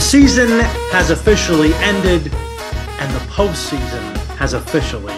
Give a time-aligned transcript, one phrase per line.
[0.00, 0.60] The season
[0.92, 5.14] has officially ended, and the postseason has officially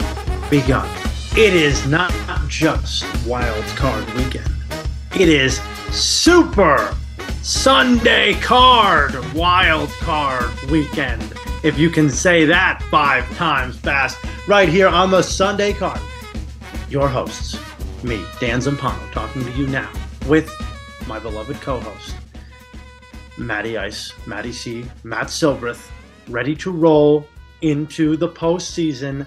[0.51, 0.89] begun.
[1.37, 2.13] It is not
[2.49, 4.51] just wild card weekend.
[5.15, 5.61] It is
[5.93, 6.97] super
[7.43, 11.33] Sunday card wild card weekend.
[11.63, 14.19] If you can say that five times fast,
[14.49, 16.01] right here on the Sunday card.
[16.91, 17.57] Your hosts,
[18.03, 19.93] me, Dan Zampano, talking to you now
[20.27, 20.51] with
[21.07, 22.17] my beloved co-host,
[23.43, 25.91] Matty Ice, Matty C, Matt Silbreth,
[26.29, 27.27] ready to roll
[27.61, 29.27] into the postseason.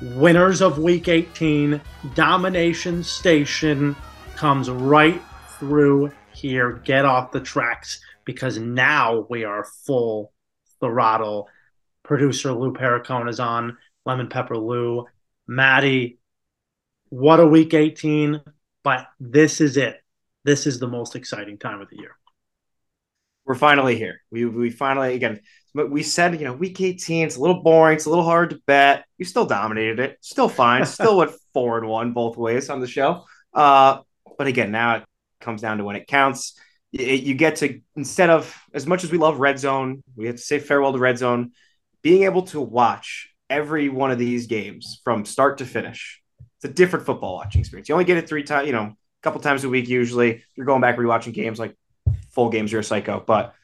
[0.00, 1.80] Winners of Week 18,
[2.14, 3.94] Domination Station
[4.36, 5.22] comes right
[5.58, 6.80] through here.
[6.84, 10.32] Get off the tracks because now we are full
[10.80, 11.48] throttle.
[12.02, 13.78] Producer Lou Pericone is on.
[14.04, 15.06] Lemon Pepper Lou.
[15.46, 16.18] Maddie,
[17.10, 18.40] what a Week 18,
[18.82, 20.02] but this is it.
[20.44, 22.16] This is the most exciting time of the year
[23.52, 24.22] we're finally here.
[24.30, 25.40] We we finally again.
[25.74, 27.26] We said you know week eighteen.
[27.26, 27.96] It's a little boring.
[27.96, 29.04] It's a little hard to bet.
[29.18, 30.16] You still dominated it.
[30.22, 30.86] Still fine.
[30.86, 33.26] still went four and one both ways on the show.
[33.52, 33.98] Uh,
[34.38, 35.04] but again, now it
[35.42, 36.58] comes down to when it counts.
[36.94, 40.36] It, you get to instead of as much as we love red zone, we have
[40.36, 41.52] to say farewell to red zone.
[42.00, 46.22] Being able to watch every one of these games from start to finish,
[46.56, 47.90] it's a different football watching experience.
[47.90, 50.42] You only get it three times, you know, a couple times a week usually.
[50.56, 51.76] You're going back rewatching games like
[52.32, 53.22] full games, you're a psycho.
[53.24, 53.54] But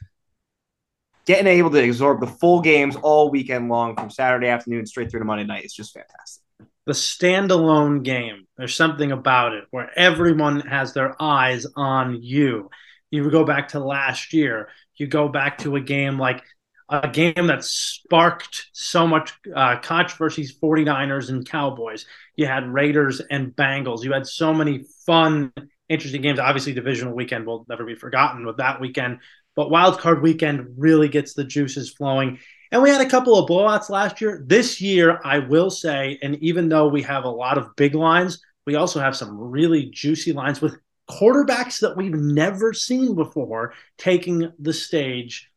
[1.26, 5.20] getting able to absorb the full games all weekend long from Saturday afternoon straight through
[5.20, 6.42] to Monday night is just fantastic.
[6.86, 12.70] The standalone game, there's something about it where everyone has their eyes on you.
[13.10, 16.42] You go back to last year, you go back to a game like
[16.88, 22.06] a game that sparked so much uh, controversies 49ers and Cowboys.
[22.36, 24.02] You had Raiders and Bengals.
[24.02, 25.52] You had so many fun
[25.88, 26.38] interesting games.
[26.38, 29.18] Obviously, divisional weekend will never be forgotten with that weekend,
[29.56, 32.38] but wild card weekend really gets the juices flowing.
[32.70, 34.44] And we had a couple of blowouts last year.
[34.46, 38.42] This year, I will say, and even though we have a lot of big lines,
[38.66, 40.78] we also have some really juicy lines with
[41.10, 45.50] quarterbacks that we've never seen before taking the stage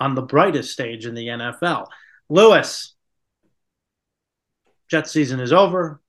[0.00, 1.86] on the brightest stage in the NFL.
[2.28, 2.94] Lewis,
[4.90, 6.00] Jet season is over.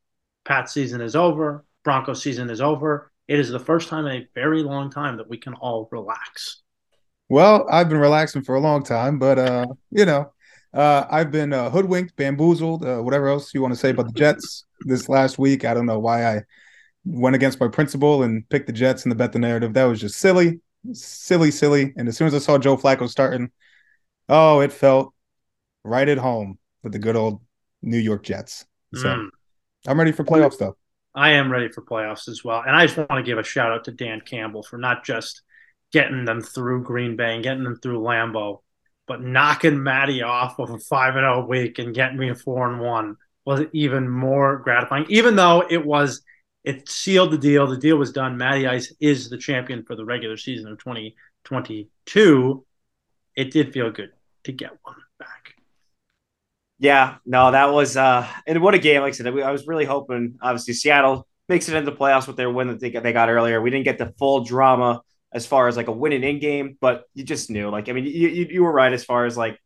[0.45, 1.65] Pat season is over.
[1.83, 5.29] Bronco season is over it is the first time in a very long time that
[5.29, 6.61] we can all relax.
[7.29, 10.31] Well, I've been relaxing for a long time, but uh, you know,
[10.73, 14.13] uh, I've been uh, hoodwinked, bamboozled, uh, whatever else you want to say about the
[14.13, 15.65] Jets this last week.
[15.65, 16.43] I don't know why I
[17.03, 19.73] went against my principle and picked the Jets and the bet the narrative.
[19.73, 20.61] That was just silly,
[20.93, 21.93] silly, silly.
[21.97, 23.51] And as soon as I saw Joe Flacco starting,
[24.29, 25.13] oh, it felt
[25.83, 27.41] right at home with the good old
[27.81, 28.65] New York Jets.
[28.93, 29.29] So mm.
[29.85, 30.77] I'm ready for playoffs, though.
[31.17, 32.61] I am ready for playoffs as well.
[32.65, 35.41] And I just want to give a shout out to Dan Campbell for not just
[35.91, 38.61] getting them through Green Bay and getting them through Lambeau,
[39.07, 42.35] but knocking Matty off of a five and zero oh week and getting me a
[42.35, 45.07] four and one was even more gratifying.
[45.09, 46.21] Even though it was,
[46.63, 47.65] it sealed the deal.
[47.65, 48.37] The deal was done.
[48.37, 52.65] Matty Ice is the champion for the regular season of 2022.
[53.35, 54.11] It did feel good
[54.43, 54.97] to get one.
[56.79, 59.01] Yeah, no, that was uh and what a game.
[59.01, 62.35] Like I said, I was really hoping obviously Seattle makes it into the playoffs with
[62.35, 63.61] their win that they got, they got earlier.
[63.61, 65.01] We didn't get the full drama
[65.33, 67.69] as far as like a winning in game, but you just knew.
[67.69, 69.59] Like, I mean, you, you, you were right as far as like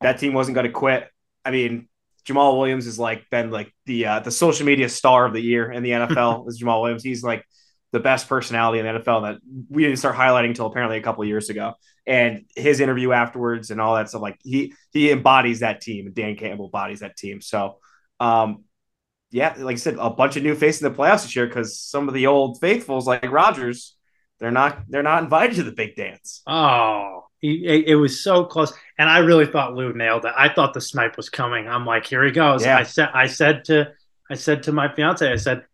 [0.00, 1.08] that team wasn't going to quit.
[1.44, 1.88] I mean,
[2.26, 5.70] Jamaal Williams is like been like the uh, the social media star of the year
[5.70, 6.48] in the NFL.
[6.48, 7.02] is Jamaal Williams.
[7.02, 7.44] He's like
[7.92, 9.40] the best personality in the NFL that
[9.70, 11.74] we didn't start highlighting until apparently a couple years ago.
[12.06, 16.14] And his interview afterwards and all that stuff, like he he embodies that team, and
[16.14, 17.40] Dan Campbell embodies that team.
[17.40, 17.78] So,
[18.20, 18.64] um,
[19.30, 21.78] yeah, like I said, a bunch of new faces in the playoffs this year because
[21.78, 23.94] some of the old faithfuls like Rodgers,
[24.40, 26.42] they're not they're not invited to the big dance.
[26.46, 30.32] Oh, it, it was so close, and I really thought Lou nailed it.
[30.36, 31.68] I thought the snipe was coming.
[31.68, 32.64] I'm like, here he goes.
[32.64, 32.78] Yeah.
[32.78, 33.92] I said I said to
[34.30, 35.64] I said to my fiance, I said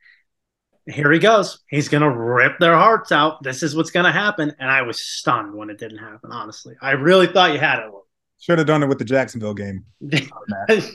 [0.87, 1.61] here he goes.
[1.69, 3.43] He's going to rip their hearts out.
[3.43, 4.55] This is what's going to happen.
[4.59, 6.75] And I was stunned when it didn't happen, honestly.
[6.81, 7.91] I really thought you had it.
[8.39, 9.87] Should have done it with the Jacksonville game.
[10.03, 10.91] that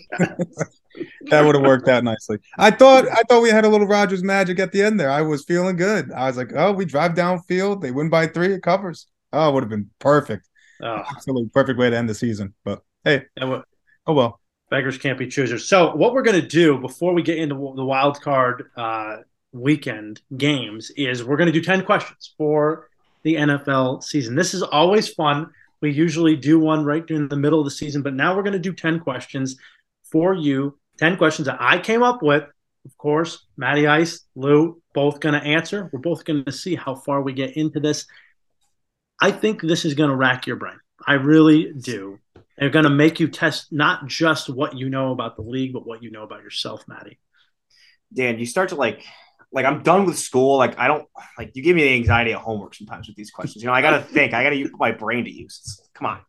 [1.31, 2.37] would have worked out nicely.
[2.59, 5.09] I thought I thought we had a little Rodgers magic at the end there.
[5.09, 6.11] I was feeling good.
[6.11, 9.07] I was like, oh, we drive downfield, they win by three, it covers.
[9.33, 10.47] Oh, it would have been perfect.
[10.83, 11.03] Oh.
[11.09, 12.53] Absolutely perfect way to end the season.
[12.63, 13.63] But hey, oh
[14.07, 14.39] well.
[14.69, 15.67] Beggars can't be choosers.
[15.67, 19.17] So what we're gonna do before we get into the wild card uh,
[19.51, 22.89] weekend games is we're going to do 10 questions for
[23.23, 24.35] the NFL season.
[24.35, 25.51] This is always fun.
[25.81, 28.53] We usually do one right during the middle of the season, but now we're going
[28.53, 29.57] to do 10 questions
[30.11, 30.77] for you.
[30.97, 32.43] 10 questions that I came up with.
[32.85, 35.89] Of course, Matty Ice, Lou, both going to answer.
[35.91, 38.05] We're both going to see how far we get into this.
[39.21, 40.79] I think this is going to rack your brain.
[41.05, 42.19] I really do.
[42.57, 45.85] They're going to make you test not just what you know about the league, but
[45.85, 47.19] what you know about yourself, Maddie.
[48.13, 49.05] Dan, you start to like,
[49.51, 50.57] like I'm done with school.
[50.57, 51.07] Like I don't
[51.37, 53.63] like you give me the anxiety of homework sometimes with these questions.
[53.63, 54.33] You know, I got to think.
[54.33, 55.81] I got to use my brain to use.
[55.93, 56.19] Come on.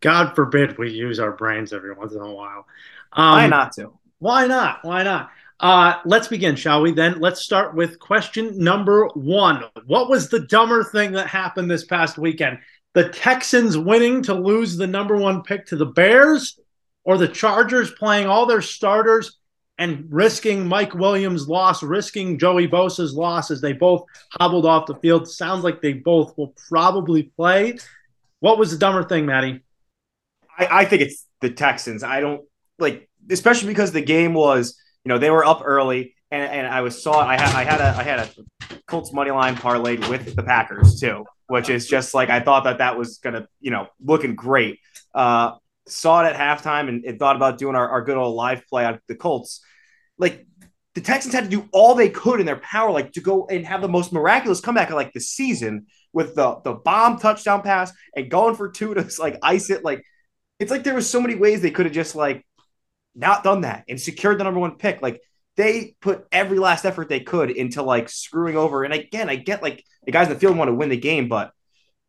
[0.00, 2.66] God forbid we use our brains every once in a while.
[3.12, 3.92] Um, why not to?
[4.18, 4.80] Why not?
[4.82, 5.30] Why not?
[5.60, 6.92] Uh, let's begin, shall we?
[6.92, 9.64] Then let's start with question number one.
[9.86, 12.58] What was the dumber thing that happened this past weekend?
[12.94, 16.58] the Texans winning to lose the number one pick to the Bears,
[17.04, 19.37] or the Chargers playing all their starters
[19.78, 24.96] and risking Mike Williams' loss, risking Joey Bosa's loss as they both hobbled off the
[24.96, 25.28] field.
[25.28, 27.78] Sounds like they both will probably play.
[28.40, 29.62] What was the dumber thing, Maddie?
[30.58, 32.02] I, I think it's the Texans.
[32.02, 32.42] I don't
[32.78, 36.80] like, especially because the game was, you know, they were up early, and, and I
[36.80, 40.34] was saw I had I had a I had a Colts money line parlayed with
[40.34, 43.88] the Packers too which is just like I thought that that was gonna, you know,
[44.04, 44.78] looking great.
[45.14, 45.52] Uh,
[45.88, 48.84] saw it at halftime and, and thought about doing our, our good old live play
[48.84, 49.64] on the Colts.
[50.18, 50.46] Like
[50.94, 53.64] the Texans had to do all they could in their power, like to go and
[53.66, 57.92] have the most miraculous comeback of like the season with the the bomb touchdown pass
[58.16, 59.84] and going for two to like ice it.
[59.84, 60.02] Like
[60.58, 62.44] it's like there was so many ways they could have just like
[63.14, 65.02] not done that and secured the number one pick.
[65.02, 65.20] Like
[65.56, 68.84] they put every last effort they could into like screwing over.
[68.84, 71.28] And again, I get like the guys in the field want to win the game,
[71.28, 71.52] but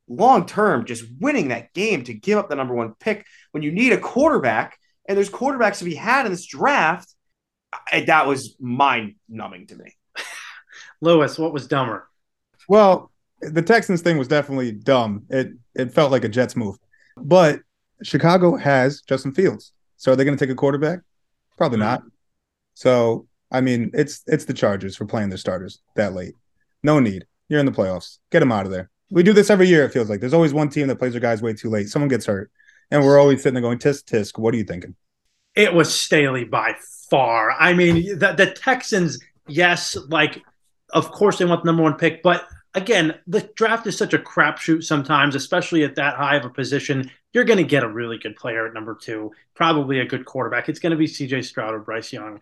[0.07, 3.71] long term, just winning that game to give up the number one pick when you
[3.71, 4.77] need a quarterback
[5.07, 7.13] and there's quarterbacks to be had in this draft,
[7.91, 9.95] I, that was mind numbing to me.
[11.01, 12.07] Lewis, what was dumber?
[12.67, 13.11] Well,
[13.41, 15.25] the Texans thing was definitely dumb.
[15.29, 16.77] It it felt like a Jets move,
[17.17, 17.61] but
[18.03, 19.73] Chicago has Justin Fields.
[19.97, 20.99] So are they going to take a quarterback?
[21.57, 21.87] Probably mm-hmm.
[21.87, 22.03] not.
[22.73, 26.35] So I mean, it's it's the Chargers for playing their starters that late.
[26.83, 27.25] No need.
[27.47, 28.19] You're in the playoffs.
[28.31, 28.89] Get them out of there.
[29.11, 29.83] We do this every year.
[29.85, 31.89] It feels like there's always one team that plays their guys way too late.
[31.89, 32.51] Someone gets hurt,
[32.91, 34.95] and we're always sitting there going, "Tisk tisk." What are you thinking?
[35.55, 36.75] It was Staley by
[37.09, 37.51] far.
[37.51, 40.41] I mean, the, the Texans, yes, like
[40.93, 44.19] of course they want the number one pick, but again, the draft is such a
[44.19, 47.09] crapshoot sometimes, especially at that high of a position.
[47.33, 50.69] You're going to get a really good player at number two, probably a good quarterback.
[50.69, 51.43] It's going to be C.J.
[51.43, 52.39] Stroud or Bryce Young.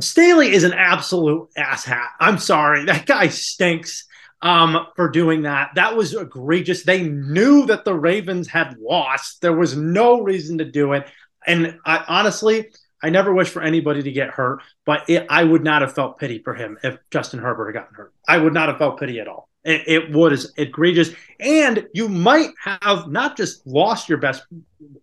[0.00, 2.08] Staley is an absolute asshat.
[2.20, 2.84] I'm sorry.
[2.86, 4.04] That guy stinks
[4.42, 5.70] um, for doing that.
[5.76, 6.82] That was egregious.
[6.82, 9.40] They knew that the Ravens had lost.
[9.40, 11.06] There was no reason to do it.
[11.46, 12.70] And I, honestly,
[13.02, 16.18] I never wish for anybody to get hurt, but it, I would not have felt
[16.18, 18.12] pity for him if Justin Herbert had gotten hurt.
[18.28, 19.48] I would not have felt pity at all.
[19.64, 21.10] It, it was egregious.
[21.40, 24.44] And you might have not just lost your best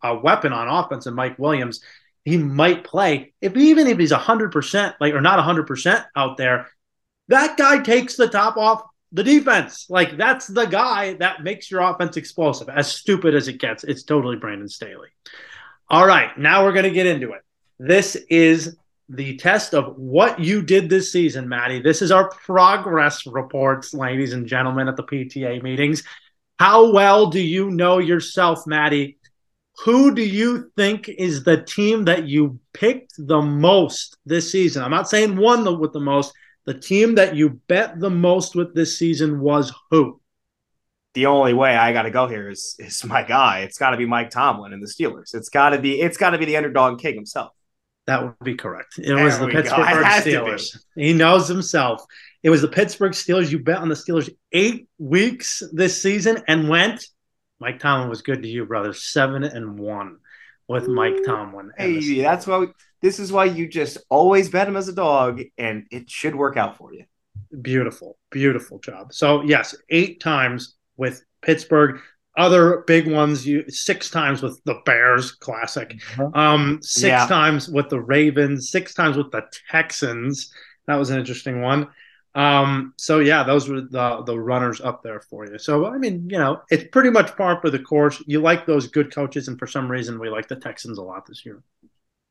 [0.02, 1.82] uh, weapon on offense in Mike Williams,
[2.26, 3.34] he might play.
[3.42, 6.70] If even if he's hundred percent, like or not hundred percent out there,
[7.28, 9.88] that guy takes the top off the defense.
[9.90, 12.70] Like that's the guy that makes your offense explosive.
[12.70, 15.10] As stupid as it gets, it's totally Brandon Staley.
[15.90, 17.42] All right, now we're gonna get into it.
[17.80, 18.76] This is
[19.10, 21.82] the test of what you did this season, Maddie.
[21.82, 26.04] This is our progress reports, ladies and gentlemen, at the PTA meetings.
[26.60, 29.20] How well do you know yourself, Maddie?
[29.84, 34.84] who do you think is the team that you picked the most this season?
[34.84, 36.34] I'm not saying one with the most.
[36.66, 40.20] The team that you bet the most with this season was who?
[41.16, 43.60] The only way I got to go here is is my guy.
[43.60, 45.34] It's got to be Mike Tomlin and the Steelers.
[45.34, 47.52] It's got to be it's got to be the underdog king himself.
[48.08, 48.98] That would be correct.
[48.98, 50.78] It there was the Pittsburgh Steelers.
[50.96, 52.04] He knows himself.
[52.42, 53.52] It was the Pittsburgh Steelers.
[53.52, 57.06] You bet on the Steelers eight weeks this season and went
[57.60, 58.94] Mike Tomlin was good to you, brother.
[58.94, 60.18] Seven and one
[60.68, 61.72] with Mike Tomlin.
[61.78, 62.68] Hey, that's why we,
[63.02, 66.58] this is why you just always bet him as a dog, and it should work
[66.58, 67.06] out for you.
[67.62, 69.14] Beautiful, beautiful job.
[69.14, 72.00] So yes, eight times with Pittsburgh.
[72.38, 76.00] Other big ones, you six times with the Bears, classic.
[76.14, 76.38] Mm-hmm.
[76.38, 77.28] Um, six yeah.
[77.28, 80.54] times with the Ravens, six times with the Texans.
[80.88, 81.90] That was an interesting one.
[82.36, 85.58] Um, so yeah, those were the the runners up there for you.
[85.58, 88.24] So I mean, you know, it's pretty much par for the course.
[88.28, 91.26] You like those good coaches, and for some reason, we like the Texans a lot
[91.26, 91.62] this year.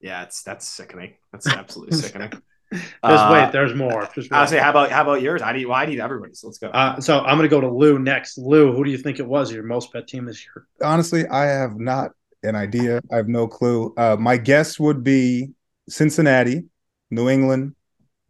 [0.00, 1.14] Yeah, it's that's sickening.
[1.32, 2.32] That's absolutely sickening.
[2.72, 4.08] Just uh, wait, there's more.
[4.14, 5.40] Just I'll say, how about how about yours?
[5.40, 6.42] I need well, I need everybody's.
[6.44, 6.68] Let's go.
[6.68, 8.36] Uh, so I'm going to go to Lou next.
[8.36, 10.66] Lou, who do you think it was your most bet team this year?
[10.82, 13.00] Honestly, I have not an idea.
[13.10, 13.94] I have no clue.
[13.96, 15.52] Uh, my guess would be
[15.88, 16.64] Cincinnati,
[17.10, 17.74] New England,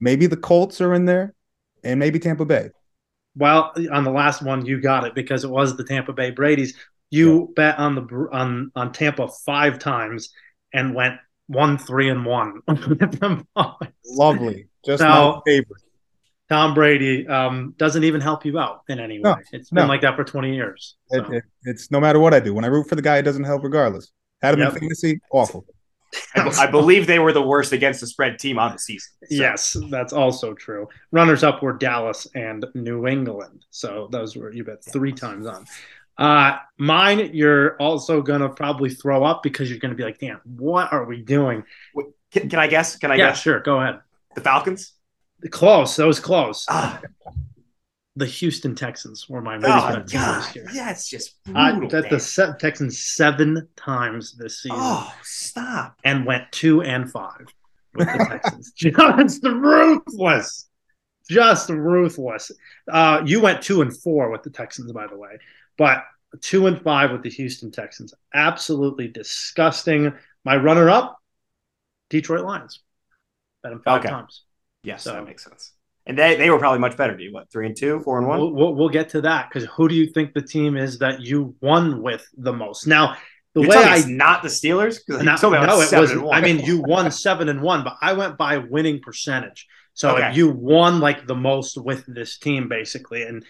[0.01, 1.35] maybe the Colts are in there
[1.85, 2.71] and maybe Tampa Bay.
[3.35, 6.75] Well, on the last one, you got it because it was the Tampa Bay Brady's.
[7.11, 7.47] You yeah.
[7.57, 10.31] bet on the on on Tampa five times
[10.73, 11.17] and went
[11.49, 12.61] one three and one.
[14.07, 15.83] Lovely, just so, my favorite.
[16.49, 19.31] Tom Brady um, doesn't even help you out in any way.
[19.31, 19.89] No, it's been no.
[19.89, 20.97] like that for 20 years.
[21.11, 22.55] It, it, it's no matter what I do.
[22.55, 24.11] When I root for the guy, it doesn't help regardless.
[24.41, 24.75] Had him Yep.
[24.75, 25.67] in fantasy, awful.
[26.35, 29.11] I, I believe they were the worst against the spread team on the season.
[29.25, 30.89] So, Yes, that's also true.
[31.13, 33.67] Runners up were Dallas and New England.
[33.71, 35.67] So those were you bet three times on.
[36.19, 40.93] Uh, mine, you're also gonna probably throw up because you're gonna be like, "Damn, what
[40.93, 41.63] are we doing?"
[42.33, 42.97] Can, can I guess?
[42.97, 43.21] Can I guess?
[43.21, 43.41] yeah, guess?
[43.41, 44.01] sure, go ahead.
[44.35, 44.95] The Falcons.
[45.51, 45.97] Close.
[45.97, 46.67] That was close.
[46.69, 47.01] Ah,
[48.17, 50.09] The Houston Texans were my oh God!
[50.09, 50.69] this year.
[50.75, 51.89] Yeah, it's just I brutal.
[51.89, 52.21] bet the man.
[52.21, 55.97] se- Texans seven times this season oh, stop!
[56.05, 57.47] and went two and five
[57.95, 58.73] with the Texans.
[58.77, 60.69] Just ruthless.
[61.29, 62.51] Just ruthless.
[62.91, 65.39] Uh, you went two and four with the Texans, by the way,
[65.79, 66.05] but
[66.43, 68.13] two and five with the Houston Texans.
[68.35, 70.13] Absolutely disgusting.
[70.45, 71.19] My runner up,
[72.11, 72.81] Detroit Lions.
[73.63, 74.11] Bet them five Okay.
[74.11, 74.43] times.
[74.83, 75.73] Yes, So- that makes sense.
[76.07, 77.15] And they, they were probably much better.
[77.15, 77.51] Do you what?
[77.53, 78.39] Three and two, four and one.
[78.39, 81.21] We'll, we'll, we'll get to that because who do you think the team is that
[81.21, 82.87] you won with the most?
[82.87, 83.19] Now,
[83.53, 86.01] the You're way I it's not the Steelers because No, me I no, was it
[86.01, 86.13] was.
[86.33, 89.67] I mean, you won seven and one, but I went by winning percentage.
[89.93, 90.33] So Okay.
[90.33, 93.25] you won like the most with this team, basically.
[93.25, 93.45] And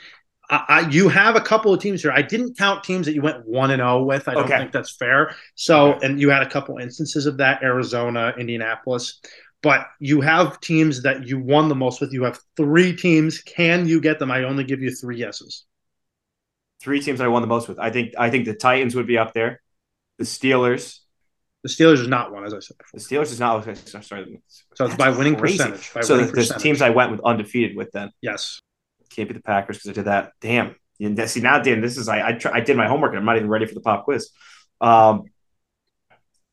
[0.50, 2.12] I, I, you have a couple of teams here.
[2.12, 4.28] I didn't count teams that you went one and zero with.
[4.28, 4.59] I don't Okay.
[4.59, 5.35] think that's fair.
[5.55, 6.07] So, Okay.
[6.07, 9.21] and you had a couple instances of that: Arizona, Indianapolis.
[9.61, 12.12] But you have teams that you won the most with.
[12.12, 13.40] You have three teams.
[13.43, 14.31] Can you get them?
[14.31, 15.64] I only give you three yeses.
[16.81, 17.78] three teams I won the most with.
[17.81, 19.61] I think I think the Titans would be up there.
[20.19, 21.00] The Steelers.
[21.64, 23.00] The Steelers is not one, as I said The.
[23.00, 23.67] Steelers is not.
[23.67, 24.40] okay, Sorry.
[24.76, 25.59] So it's by winning crazy.
[25.59, 25.93] percentage.
[25.93, 26.62] By so winning the, the percentage.
[26.62, 28.61] teams I went with undefeated with then yes.
[29.11, 30.33] Can't be the Packers because I did that.
[30.41, 30.77] Damn.
[31.29, 33.37] See now, Dan, this is I I, try, I did my homework and I'm not
[33.37, 34.31] even ready for the pop quiz.
[34.81, 35.25] Um,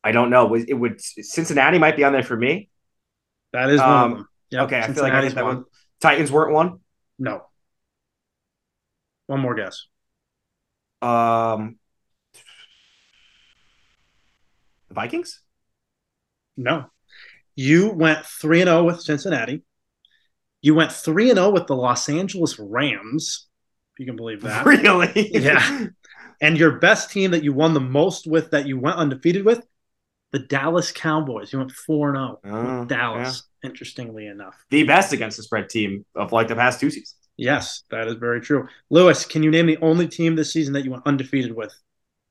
[0.04, 0.54] I don't know.
[0.56, 2.70] It would Cincinnati might be on there for me.
[3.54, 4.30] That is Um, them.
[4.52, 5.56] Yep, okay, I feel like I did that one.
[5.56, 5.66] one.
[6.00, 6.80] Titans weren't one.
[7.18, 7.44] No.
[9.28, 9.88] One more guess.
[11.02, 11.78] Um,
[14.88, 15.42] the Vikings.
[16.56, 16.86] No.
[17.56, 19.64] You went 3 and 0 with Cincinnati.
[20.66, 23.48] You went 3 and 0 with the Los Angeles Rams,
[23.94, 24.66] if you can believe that.
[24.66, 25.30] Really?
[25.32, 25.88] Yeah.
[26.42, 29.66] And your best team that you won the most with that you went undefeated with,
[30.34, 31.54] the Dallas Cowboys.
[31.54, 34.56] You went 4 and 0 Oh, with Dallas, interestingly enough.
[34.70, 37.16] the best against the spread team of like the past two seasons.
[37.38, 38.68] Yes, that is very true.
[38.90, 41.74] Lewis, can you name the only team this season that you went undefeated with?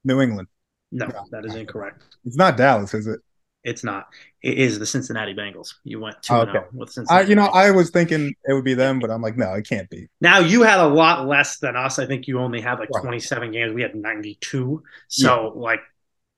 [0.04, 0.48] New England.
[0.92, 1.24] No, No.
[1.30, 2.02] that is incorrect.
[2.26, 3.20] It's not Dallas, is it?
[3.64, 4.09] It's not.
[4.42, 5.75] It is the Cincinnati Bengals.
[5.85, 6.52] You went 2 Okay.
[6.52, 7.28] 0 with I, Cincinnati.
[7.30, 9.88] you know, I was thinking it would be them, but I'm like, no, it can't
[9.88, 10.09] be.
[10.21, 11.99] Now you had a lot less than us.
[11.99, 13.02] I think you only had like Right.
[13.02, 13.73] 27 games.
[13.75, 14.83] We had 92.
[15.09, 15.80] So like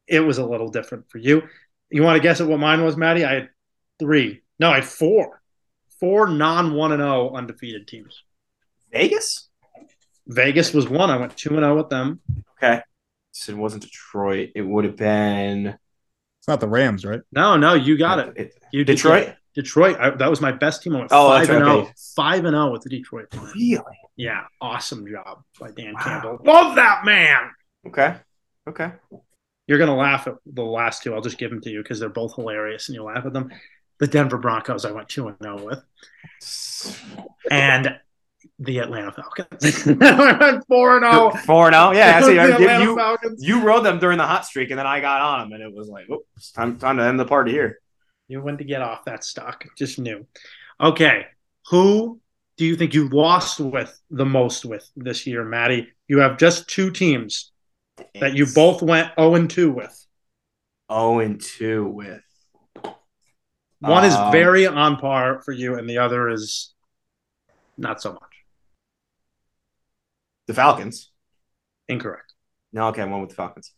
[0.06, 1.42] it was a little different for you.
[1.90, 3.24] You want to guess at what mine was, Maddie?
[3.24, 3.48] I had
[3.98, 4.42] three.
[4.60, 5.42] No, I had four.
[5.98, 8.22] Four non one and zero undefeated teams.
[8.92, 9.48] Vegas.
[10.28, 11.10] Vegas was one.
[11.10, 12.20] I went two and zero with them.
[12.56, 12.82] Okay.
[13.32, 14.50] So it wasn't Detroit.
[14.54, 15.76] It would have been
[16.46, 17.22] It's not the Rams, right?
[17.32, 18.54] No, no, you got it.
[18.70, 19.24] You Detroit.
[19.24, 19.36] get it.
[19.56, 19.96] Detroit.
[19.98, 20.94] I, that was my best team.
[20.94, 21.78] I went Oh, five and zero.
[21.78, 21.88] okay.
[21.88, 23.34] Oh, five and zero with the Detroit.
[23.34, 23.52] Lions.
[23.56, 23.82] Really?
[24.14, 26.00] Yeah, awesome job by Dan Wow.
[26.04, 26.38] Campbell.
[26.44, 27.50] Love that man.
[27.88, 28.14] Okay.
[28.68, 28.92] Okay.
[29.66, 31.14] You're gonna laugh at the last two.
[31.14, 33.50] I'll just give them to you because they're both hilarious, and you'll laugh at them.
[33.98, 35.82] The Denver Broncos, I went two and zero with,
[37.50, 37.98] and
[38.58, 39.86] the Atlanta Falcons.
[39.86, 41.30] I went four and zero.
[41.44, 41.92] Four now.
[41.92, 42.18] Yeah.
[42.18, 42.34] I see.
[42.34, 43.42] The I- you, Falcons.
[43.44, 45.74] you rode them during the hot streak, and then I got on them, and it
[45.76, 47.78] was like, oh, it's time, time to end the party here.
[48.28, 49.64] You went to get off that stock.
[49.76, 50.26] Just knew.
[50.80, 51.26] Okay,
[51.70, 52.20] who
[52.56, 55.88] do you think you lost with the most with this year, Maddie?
[56.08, 57.52] You have just two teams
[58.20, 60.06] that you both went zero and two with.
[60.92, 62.20] zero and two with.
[63.80, 66.74] One is Um, very on par for you, and the other is
[67.78, 68.22] not so much.
[70.46, 71.10] The Falcons.
[71.88, 72.32] Incorrect.
[72.72, 73.72] No, okay, I went with the Falcons.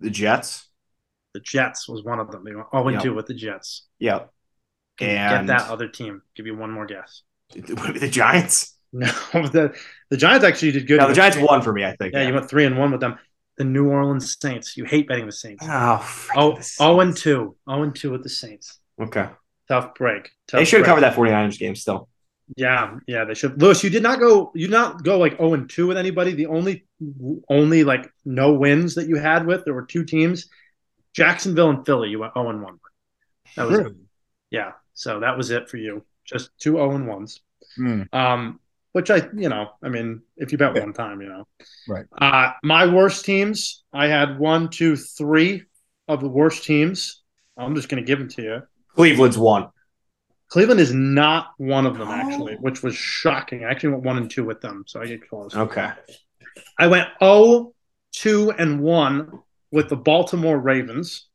[0.00, 0.68] The Jets.
[1.34, 2.44] The Jets was one of them.
[2.44, 3.00] They went 0 and Yeah.
[3.02, 3.86] 2 with the Jets.
[3.98, 4.30] Yep.
[4.98, 6.22] Can And- get that other team?
[6.34, 7.22] Give you one more guess.
[7.54, 8.74] Would be the Giants.
[8.90, 9.76] No, the
[10.08, 10.98] the Giants actually did good.
[10.98, 11.84] No, the Giants won for me.
[11.84, 12.14] I think.
[12.14, 13.18] Yeah, you went three and one with them.
[13.58, 14.78] The New Orleans Saints.
[14.78, 15.62] You hate betting the Saints.
[15.68, 17.20] Oh, Oh, the oh and Saints.
[17.22, 17.56] 2.
[17.68, 18.78] 0 and 2 with the Saints.
[18.98, 19.28] Okay.
[19.68, 20.30] Tough break.
[20.46, 21.02] Tough They should have break.
[21.02, 22.08] covered that 49ers game still.
[22.56, 23.60] Yeah, yeah, they should.
[23.60, 24.52] Lewis, you did not go.
[24.54, 26.32] You did not go like zero and two with anybody.
[26.32, 26.86] The only,
[27.48, 30.48] only like no wins that you had with there were two teams,
[31.12, 32.08] Jacksonville and Philly.
[32.10, 32.78] You went zero and one.
[33.56, 33.78] That was.
[33.78, 33.94] Really?
[34.50, 34.72] yeah.
[34.94, 36.04] So that was it for you.
[36.24, 37.40] Just two zero and ones.
[37.76, 38.02] Hmm.
[38.12, 38.60] Um,
[38.92, 40.80] which I, you know, I mean, if you bet Yeah.
[40.82, 41.46] one time, you know,
[41.86, 42.06] Right.
[42.20, 43.84] Uh, my worst teams.
[43.92, 45.64] I had one, two, three
[46.08, 47.22] of the worst teams.
[47.56, 48.62] I'm just going to give them to you.
[48.94, 49.68] Cleveland's won.
[50.48, 53.64] Cleveland is not one of them, actually, which was shocking.
[53.64, 55.54] I actually went one and two with them, so I get close.
[55.54, 55.90] Okay.
[56.78, 57.74] I went 0,
[58.12, 61.28] 2, and 1 with the Baltimore Ravens.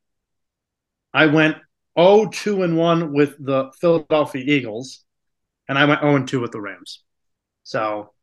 [1.14, 1.58] I went
[1.98, 5.04] 0, 2, and 1 with the Philadelphia Eagles.
[5.70, 7.04] And I went 0 and 2 with the Rams.
[7.64, 8.14] So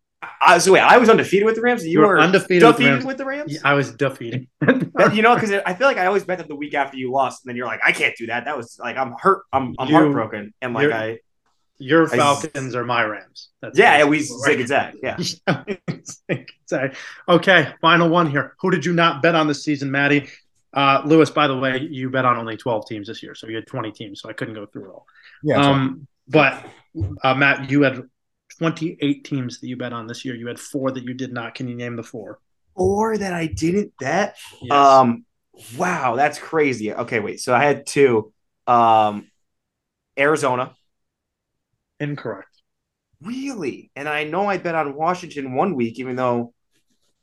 [0.42, 1.84] I, so wait, I was undefeated with the Rams.
[1.84, 3.04] You, You were were undefeated with the Rams.
[3.06, 3.58] with the Rams.
[3.64, 4.46] I was defeated.
[5.14, 7.42] You know, because I feel like I always bet that the week after you lost,
[7.44, 8.44] and then you're like, I can't do that.
[8.44, 9.44] That was like I'm hurt.
[9.52, 11.20] I'm, I'm You- heartbroken, and like I
[11.78, 13.48] Your I- Falcons are my Rams.
[13.62, 14.96] That's yeah, yeah, we zig and zag.
[15.02, 15.16] Yeah,
[16.68, 16.96] Zag.
[17.28, 18.54] okay, final one here.
[18.60, 20.28] Who did you not bet on this season, Maddie?
[20.72, 23.56] Uh, Lewis, by the way, you bet on only 12 teams this year, so you
[23.56, 25.06] had 20 teams, so I couldn't go through it all.
[25.42, 25.62] Yeah.
[25.62, 26.64] so- Um, but
[27.24, 28.04] uh, Matt, you had
[28.60, 30.34] 28 teams that you bet on this year.
[30.34, 31.54] You had four that you did not.
[31.54, 32.38] Can you name the four?
[32.74, 34.36] or that I didn't bet.
[34.62, 34.72] Yes.
[34.72, 35.24] Um,
[35.76, 36.92] wow, that's crazy.
[36.92, 37.40] Okay, wait.
[37.40, 38.32] So I had two.
[38.66, 39.30] Um,
[40.18, 40.74] Arizona,
[41.98, 42.62] Incorrect.
[43.22, 46.54] really, and I know I bet on Washington one week, even though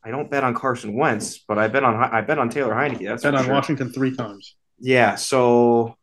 [0.03, 3.08] I don't bet on Carson Wentz, but I bet on I bet on Taylor Heinicke.
[3.08, 3.53] That's Bet on sure.
[3.53, 4.56] Washington three times.
[4.79, 5.15] Yeah.
[5.15, 5.97] So.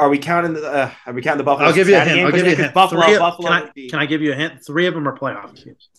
[0.00, 0.66] Are we counting the?
[0.66, 1.68] Uh, are we counting the Buffalo?
[1.68, 2.16] I'll give you a hint.
[2.16, 2.26] game?
[2.26, 2.74] I'll give you a 'Cause hint.
[2.74, 4.64] Buffalo, Three of- Buffalo can, I, be- can I give you a hint?
[4.66, 5.90] Three of them are playoff teams.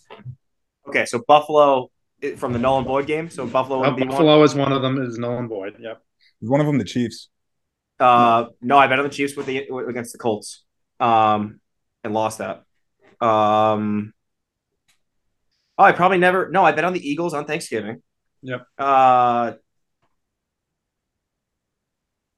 [0.87, 1.91] Okay, so Buffalo
[2.37, 3.29] from the null and void game.
[3.29, 4.09] So Buffalo Uh, would be one.
[4.09, 4.99] Buffalo is one of them.
[5.03, 5.75] Is null and void.
[5.79, 6.01] Yep.
[6.41, 7.29] Is one of them the Chiefs?
[7.99, 10.63] Uh, no, I bet on the Chiefs with the against the Colts,
[10.99, 11.59] um,
[12.03, 12.63] and lost that.
[13.23, 14.13] Um,
[15.77, 16.49] oh, I probably never.
[16.49, 18.01] No, I bet on the Eagles on Thanksgiving.
[18.41, 18.65] Yep.
[18.79, 19.51] Uh,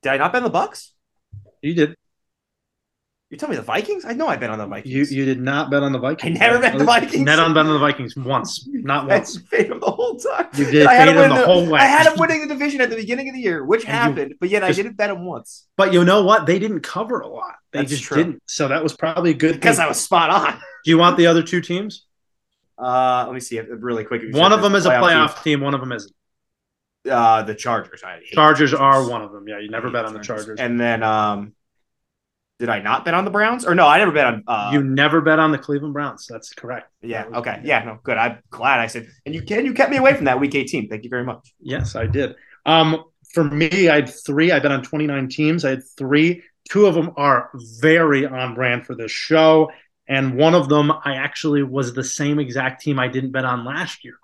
[0.01, 0.92] did I not bet on the Bucks?
[1.63, 1.96] You did.
[3.29, 4.05] You tell me the Vikings?
[4.05, 4.93] I know I bet on the Vikings.
[5.12, 6.38] you you did not bet on the Vikings.
[6.39, 7.24] I never bet the Vikings.
[7.25, 9.39] Net on bet on the Vikings once, not I once.
[9.39, 10.49] paid them the whole time.
[10.54, 11.80] You did I had fade them win the whole way.
[11.80, 13.93] I had them winning the division at the beginning of the year, which And you-
[13.93, 16.45] happened, but yet I didn't bet them once But you know what?
[16.45, 17.56] They didn't cover a lot.
[17.71, 18.17] They That's just true.
[18.17, 18.43] didn't.
[18.45, 19.86] So that was probably a good because thing.
[19.86, 20.54] I was spot on.
[20.86, 22.06] Do you want the other two teams?
[22.78, 24.21] Uh, let me see really quick.
[24.32, 24.99] One of them is a team.
[25.02, 25.62] playoff team.
[25.62, 26.12] One of them isn't.
[27.09, 28.01] Uh, the Chargers.
[28.03, 29.47] I Chargers the are one of them.
[29.47, 30.59] Yeah, you never bet on the Chargers.
[30.59, 31.53] And then, um,
[32.59, 33.65] did I not bet on the Browns?
[33.65, 34.43] Or no, I never bet on.
[34.47, 36.27] Uh, you never bet on the Cleveland Browns.
[36.29, 36.89] That's correct.
[37.01, 37.23] yeah.
[37.23, 37.61] That was- Okay.
[37.65, 37.83] Yeah.
[37.83, 37.99] No.
[38.03, 38.17] Good.
[38.17, 39.07] I'm glad I said.
[39.25, 39.65] And you can.
[39.65, 40.87] You kept me away from that week 18.
[40.87, 41.53] Thank you very much.
[41.59, 42.35] Yes, I did.
[42.65, 44.51] Um, for me, I had three.
[44.51, 45.65] I bet on 29 teams.
[45.65, 46.43] I had three.
[46.69, 47.49] Two of them are
[47.81, 49.69] very on brand for this show.
[50.07, 53.65] And one of them, I actually was the same exact team I didn't bet on
[53.65, 54.15] last year.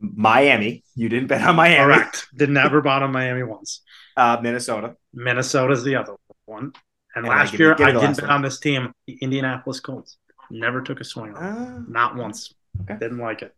[0.00, 0.84] Miami.
[0.94, 1.76] You didn't bet on Miami.
[1.94, 2.28] Correct.
[2.36, 3.82] Did never bet on Miami once.
[4.16, 4.96] Uh, Minnesota.
[5.12, 6.14] Minnesota's the other
[6.46, 6.72] one.
[7.14, 8.30] And And last me- year, I didn't bet one.
[8.30, 10.18] on this team, the Indianapolis Colts.
[10.50, 11.42] Never took a swing on.
[11.44, 12.54] Uh, Not once.
[12.82, 12.96] Okay.
[12.98, 13.54] Didn't like it.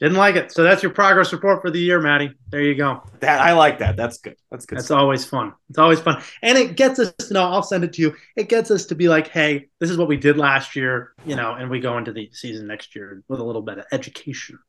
[0.00, 0.52] Didn't like it.
[0.52, 2.32] So that's your progress report for the year, Maddie.
[2.50, 3.02] There you go.
[3.20, 3.96] that I like that.
[3.96, 4.36] That's good.
[4.50, 4.78] That's good.
[4.78, 5.54] That's always fun.
[5.70, 6.22] It's always fun.
[6.42, 8.14] And it gets us to know, I'll send it to you.
[8.36, 11.34] It gets us to be like, hey, this is what we did last year, you
[11.34, 14.60] know, and we go into the season next year with a little bit of education.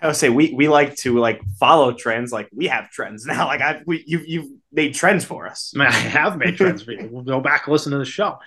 [0.00, 2.32] I would say we we like to like follow trends.
[2.32, 3.46] Like we have trends now.
[3.48, 5.72] Like I we you you've made trends for us.
[5.74, 7.08] I mean, I have made trends for you.
[7.12, 8.38] We'll go back and listen to the show.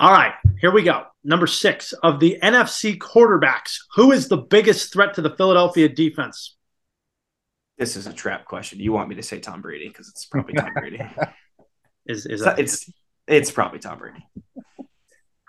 [0.00, 1.06] All right, here we go.
[1.24, 3.78] Number six of the NFC quarterbacks.
[3.96, 6.56] Who is the biggest threat to the Philadelphia defense?
[7.78, 8.80] This is a trap question.
[8.80, 11.00] You want me to say Tom Brady because it's probably Tom Brady.
[12.06, 12.90] Is is that, it's
[13.26, 14.24] it's probably Tom Brady.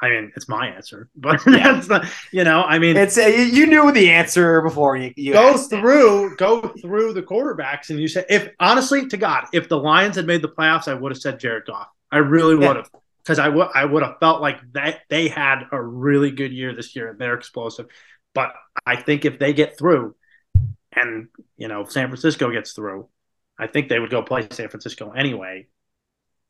[0.02, 1.74] I mean, it's my answer, but Yeah.
[1.74, 5.14] that's not, you know, I mean, It's uh, you- you knew the answer before you,
[5.18, 5.82] you go asked it.
[5.82, 10.16] through go through the quarterbacks and you say if honestly to god if the lions
[10.16, 12.90] had made the playoffs i would have said jared goff i really would have
[13.24, 16.74] because i would i would have felt like that they had a really good year
[16.74, 17.88] this year and they're explosive
[18.34, 18.54] but
[18.86, 20.16] i think if they get through
[20.96, 23.08] and you know san francisco gets through
[23.58, 25.68] i think they would go play san francisco anyway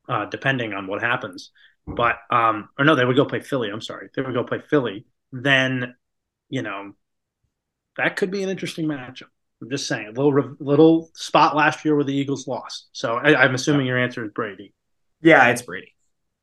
[0.08, 1.50] uh, depending on what happens
[1.86, 4.60] but um or no they would go play philly i'm sorry they would go play
[4.68, 5.94] philly then
[6.48, 6.92] you know
[7.96, 9.28] that could be an interesting matchup.
[9.62, 12.88] I'm just saying, a little little spot last year where the Eagles lost.
[12.92, 14.72] So I, I'm assuming your answer is Brady.
[15.20, 15.94] Yeah, it's Brady.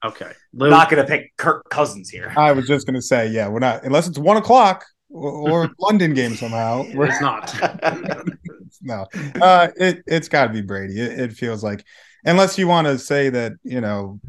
[0.06, 2.32] Okay, Lou, not gonna pick Kirk Cousins here.
[2.38, 6.14] I was just gonna say, yeah, we're not unless it's one o'clock or, or London
[6.14, 6.86] game somehow.
[6.94, 7.56] We're it's not.
[8.84, 9.08] no,
[9.42, 11.02] uh, it it's got to be Brady.
[11.02, 11.84] It, it feels like,
[12.24, 14.20] unless you want to say that you know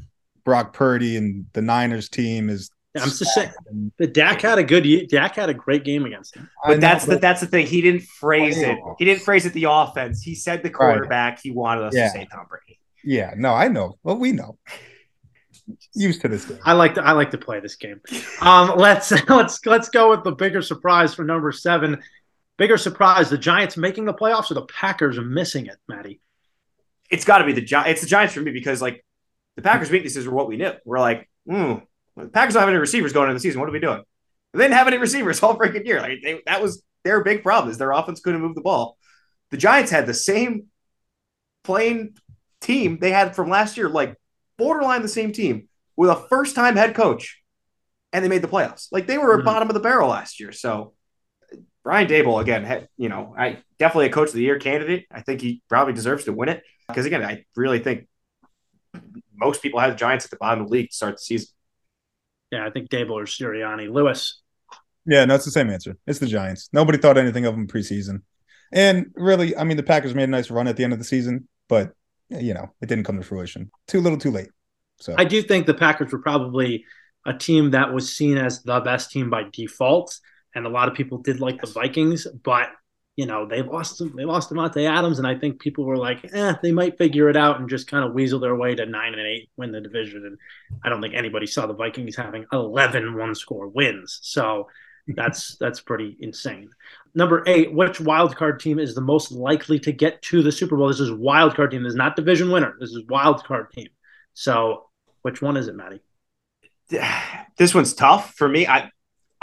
[0.49, 2.71] Brock Purdy and the Niners team is.
[2.97, 3.51] I'm just saying,
[3.99, 4.87] the Dak had a good.
[4.87, 6.49] ye- Dak had a great game against him.
[6.67, 7.67] But know, that's the that's the thing.
[7.67, 8.79] He didn't phrase it.
[8.99, 10.23] He didn't phrase it the offense.
[10.23, 11.39] He said the quarterback.
[11.43, 12.07] He wanted us Yeah.
[12.07, 12.81] to say Tom Brady.
[13.05, 13.35] yeah.
[13.37, 13.99] No, I know.
[14.03, 14.57] Well, we know.
[15.95, 16.59] Used to this game.
[16.65, 18.01] I like to I like to play this game.
[18.41, 22.03] Um, let's let's let's go with the bigger surprise for number seven.
[22.57, 26.21] Bigger surprise: the Giants making the playoffs or the Packers missing it, Matty.
[27.11, 29.05] It's got to be the Gi- It's the Giants for me because like
[29.59, 30.71] the Packers' weaknesses were what we knew.
[30.85, 31.83] We're like mm,
[32.17, 33.59] the Packers don't have any receivers going into the season.
[33.59, 34.03] What are we doing?
[34.55, 36.01] They didn't have any receivers all freaking year.
[36.01, 38.97] Like they, that was their big problem is their offense couldn't move the ball.
[39.51, 40.67] The Giants had the same
[41.65, 42.17] playing
[42.61, 44.15] team they had from last year, like
[44.59, 47.43] borderline the same team with a first time head coach,
[48.13, 48.87] and they made the playoffs.
[48.93, 49.45] Like they were mm-hmm.
[49.45, 50.53] bottom of the barrel last year.
[50.53, 50.95] So
[51.83, 55.07] Brian Daboll again, had, you know, I definitely a coach of the year candidate.
[55.11, 58.08] I think he probably deserves to win it because again, I really think
[59.35, 61.49] most people have the Giants at the bottom of the league to start the season.
[62.51, 63.91] Yeah, I think Daboll or Sirianni.
[63.91, 64.41] Lewis.
[65.07, 65.97] Yeah, no, it's the same answer.
[66.07, 66.69] It's the Giants.
[66.73, 68.23] Nobody thought anything of them preseason.
[68.73, 71.05] And really, I mean, the Packers made a nice run at the end of the
[71.05, 71.93] season, but
[72.31, 73.71] you know, it didn't come to fruition.
[73.87, 74.49] Too little, too late.
[75.01, 76.85] So I do think the Packers were probably
[77.25, 80.19] a team that was seen as the best team by default,
[80.55, 82.69] and a lot of people did like the Vikings, but
[83.19, 86.55] you know they lost they lost Davante Adams, and I think people were like, eh,
[86.63, 89.27] they might figure it out and just kind of weasel their way to nine and
[89.27, 90.25] eight, win the division.
[90.25, 90.39] And
[90.85, 94.21] I don't think anybody saw the Vikings having 11 one score wins.
[94.23, 94.69] So
[95.09, 96.71] that's that's pretty insane.
[97.13, 100.77] Number eight, which wild card team is the most likely to get to the Super
[100.77, 100.87] Bowl?
[100.87, 101.83] This is wild card team.
[101.83, 102.77] This is not division winner.
[102.79, 103.89] This is wild card team.
[104.35, 104.91] So
[105.23, 106.03] which one is it, Maddie?
[107.57, 108.69] This one's tough for me.
[108.69, 108.93] I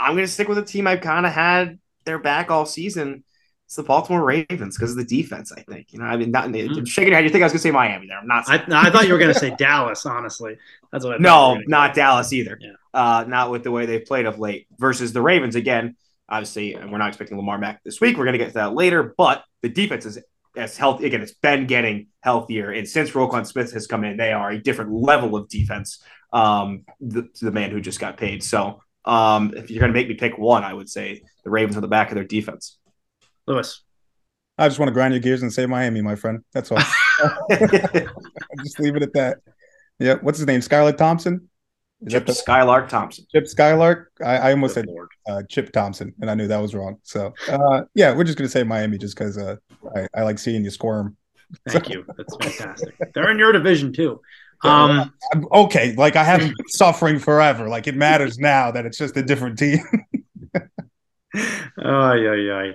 [0.00, 3.22] I'm gonna stick with a team I've kind of had their back all season.
[3.66, 5.50] It's the Baltimore Ravens because of the defense.
[5.50, 6.04] I think you know.
[6.04, 6.84] I mean, not mm-hmm.
[6.84, 7.24] shaking your head.
[7.24, 8.16] You think I was gonna say Miami there?
[8.16, 8.48] I'm not.
[8.48, 10.06] I, I, thought you were gonna say Dallas.
[10.06, 10.56] Honestly,
[10.92, 11.16] that's what.
[11.16, 12.56] I no, not Dallas either.
[12.60, 12.74] Yeah.
[12.94, 14.68] Uh, not with the way they've played of late.
[14.78, 15.96] Versus the Ravens again.
[16.28, 18.16] Obviously, and we're not expecting Lamar back this week.
[18.16, 19.14] We're gonna get to that later.
[19.18, 20.20] But the defense is
[20.56, 21.20] as healthy again.
[21.20, 24.92] It's been getting healthier, and since Roquan Smith has come in, they are a different
[24.92, 26.04] level of defense.
[26.32, 28.44] Um, the, the man who just got paid.
[28.44, 31.82] So, um, if you're gonna make me pick one, I would say the Ravens on
[31.82, 32.78] the back of their defense.
[33.46, 33.82] Lewis.
[34.58, 36.40] I just want to grind your gears and say Miami, my friend.
[36.52, 36.78] That's all.
[37.50, 39.38] just leave it at that.
[39.98, 40.14] Yeah.
[40.20, 40.60] What's his name?
[40.60, 41.48] Skylar Thompson?
[42.02, 43.26] Is Chip the, Skylark Thompson.
[43.32, 44.12] Chip Skylark.
[44.22, 44.86] I, I almost Good
[45.26, 46.98] said uh, Chip Thompson, and I knew that was wrong.
[47.02, 49.56] So, uh, yeah, we're just gonna say Miami just because uh,
[49.94, 51.16] I, I, like seeing you squirm.
[51.66, 51.92] Thank so.
[51.92, 52.06] you.
[52.16, 52.98] That's fantastic.
[53.14, 54.20] They're in your division too.
[54.62, 55.12] Um,
[55.52, 57.68] okay, like I haven't been suffering forever.
[57.68, 59.80] Like it matters now that it's just a different team.
[61.82, 62.72] oh yeah, yeah.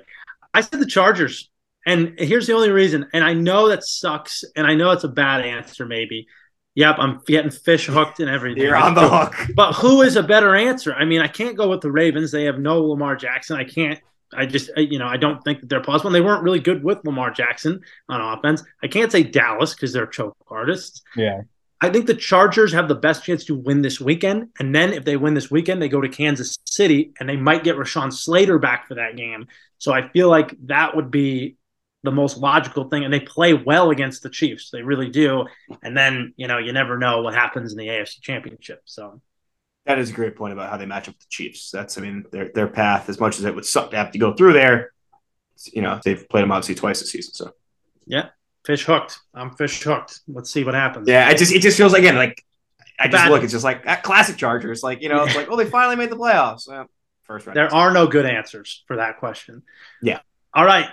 [0.53, 1.49] I said the Chargers.
[1.85, 3.07] And here's the only reason.
[3.13, 4.43] And I know that sucks.
[4.55, 6.27] And I know it's a bad answer, maybe.
[6.75, 8.63] Yep, I'm getting fish hooked and everything.
[8.63, 9.35] You're on the hook.
[9.55, 10.93] But who is a better answer?
[10.93, 12.31] I mean, I can't go with the Ravens.
[12.31, 13.57] They have no Lamar Jackson.
[13.57, 13.99] I can't.
[14.33, 16.07] I just, you know, I don't think that they're possible.
[16.07, 18.63] And they weren't really good with Lamar Jackson on offense.
[18.81, 21.01] I can't say Dallas because they're choke artists.
[21.17, 21.41] Yeah.
[21.81, 24.49] I think the Chargers have the best chance to win this weekend.
[24.59, 27.63] And then if they win this weekend, they go to Kansas City and they might
[27.63, 29.47] get Rashawn Slater back for that game.
[29.81, 31.57] So I feel like that would be
[32.03, 33.03] the most logical thing.
[33.03, 34.69] And they play well against the Chiefs.
[34.69, 35.47] They really do.
[35.81, 38.83] And then, you know, you never know what happens in the AFC championship.
[38.85, 39.21] So
[39.87, 41.71] that is a great point about how they match up with the Chiefs.
[41.71, 44.19] That's, I mean, their their path, as much as it would suck to have to
[44.19, 44.91] go through there,
[45.73, 47.33] you know, they've played them obviously twice this season.
[47.33, 47.51] So
[48.05, 48.29] yeah,
[48.63, 49.17] fish hooked.
[49.33, 50.19] I'm fish hooked.
[50.27, 51.07] Let's see what happens.
[51.09, 52.45] Yeah, it just it just feels like again, like
[52.99, 54.83] I just look, it's just like that classic Chargers.
[54.83, 56.67] Like, you know, it's like, oh, they finally made the playoffs.
[56.67, 56.87] Well,
[57.23, 57.57] first round.
[57.57, 59.63] There are no good answers for that question.
[60.01, 60.19] Yeah.
[60.53, 60.87] All right.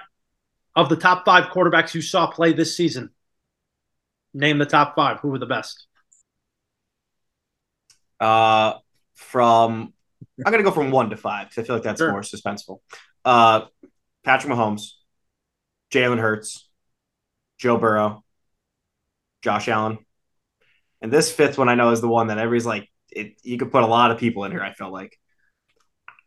[0.74, 3.10] Of the top five quarterbacks you saw play this season,
[4.32, 5.18] name the top five.
[5.20, 5.86] Who were the best?
[8.20, 8.74] Uh,
[9.14, 9.92] from
[10.44, 12.12] I'm gonna go from one to five because I feel like that's sure.
[12.12, 12.78] more suspenseful.
[13.24, 13.62] Uh,
[14.24, 14.92] Patrick Mahomes,
[15.90, 16.68] Jalen Hurts,
[17.58, 18.24] Joe Burrow,
[19.42, 19.98] Josh Allen,
[21.00, 23.72] and this fifth one I know is the one that everybody's like, it, you could
[23.72, 24.62] put a lot of people in here.
[24.62, 25.18] I felt like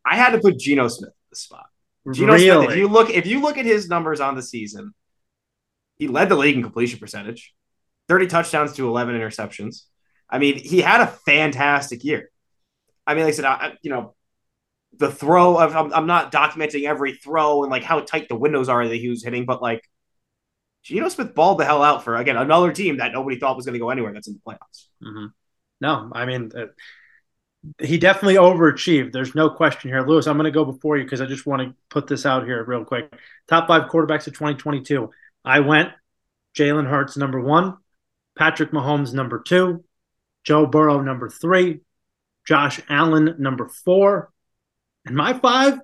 [0.05, 1.65] I had to put Geno Smith in the spot.
[2.11, 2.65] Geno really?
[2.65, 4.93] Smith, if you look, if you look at his numbers on the season,
[5.97, 7.53] he led the league in completion percentage,
[8.07, 9.83] 30 touchdowns to 11 interceptions.
[10.29, 12.31] I mean, he had a fantastic year.
[13.05, 14.15] I mean, like I said, I, you know,
[14.97, 18.69] the throw of I'm, I'm, not documenting every throw and like how tight the windows
[18.69, 19.87] are that he was hitting, but like
[20.83, 23.73] Geno Smith balled the hell out for again another team that nobody thought was going
[23.73, 24.87] to go anywhere that's in the playoffs.
[25.03, 25.25] Mm-hmm.
[25.79, 26.65] No, I mean, uh,
[27.79, 29.11] he definitely overachieved.
[29.11, 30.01] There's no question here.
[30.01, 32.45] Lewis, I'm going to go before you because I just want to put this out
[32.45, 33.13] here real quick.
[33.47, 35.09] Top five quarterbacks of 2022.
[35.45, 35.89] I went
[36.57, 37.77] Jalen Hurts number one,
[38.37, 39.83] Patrick Mahomes number two,
[40.43, 41.81] Joe Burrow number three,
[42.47, 44.31] Josh Allen number four,
[45.05, 45.79] and my five,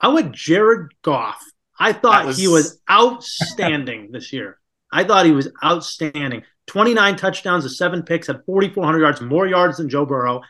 [0.00, 1.42] I went Jared Goff.
[1.78, 2.38] I thought was...
[2.38, 4.58] he was outstanding this year.
[4.92, 6.42] I thought he was outstanding.
[6.66, 10.42] 29 touchdowns, of seven picks, had 4,400 yards, more yards than Joe Burrow.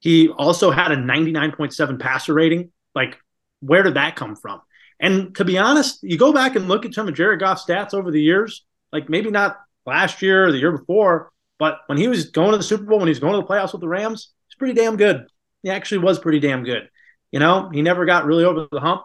[0.00, 2.72] He also had a 99.7 passer rating.
[2.94, 3.18] Like,
[3.60, 4.60] where did that come from?
[4.98, 7.94] And to be honest, you go back and look at some of Jared Goff's stats
[7.94, 12.08] over the years, like maybe not last year or the year before, but when he
[12.08, 13.88] was going to the Super Bowl, when he was going to the playoffs with the
[13.88, 15.26] Rams, he's pretty damn good.
[15.62, 16.88] He actually was pretty damn good.
[17.32, 19.02] You know, he never got really over the hump.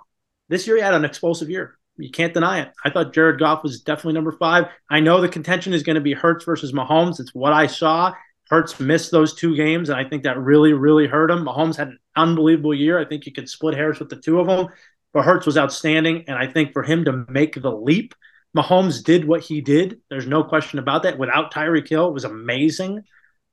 [0.50, 1.78] This year he had an explosive year.
[1.98, 2.72] You can't deny it.
[2.84, 4.66] I thought Jared Goff was definitely number five.
[4.90, 7.20] I know the contention is going to be Hurts versus Mahomes.
[7.20, 8.14] It's what I saw.
[8.50, 11.46] Hurts missed those two games, and I think that really, really hurt him.
[11.46, 13.00] Mahomes had an unbelievable year.
[13.00, 14.68] I think you could split hairs with the two of them,
[15.14, 16.26] but Hurts was outstanding.
[16.28, 18.14] And I think for him to make the leap,
[18.56, 20.00] Mahomes did what he did.
[20.10, 21.18] There's no question about that.
[21.18, 23.04] Without Tyreek Hill, it was amazing.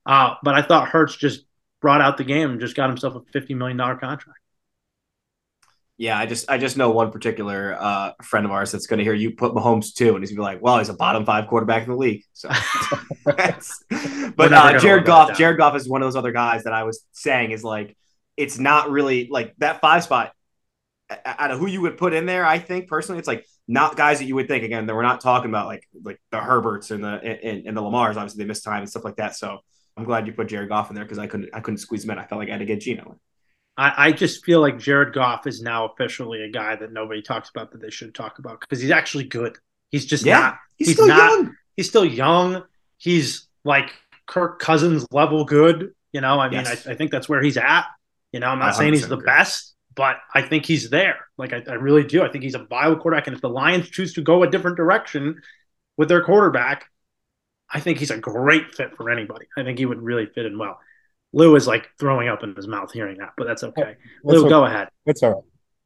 [0.05, 1.45] Uh, but I thought Hurts just
[1.81, 4.39] brought out the game and just got himself a $50 million contract.
[5.99, 9.05] Yeah, I just I just know one particular uh, friend of ours that's going to
[9.05, 11.49] hear you put Mahomes too, and he's gonna be like, "Well, he's a bottom five
[11.49, 12.49] quarterback in the league." So,
[13.25, 17.05] but uh, Jared Goff, Jared Goff is one of those other guys that I was
[17.13, 17.97] saying is like,
[18.37, 20.33] it's not really like that five spot.
[21.27, 24.19] Out of who you would put in there, I think personally, it's like not guys
[24.19, 24.65] that you would think.
[24.65, 27.83] Again, that we're not talking about like like the Herberts and the and, and the
[27.83, 28.17] Lamars.
[28.17, 29.37] Obviously, they missed time and stuff like that.
[29.37, 29.59] So
[29.97, 32.11] I'm glad you put Jared Goff in there because I couldn't I couldn't squeeze him
[32.11, 32.19] in.
[32.19, 33.21] I felt like I had to get Geno.
[33.77, 37.49] I, I, just feel like Jared Goff is now officially a guy that nobody talks
[37.49, 39.57] about that they should talk about because he's actually good.
[39.91, 40.59] He's just yeah, not.
[40.77, 41.57] He's, he's still not, young.
[41.77, 42.65] He's still young.
[42.99, 43.93] He's like
[44.27, 45.95] Kirk Cousins level good.
[46.13, 46.87] You know, I mean, yes.
[46.87, 47.87] I, I, think that's where he's at.
[48.33, 49.27] You know, I'm not saying he's the agree.
[49.27, 51.27] best, but I think he's there.
[51.39, 52.23] Like I, I really do.
[52.23, 53.27] I think he's a viable quarterback.
[53.27, 55.41] And if the Lions choose to go a different direction
[55.97, 56.91] with their quarterback,
[57.71, 59.47] I think he's a great fit for anybody.
[59.57, 60.79] I think he would really fit in well.
[61.33, 63.83] Lou is like throwing up in his mouth hearing that, but that's okay.
[63.83, 64.49] That's Lou, okay.
[64.49, 64.89] go ahead.
[65.07, 65.43] It's all right.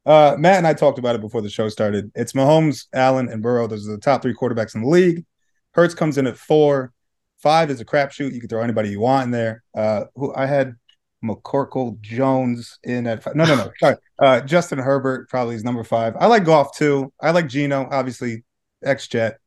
[0.07, 2.11] Uh, Matt and I talked about it before the show started.
[2.15, 3.67] It's Mahomes, Allen, and Burrow.
[3.67, 5.25] Those are the top three quarterbacks in the league.
[5.73, 6.93] Hurts comes in at four.
[7.39, 8.33] Five is a crapshoot.
[8.33, 9.63] You can throw anybody you want in there.
[9.75, 10.75] Uh, who I had
[11.23, 13.35] McCorkle Jones in at five.
[13.35, 13.71] No, no, no.
[13.79, 13.95] Sorry.
[14.17, 16.15] Uh, Justin Herbert probably is number five.
[16.17, 17.11] I like Goff too.
[17.21, 18.45] I like Geno, obviously,
[18.83, 19.39] ex Jet.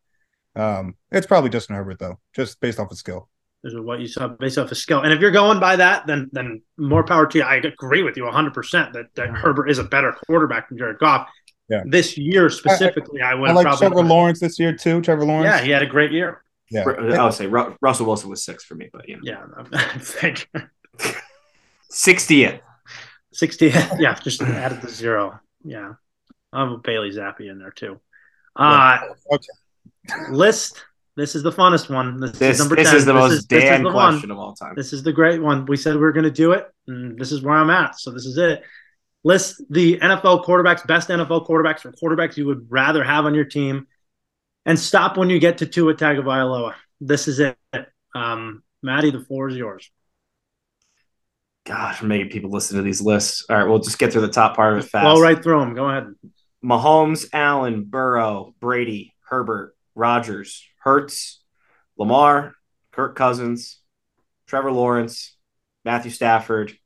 [0.55, 3.30] Um, it's probably Justin Herbert though, just based off of skill.
[3.63, 5.03] Is what you saw based off of skill.
[5.03, 7.45] And if you're going by that, then then more power to you.
[7.45, 10.99] I agree with you 100 percent that that Herbert is a better quarterback than Jared
[10.99, 11.29] Goff.
[11.69, 11.83] Yeah.
[11.85, 13.51] This year specifically, I, I would.
[13.51, 15.03] I like probably Trevor Lawrence this year too.
[15.03, 15.45] Trevor Lawrence.
[15.45, 16.43] Yeah, he had a great year.
[16.71, 19.23] Yeah, I would say Russell Wilson was six for me, but you know.
[19.25, 20.49] yeah, I think
[21.93, 22.61] 60th.
[23.35, 24.01] 60th.
[24.01, 25.39] Yeah, just added the zero.
[25.65, 25.95] Yeah,
[26.53, 28.01] I'm Bailey Zappe in there too.
[28.57, 28.99] Uh,
[29.33, 29.45] okay.
[30.31, 30.85] list
[31.17, 32.21] this is the funnest one.
[32.21, 32.97] This, this is number this 10.
[32.97, 34.31] is the this most is, damn the question one.
[34.31, 34.75] of all time.
[34.77, 35.67] This is the great one.
[35.67, 37.99] We said we are going to do it, and this is where I'm at.
[37.99, 38.63] So this is it.
[39.23, 43.45] List the NFL quarterbacks, best NFL quarterbacks, or quarterbacks you would rather have on your
[43.45, 43.87] team,
[44.65, 46.75] and stop when you get to Tua Tagovailoa.
[47.01, 47.57] This is it.
[48.15, 49.91] Um, Maddie, the floor is yours.
[51.67, 53.45] Gosh, we're making people listen to these lists.
[53.51, 55.05] All right, we'll just get through the top part of it fast.
[55.05, 55.75] Blow right through them.
[55.75, 56.15] Go ahead.
[56.65, 61.41] Mahomes, Allen, Burrow, Brady, Herbert, Rodgers, Hurts,
[61.97, 62.55] Lamar,
[62.93, 63.81] Kirk Cousins,
[64.47, 65.37] Trevor Lawrence,
[65.85, 66.77] Matthew Stafford.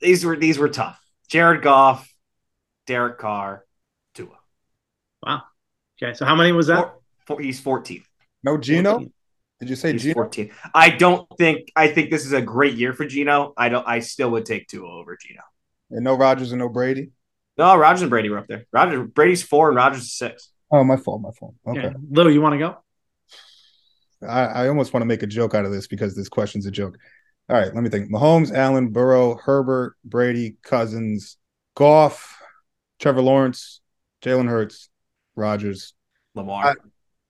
[0.00, 1.00] These were these were tough.
[1.28, 2.08] Jared Goff,
[2.86, 3.64] Derek Carr,
[4.14, 4.38] Tua.
[5.22, 5.42] Wow.
[6.00, 6.76] Okay, so how many was that?
[6.76, 8.02] Four, four, he's 14.
[8.44, 8.92] No Geno?
[8.92, 9.12] 14.
[9.60, 10.14] Did you say he's Geno?
[10.14, 10.50] 14.
[10.74, 13.52] I don't think I think this is a great year for Geno.
[13.56, 15.42] I don't I still would take Tua over Geno.
[15.90, 17.10] And no Rodgers and no Brady?
[17.56, 18.66] No, Rodgers and Brady were up there.
[18.72, 20.52] Rodgers Brady's four and Rodgers is six.
[20.70, 21.22] Oh, my fault.
[21.22, 21.54] My fault.
[21.66, 21.82] Okay.
[21.82, 21.92] Yeah.
[22.10, 22.76] Little, you want to go?
[24.26, 26.70] I, I almost want to make a joke out of this because this question's a
[26.70, 26.98] joke.
[27.48, 28.10] All right, let me think.
[28.10, 31.38] Mahomes, Allen, Burrow, Herbert, Brady, Cousins,
[31.74, 32.42] Goff,
[32.98, 33.80] Trevor Lawrence,
[34.22, 34.90] Jalen Hurts,
[35.34, 35.94] Rodgers,
[36.34, 36.66] Lamar.
[36.66, 36.74] I,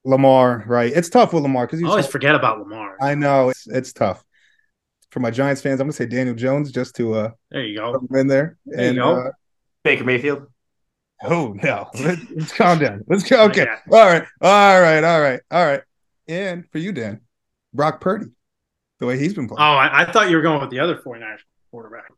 [0.04, 0.92] Lamar, right?
[0.92, 2.96] It's tough with Lamar because you always forget about Lamar.
[3.00, 4.24] I know it's it's tough.
[5.10, 8.04] For my Giants fans, I'm gonna say Daniel Jones just to uh there you go
[8.10, 8.58] in there.
[8.66, 9.26] There and, you go.
[9.26, 9.30] Uh,
[9.84, 10.46] Baker Mayfield.
[11.24, 11.88] Oh no!
[12.00, 13.04] Let's, let's calm down.
[13.08, 13.44] Let's go.
[13.44, 13.66] Okay.
[13.90, 14.24] All right.
[14.40, 15.02] All right.
[15.02, 15.40] All right.
[15.50, 15.82] All right.
[16.28, 17.20] And for you, Dan,
[17.74, 18.26] Brock Purdy,
[19.00, 19.60] the way he's been playing.
[19.60, 21.38] Oh, I, I thought you were going with the other 49ers
[21.70, 22.10] quarterback.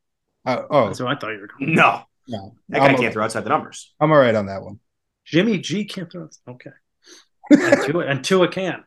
[0.44, 1.74] Uh, oh, so I thought you were going.
[1.74, 3.94] No, no, that guy I'm can't throw outside the numbers.
[4.00, 4.80] I'm all right on that one.
[5.24, 6.28] Jimmy G can't throw.
[6.48, 6.70] Okay.
[7.50, 8.84] and Tua, and Tua can.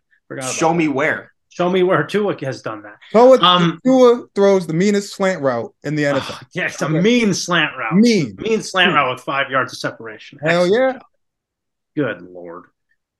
[0.51, 0.75] Show that.
[0.75, 1.32] me where.
[1.53, 2.95] Show me where Tua has done that.
[3.11, 6.39] Tua, um, Tua throws the meanest slant route in the NFL.
[6.41, 6.99] Oh, yeah, it's a okay.
[6.99, 7.93] mean slant route.
[7.93, 8.35] Mean.
[8.39, 8.95] Mean slant mean.
[8.95, 10.39] route with five yards of separation.
[10.41, 10.93] Hell Excellent yeah.
[10.93, 11.03] Job.
[11.95, 12.63] Good lord.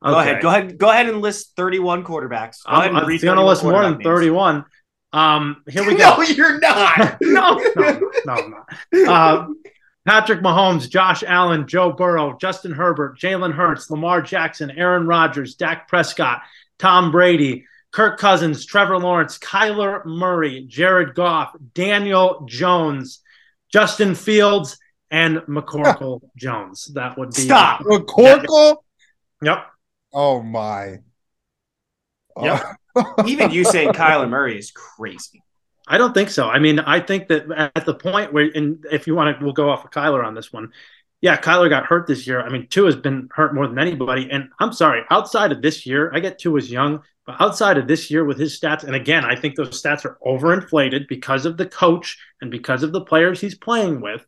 [0.04, 0.14] Okay.
[0.14, 0.42] Go ahead.
[0.42, 0.78] Go ahead.
[0.80, 2.64] Go ahead and list 31 quarterbacks.
[2.66, 4.66] Go I'm, I'm going to list more than 31.
[5.14, 6.16] Um, here we go.
[6.16, 7.18] no, you're not.
[7.22, 8.74] no, no, no, I'm not.
[9.08, 9.48] Uh,
[10.08, 15.88] Patrick Mahomes, Josh Allen, Joe Burrow, Justin Herbert, Jalen Hurts, Lamar Jackson, Aaron Rodgers, Dak
[15.88, 16.42] Prescott,
[16.80, 23.22] Tom Brady, Kirk Cousins, Trevor Lawrence, Kyler Murray, Jared Goff, Daniel Jones,
[23.72, 24.78] Justin Fields,
[25.12, 26.92] and McCorkle Jones.
[26.96, 28.78] That would be stop McCorkle.
[29.44, 29.68] Yep.
[30.12, 30.98] Oh my.
[32.42, 32.64] Yep.
[32.96, 33.14] Oh.
[33.28, 35.44] Even you saying Kyler Murray is crazy.
[35.88, 36.50] I don't think so.
[36.50, 39.54] I mean, I think that at the point where, and if you want to, we'll
[39.54, 40.72] go off of Kyler on this one.
[41.24, 42.42] Yeah, Kyler got hurt this year.
[42.42, 44.28] I mean, Tua has been hurt more than anybody.
[44.30, 48.12] And I'm sorry, outside of this year, I get Tua's young, but outside of this
[48.12, 51.66] year with his stats, and again, I think those stats are overinflated because of the
[51.66, 54.26] coach and because of the players he's playing with.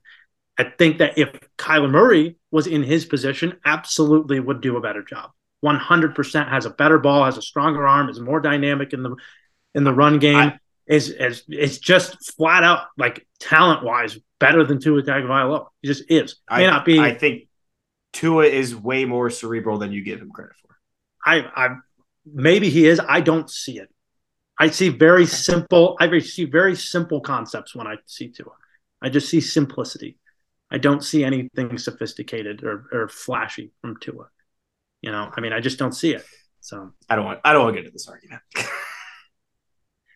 [0.58, 5.04] I think that if Kyler Murray was in his position, absolutely would do a better
[5.04, 5.32] job.
[5.66, 9.18] 100% has a better ball, has a stronger arm, is more dynamic in the
[9.74, 10.38] in the run game.
[10.38, 15.68] I, is is it's just flat out like talent wise better than Tua Tagovailoa.
[15.82, 16.38] He just is.
[16.50, 17.00] May I, not be.
[17.00, 17.48] I think
[18.14, 20.76] Tua is way more cerebral than you give him credit for.
[21.26, 21.76] I, I
[22.26, 23.00] maybe he is.
[23.08, 23.90] I don't see it.
[24.60, 25.98] I see very simple.
[26.00, 28.52] I see very simple concepts when I see Tua.
[29.02, 30.18] I just see simplicity.
[30.72, 34.28] I don't see anything sophisticated or, or flashy from Tua.
[35.02, 36.26] You know, I mean, I just don't see it.
[36.62, 37.40] So I don't want.
[37.44, 38.42] I don't want to get into this argument.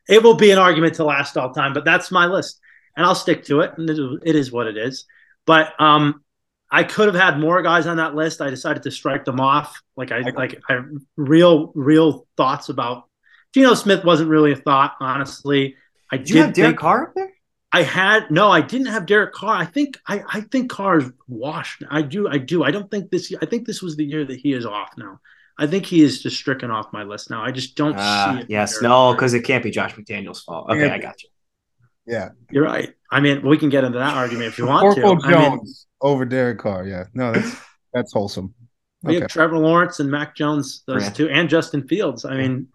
[0.10, 2.60] it will be an argument to last all time, but that's my list,
[3.00, 3.72] and I'll stick to it.
[3.78, 5.06] And it is what it is.
[5.46, 6.22] But um,
[6.70, 8.42] I could have had more guys on that list.
[8.42, 9.82] I decided to strike them off.
[9.96, 10.82] Like I like I
[11.16, 13.06] real real thoughts about
[13.54, 15.78] Geno Smith wasn't really a thought, honestly.
[16.12, 17.32] I did, did you have Derek think, Carr up there?
[17.72, 19.56] I had no, I didn't have Derek Carr.
[19.56, 21.84] I think I, I think Carr is washed.
[21.90, 22.66] I do, I do.
[22.66, 23.34] I don't think this.
[23.42, 25.22] I think this was the year that he is off now.
[25.58, 27.44] I think he is just stricken off my list now.
[27.44, 28.50] I just don't uh, see it.
[28.50, 30.70] Yes, no, because it can't be Josh McDaniels' fault.
[30.70, 30.90] Okay.
[30.90, 31.30] I got you.
[32.10, 32.94] Yeah, you're right.
[33.12, 35.30] I mean, we can get into that argument if you want Orville to.
[35.30, 36.86] Jones I mean, over Derek Carr.
[36.86, 37.56] Yeah, no, that's
[37.94, 38.54] that's wholesome.
[39.04, 39.22] We okay.
[39.22, 41.10] have Trevor Lawrence and Mac Jones, those yeah.
[41.12, 42.26] two, and Justin Fields.
[42.26, 42.68] I mean,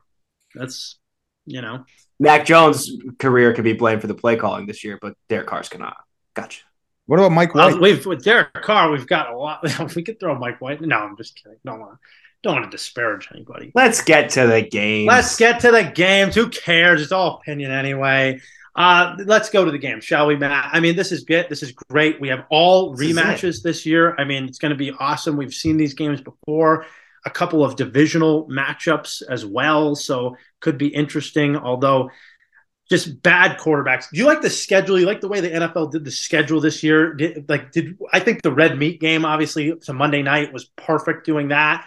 [0.54, 0.98] that's
[1.46, 1.84] you know
[2.20, 5.68] Mac Jones' career can be blamed for the play calling this year, but Derek Carr's
[5.68, 5.96] cannot.
[6.34, 6.62] Gotcha.
[7.06, 7.74] What about Mike White?
[7.74, 9.62] Uh, we've with Derek Carr, we've got a lot.
[9.96, 10.80] we could throw Mike White.
[10.80, 11.58] No, I'm just kidding.
[11.64, 11.98] Don't want.
[12.42, 13.72] Don't want to disparage anybody.
[13.74, 15.06] Let's get to the game.
[15.06, 16.34] Let's get to the games.
[16.34, 17.00] Who cares?
[17.00, 18.40] It's all opinion anyway.
[18.76, 20.70] Uh, let's go to the game, shall we, Matt?
[20.72, 21.46] I mean, this is good.
[21.48, 22.20] This is great.
[22.20, 24.16] We have all this rematches this year.
[24.18, 25.36] I mean, it's going to be awesome.
[25.36, 26.84] We've seen these games before
[27.24, 29.94] a couple of divisional matchups as well.
[29.94, 32.10] So could be interesting, although
[32.90, 34.10] just bad quarterbacks.
[34.12, 34.98] Do you like the schedule?
[34.98, 37.14] You like the way the NFL did the schedule this year?
[37.14, 40.66] Did, like, did I think the red meat game, obviously, it's a Monday night, was
[40.76, 41.86] perfect doing that.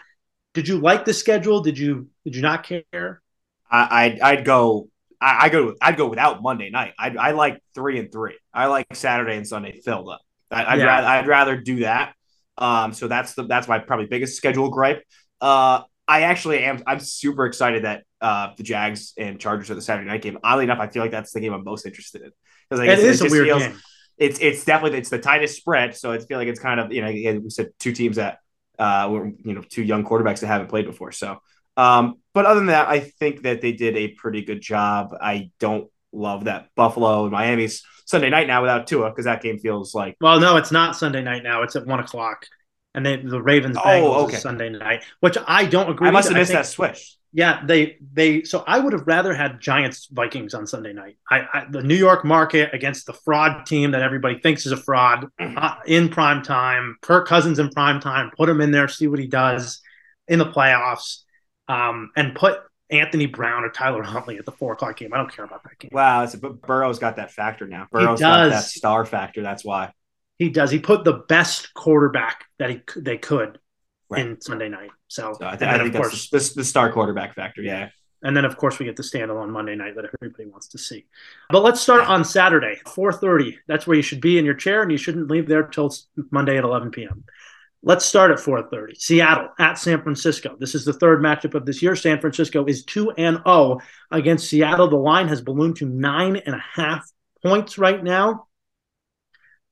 [0.54, 1.62] Did you like the schedule?
[1.62, 3.22] Did you did you not care?
[3.70, 4.90] I, I'd, I'd go.
[5.20, 5.76] I, I go.
[5.82, 6.94] I'd go without Monday night.
[7.00, 8.38] I I like three and three.
[8.54, 10.22] I like Saturday and Sunday filled up.
[10.50, 10.86] I, would yeah.
[10.86, 12.14] rather I'd rather do that.
[12.58, 15.04] Um, so that's the that's my probably biggest schedule gripe.
[15.42, 16.82] Uh, I actually am.
[16.88, 20.38] I'm super excited that uh, the Jags and Chargers are the Saturday night game.
[20.44, 22.32] Oddly enough, I feel like that's the game I'm most interested in
[22.70, 23.80] because like, it is it a weird feels, game.
[24.18, 27.02] It's it's definitely it's the tightest spread, so I feel like it's kind of you
[27.02, 28.40] know we said two teams that
[28.80, 31.12] uh were you know two young quarterbacks that haven't played before.
[31.12, 31.40] So,
[31.78, 35.16] um, but other than that, I think that they did a pretty good job.
[35.20, 39.60] I don't love that Buffalo and Miami's Sunday night now without Tua because that game
[39.60, 41.64] feels like well, no, it's not Sunday night now.
[41.64, 42.46] It's at one o'clock
[42.98, 44.38] and they, the Ravens Bengals oh, okay.
[44.38, 46.08] Sunday night, which I don't agree.
[46.08, 46.10] With.
[46.10, 47.16] I must have missed think, that switch.
[47.32, 51.18] Yeah, they they so I would have rather had Giants Vikings on Sunday night.
[51.30, 54.78] I, I, the New York market against the fraud team that everybody thinks is a
[54.78, 56.98] fraud uh, in prime time.
[57.02, 58.32] Kirk Cousins in prime time.
[58.36, 59.80] Put him in there, see what he does
[60.28, 61.20] in the playoffs,
[61.68, 65.14] um, and put Anthony Brown or Tyler Huntley at the four o'clock game.
[65.14, 65.90] I don't care about that game.
[65.92, 67.88] Wow, it's a, Burrow's got that factor now.
[67.92, 69.42] Burrow's got that star factor.
[69.42, 69.92] That's why.
[70.38, 70.72] He does.
[70.72, 73.60] He put the best quarterback that he they could
[74.10, 74.26] right.
[74.26, 74.92] in Sunday night.
[75.08, 77.62] So, so I, th- I think of course, the, the star quarterback factor.
[77.62, 77.90] Yeah.
[78.24, 81.06] And then, of course, we get the standalone Monday night that everybody wants to see.
[81.52, 83.58] But let's start on Saturday, 4.30.
[83.68, 85.94] That's where you should be in your chair, and you shouldn't leave there till
[86.32, 87.26] Monday at 11 p.m.
[87.88, 88.98] Let's start at 4.30.
[88.98, 90.58] Seattle at San Francisco.
[90.60, 91.96] This is the third matchup of this year.
[91.96, 93.80] San Francisco is 2 and 0
[94.12, 94.90] against Seattle.
[94.90, 97.10] The line has ballooned to nine and a half
[97.42, 98.48] points right now.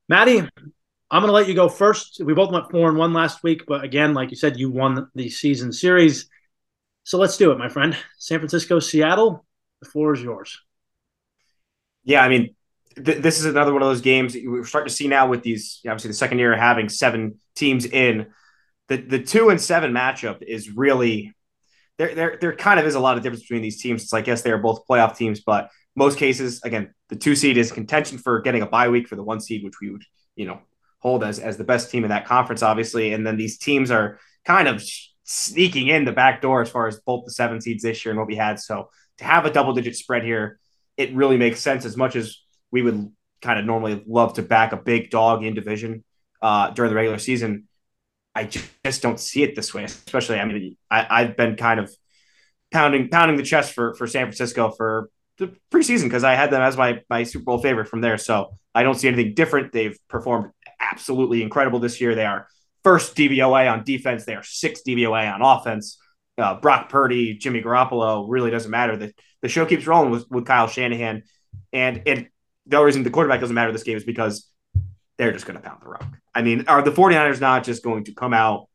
[0.08, 2.22] Maddie, I'm going to let you go first.
[2.24, 5.10] We both went four and one last week, but again, like you said, you won
[5.14, 6.30] the season series.
[7.04, 7.98] So let's do it, my friend.
[8.18, 9.46] San Francisco, Seattle.
[9.82, 10.58] The floor is yours.
[12.06, 12.56] Yeah, I mean,
[12.96, 15.44] th- this is another one of those games that we're starting to see now with
[15.44, 15.82] these.
[15.86, 18.28] Obviously, the second year having seven teams in.
[18.88, 21.34] The the two and seven matchup is really
[21.98, 22.14] there.
[22.14, 24.04] There there kind of is a lot of difference between these teams.
[24.04, 27.58] It's like yes, they are both playoff teams, but most cases, again, the two seed
[27.58, 30.04] is contention for getting a bye week for the one seed, which we would,
[30.36, 30.60] you know,
[31.00, 33.14] hold as, as the best team in that conference, obviously.
[33.14, 34.84] And then these teams are kind of
[35.24, 38.20] sneaking in the back door as far as both the seven seeds this year and
[38.20, 38.60] what we had.
[38.60, 38.90] So
[39.20, 40.60] to have a double digit spread here,
[40.98, 42.38] it really makes sense as much as
[42.72, 43.12] we would
[43.42, 46.04] kind of normally love to back a big dog in division
[46.42, 47.68] uh, during the regular season.
[48.34, 50.40] I just don't see it this way, especially.
[50.40, 51.94] I mean, I, I've been kind of
[52.72, 56.62] pounding pounding the chest for for San Francisco for the preseason because I had them
[56.62, 58.18] as my my Super Bowl favorite from there.
[58.18, 59.72] So I don't see anything different.
[59.72, 62.14] They've performed absolutely incredible this year.
[62.14, 62.48] They are
[62.84, 64.26] first DVOA on defense.
[64.26, 65.98] They are sixth DVOA on offense.
[66.38, 68.98] Uh, Brock Purdy, Jimmy Garoppolo really doesn't matter.
[68.98, 71.24] The the show keeps rolling with, with Kyle Shanahan,
[71.72, 72.32] and it
[72.68, 74.50] the only reason the quarterback doesn't matter this game is because
[75.18, 76.06] they're just going to pound the rock.
[76.34, 78.68] I mean, are the 49ers not just going to come out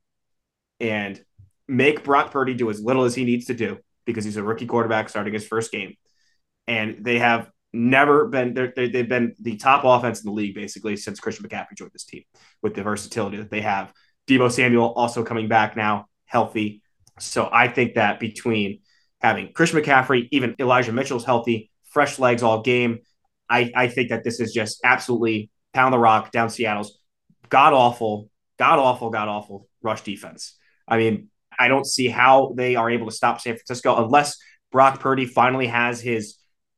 [0.79, 1.23] and
[1.69, 4.67] make Brock Purdy do as little as he needs to do because he's a rookie
[4.67, 5.95] quarterback starting his first game?
[6.67, 10.97] And they have never been, they have been the top offense in the league basically
[10.97, 12.23] since Christian McCaffrey joined this team
[12.63, 13.93] with the versatility that they have.
[14.27, 16.83] Deebo Samuel also coming back now, healthy.
[17.19, 18.81] So I think that between
[19.21, 23.01] having Christian McCaffrey, even Elijah Mitchell's healthy, fresh legs all game,
[23.51, 26.99] I, I think that this is just absolutely pound the rock down Seattle's
[27.49, 30.57] god awful, god awful, god awful rush defense.
[30.87, 31.29] I mean,
[31.59, 34.39] I don't see how they are able to stop San Francisco unless
[34.71, 36.37] Brock Purdy finally has his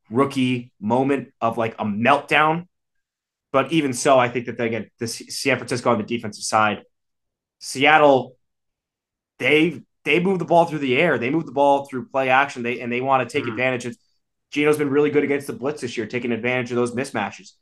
[0.09, 2.67] rookie moment of like a meltdown.
[3.51, 6.83] But even so, I think that they get the San Francisco on the defensive side,
[7.59, 8.35] Seattle,
[9.37, 11.17] they they move the ball through the air.
[11.17, 12.63] They move the ball through play action.
[12.63, 13.53] They and they want to take mm-hmm.
[13.53, 13.97] advantage of.
[14.53, 17.53] Geno's been really good against the blitz this year, taking advantage of those mismatches.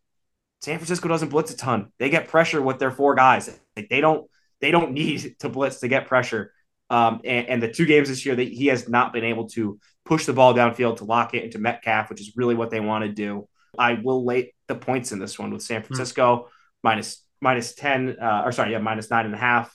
[0.62, 1.92] San Francisco doesn't blitz a ton.
[1.98, 3.50] They get pressure with their four guys.
[3.76, 4.30] Like they don't
[4.60, 6.54] they don't need to blitz to get pressure.
[6.90, 9.80] Um, and, and, the two games this year that he has not been able to
[10.04, 13.06] push the ball downfield to lock it into Metcalf, which is really what they want
[13.06, 13.48] to do.
[13.80, 15.88] I will late the points in this one with San hmm.
[15.88, 16.50] Francisco mm-hmm.
[16.84, 19.74] minus, minus 10, uh, or sorry, yeah, minus nine and a half.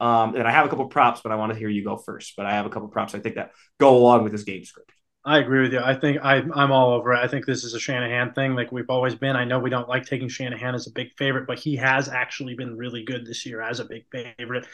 [0.00, 2.32] Um, and I have a couple props, but I want to hear you go first.
[2.34, 4.90] But I have a couple props I think that go along with this game script.
[5.26, 5.80] I agree with you.
[5.80, 7.18] I think I, I'm all over it.
[7.18, 9.36] I think this is a Shanahan thing, like we've always been.
[9.36, 12.54] I know we don't like taking Shanahan as a big favorite, but he has actually
[12.54, 14.66] been really good this year as a big favorite.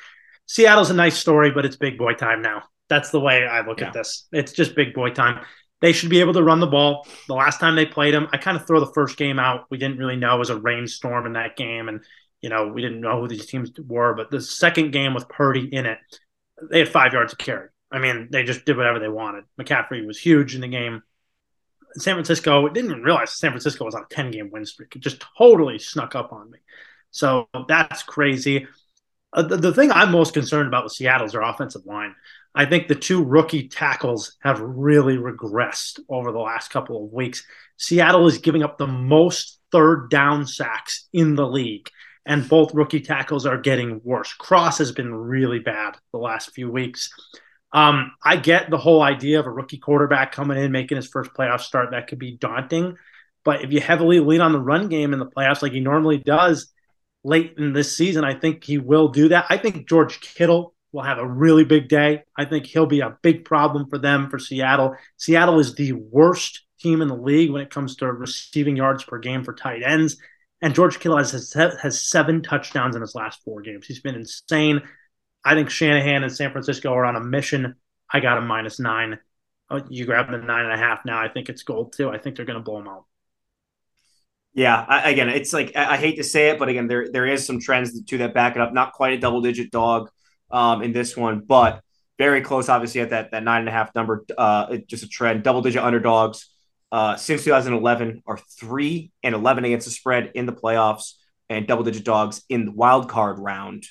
[0.46, 2.64] Seattle's a nice story, but it's big boy time now.
[2.88, 3.88] That's the way I look yeah.
[3.88, 4.26] at this.
[4.32, 5.44] It's just big boy time.
[5.80, 7.06] They should be able to run the ball.
[7.28, 9.66] The last time they played him, I kind of throw the first game out.
[9.70, 12.00] We didn't really know it was a rainstorm in that game, and
[12.42, 14.14] you know we didn't know who these teams were.
[14.14, 15.98] But the second game with Purdy in it,
[16.70, 17.68] they had five yards of carry.
[17.92, 19.44] I mean, they just did whatever they wanted.
[19.60, 21.02] McCaffrey was huge in the game.
[21.96, 24.94] San Francisco didn't even realize San Francisco was on a 10 game win streak.
[24.94, 26.58] It just totally snuck up on me.
[27.10, 28.68] So that's crazy.
[29.32, 32.14] Uh, the, the, thing I'm most concerned about with Seattle is their offensive line.
[32.54, 37.44] I think the two rookie tackles have really regressed over the last couple of weeks.
[37.76, 41.88] Seattle is giving up the most third down sacks in the league,
[42.26, 44.32] and both rookie tackles are getting worse.
[44.32, 47.10] Cross has been really bad the last few weeks.
[47.72, 51.32] Um, I get the whole idea of a rookie quarterback coming in, making his first
[51.32, 51.92] playoff start.
[51.92, 52.96] That could be daunting.
[53.44, 56.18] But if you heavily lean on the run game in the playoffs like he normally
[56.18, 56.72] does
[57.22, 59.46] late in this season, I think he will do that.
[59.48, 62.24] I think George Kittle will have a really big day.
[62.36, 64.96] I think he'll be a big problem for them for Seattle.
[65.16, 69.18] Seattle is the worst team in the league when it comes to receiving yards per
[69.18, 70.16] game for tight ends.
[70.62, 73.86] And George Kittle has, has seven touchdowns in his last four games.
[73.86, 74.82] He's been insane.
[75.44, 77.76] I think Shanahan and San Francisco are on a mission.
[78.12, 79.18] I got a minus nine.
[79.70, 81.20] Oh, you grab the nine and a half now.
[81.20, 82.10] I think it's gold too.
[82.10, 83.04] I think they're going to blow them out.
[84.52, 87.26] Yeah, I, again, it's like I, I, hate to say it, but again, there there
[87.26, 88.74] is some trends to that back it up.
[88.74, 90.10] Not quite a double digit dog
[90.50, 91.82] um, in this one, but
[92.18, 94.24] very close, obviously at that that nine and a half number.
[94.36, 95.44] Uh, just a trend.
[95.44, 96.50] Double digit underdogs
[96.90, 101.14] uh, since 2011 are three and 11 against the spread in the playoffs,
[101.48, 103.86] and double digit dogs in the wild card round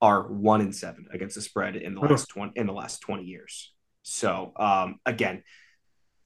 [0.00, 3.24] are one in seven against the spread in the last twenty in the last twenty
[3.24, 3.72] years.
[4.02, 5.42] So um, again,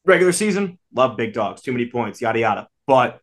[0.04, 2.68] regular season, love big dogs, too many points, yada yada.
[2.86, 3.20] But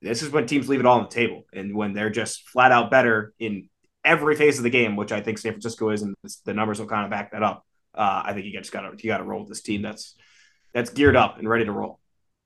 [0.00, 2.72] this is when teams leave it all on the table, and when they're just flat
[2.72, 3.68] out better in
[4.04, 6.86] every phase of the game, which I think San Francisco is, and the numbers will
[6.86, 7.64] kind of back that up.
[7.94, 10.14] Uh, I think you just got to you got to roll with this team that's
[10.72, 11.98] that's geared up and ready to roll.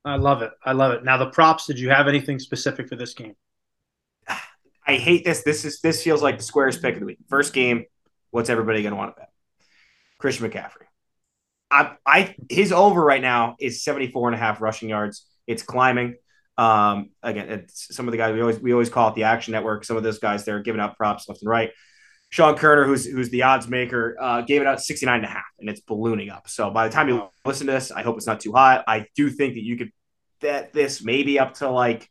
[0.04, 0.50] I love it.
[0.64, 1.04] I love it.
[1.04, 1.66] Now the props.
[1.66, 3.34] Did you have anything specific for this game?
[4.86, 5.42] I hate this.
[5.42, 7.18] This is this feels like the squarest pick of the week.
[7.28, 7.84] First game,
[8.30, 9.30] what's everybody going to want to bet?
[10.18, 10.86] Christian McCaffrey.
[11.70, 15.26] I, I his over right now is 74 and a half rushing yards.
[15.46, 16.16] It's climbing.
[16.58, 19.84] Um, again, some of the guys we always we always call it the action network.
[19.84, 21.70] Some of those guys they're giving out props left and right.
[22.28, 25.44] Sean Koerner, who's who's the odds maker, uh, gave it out 69 and a half,
[25.58, 26.48] and it's ballooning up.
[26.48, 28.82] So by the time you listen to this, I hope it's not too high.
[28.86, 29.92] I do think that you could
[30.40, 32.08] bet this maybe up to like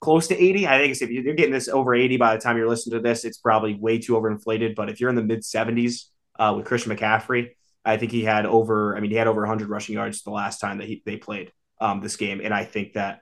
[0.00, 0.66] close to 80.
[0.66, 3.24] I think if you're getting this over 80 by the time you're listening to this,
[3.24, 4.74] it's probably way too overinflated.
[4.74, 6.04] But if you're in the mid 70s
[6.38, 7.50] uh, with Christian McCaffrey,
[7.84, 10.60] I think he had over, I mean, he had over 100 rushing yards the last
[10.60, 12.40] time that he, they played um, this game.
[12.42, 13.20] And I think that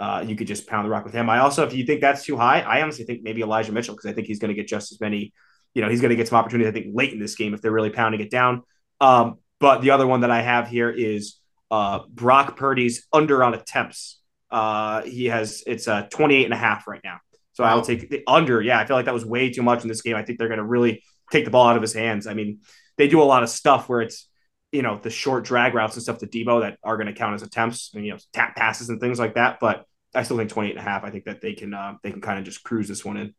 [0.00, 1.28] uh, you could just pound the rock with him.
[1.28, 4.10] I also, if you think that's too high, I honestly think maybe Elijah Mitchell, because
[4.10, 5.32] I think he's going to get just as many,
[5.74, 7.62] you know, he's going to get some opportunities, I think, late in this game if
[7.62, 8.62] they're really pounding it down.
[9.00, 11.38] Um, but the other one that I have here is
[11.70, 14.20] uh, Brock Purdy's under on attempts.
[14.50, 17.18] Uh, he has it's a uh, 28 and a half right now.
[17.52, 17.70] So wow.
[17.70, 18.62] I'll take the under.
[18.62, 20.16] Yeah, I feel like that was way too much in this game.
[20.16, 22.26] I think they're going to really take the ball out of his hands.
[22.26, 22.60] I mean,
[22.96, 24.28] they do a lot of stuff where it's
[24.72, 27.34] you know the short drag routes and stuff to Deebo that are going to count
[27.34, 29.58] as attempts and you know tap passes and things like that.
[29.60, 29.84] But
[30.14, 31.04] I still think 28 and a half.
[31.04, 33.34] I think that they can uh, they can kind of just cruise this one in.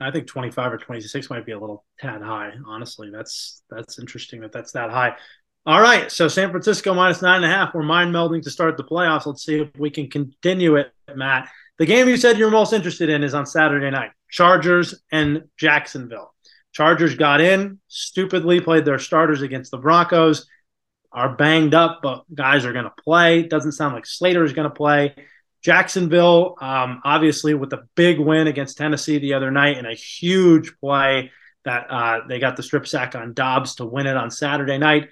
[0.00, 2.52] I think 25 or 26 might be a little tad high.
[2.66, 5.16] Honestly, that's that's interesting that that's that high.
[5.64, 7.72] All right, so San Francisco minus nine and a half.
[7.72, 9.26] We're mind melding to start the playoffs.
[9.26, 11.48] Let's see if we can continue it, Matt.
[11.78, 14.10] The game you said you're most interested in is on Saturday night.
[14.28, 16.34] Chargers and Jacksonville.
[16.72, 20.48] Chargers got in, stupidly played their starters against the Broncos,
[21.12, 23.44] are banged up, but guys are going to play.
[23.44, 25.14] Doesn't sound like Slater is going to play.
[25.62, 30.72] Jacksonville, um, obviously, with the big win against Tennessee the other night and a huge
[30.80, 31.30] play
[31.64, 35.08] that uh, they got the strip sack on Dobbs to win it on Saturday night.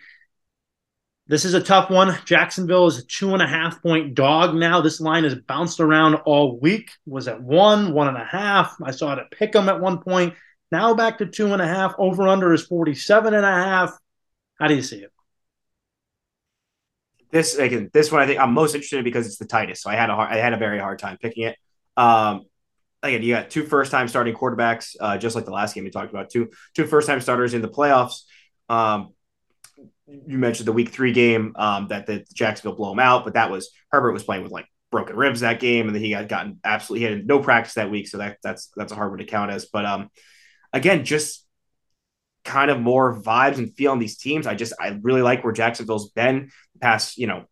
[1.30, 2.18] This is a tough one.
[2.24, 4.80] Jacksonville is a two and a half point dog now.
[4.80, 6.90] This line has bounced around all week.
[7.06, 8.74] Was at one, one and a half.
[8.84, 10.34] I saw it at Pick'em at one point.
[10.72, 11.94] Now back to two and a half.
[11.98, 13.96] Over under is 47 and a half.
[14.58, 15.12] How do you see it?
[17.30, 19.84] This again, this one I think I'm most interested in because it's the tightest.
[19.84, 21.56] So I had a hard, I had a very hard time picking it.
[21.96, 22.46] Um,
[23.04, 25.90] again, you got two first time starting quarterbacks, uh, just like the last game we
[25.90, 26.30] talked about.
[26.30, 28.22] Two two first time starters in the playoffs.
[28.68, 29.14] Um,
[30.26, 33.50] you mentioned the week three game um, that the Jacksonville blow him out, but that
[33.50, 36.60] was Herbert was playing with like broken ribs that game, and then he got gotten
[36.64, 39.24] absolutely he had no practice that week, so that that's that's a hard one to
[39.24, 39.66] count as.
[39.66, 40.10] But um,
[40.72, 41.46] again, just
[42.44, 44.46] kind of more vibes and feel on these teams.
[44.46, 46.50] I just I really like where Jacksonville's been
[46.80, 47.44] past, you know,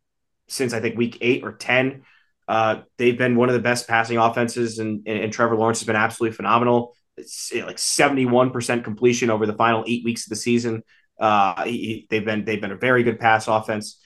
[0.49, 2.03] since I think week eight or ten.
[2.47, 5.87] Uh, they've been one of the best passing offenses, and, and, and Trevor Lawrence has
[5.87, 6.95] been absolutely phenomenal.
[7.19, 10.83] It's like 71% completion over the final eight weeks of the season.
[11.19, 14.01] Uh, he, they've been they've been a very good pass offense.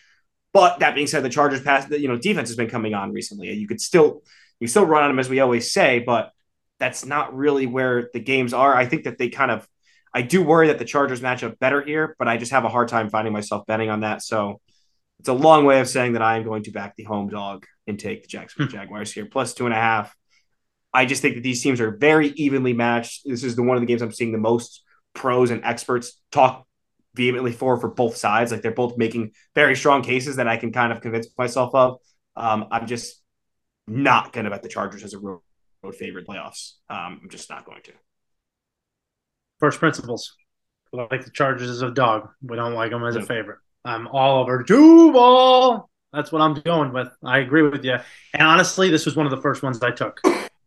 [0.52, 3.52] But that being said, the Chargers pass, you know, defense has been coming on recently.
[3.52, 4.22] You could still
[4.60, 6.30] you still run on them as we always say, but
[6.78, 8.74] that's not really where the games are.
[8.74, 9.66] I think that they kind of
[10.14, 12.68] I do worry that the Chargers match up better here, but I just have a
[12.68, 14.22] hard time finding myself betting on that.
[14.22, 14.60] So
[15.18, 17.64] it's a long way of saying that I am going to back the home dog
[17.86, 18.76] and take the Jacksonville hmm.
[18.76, 20.14] Jaguars here, plus two and a half.
[20.92, 23.22] I just think that these teams are very evenly matched.
[23.24, 24.82] This is the one of the games I'm seeing the most
[25.14, 26.66] pros and experts talk
[27.14, 28.52] vehemently for for both sides.
[28.52, 31.98] Like they're both making very strong cases that I can kind of convince myself of.
[32.36, 33.20] Um, I'm just
[33.86, 35.40] not going to bet the Chargers as a road,
[35.82, 36.72] road favorite playoffs.
[36.88, 37.92] Um, I'm just not going to.
[39.58, 40.34] First principles.
[40.92, 42.28] We like the Chargers as a dog.
[42.42, 43.58] We don't like them as a favorite.
[43.84, 45.88] I'm all over Duval.
[46.12, 47.08] That's what I'm going with.
[47.24, 47.96] I agree with you.
[48.34, 50.20] And honestly, this was one of the first ones I took.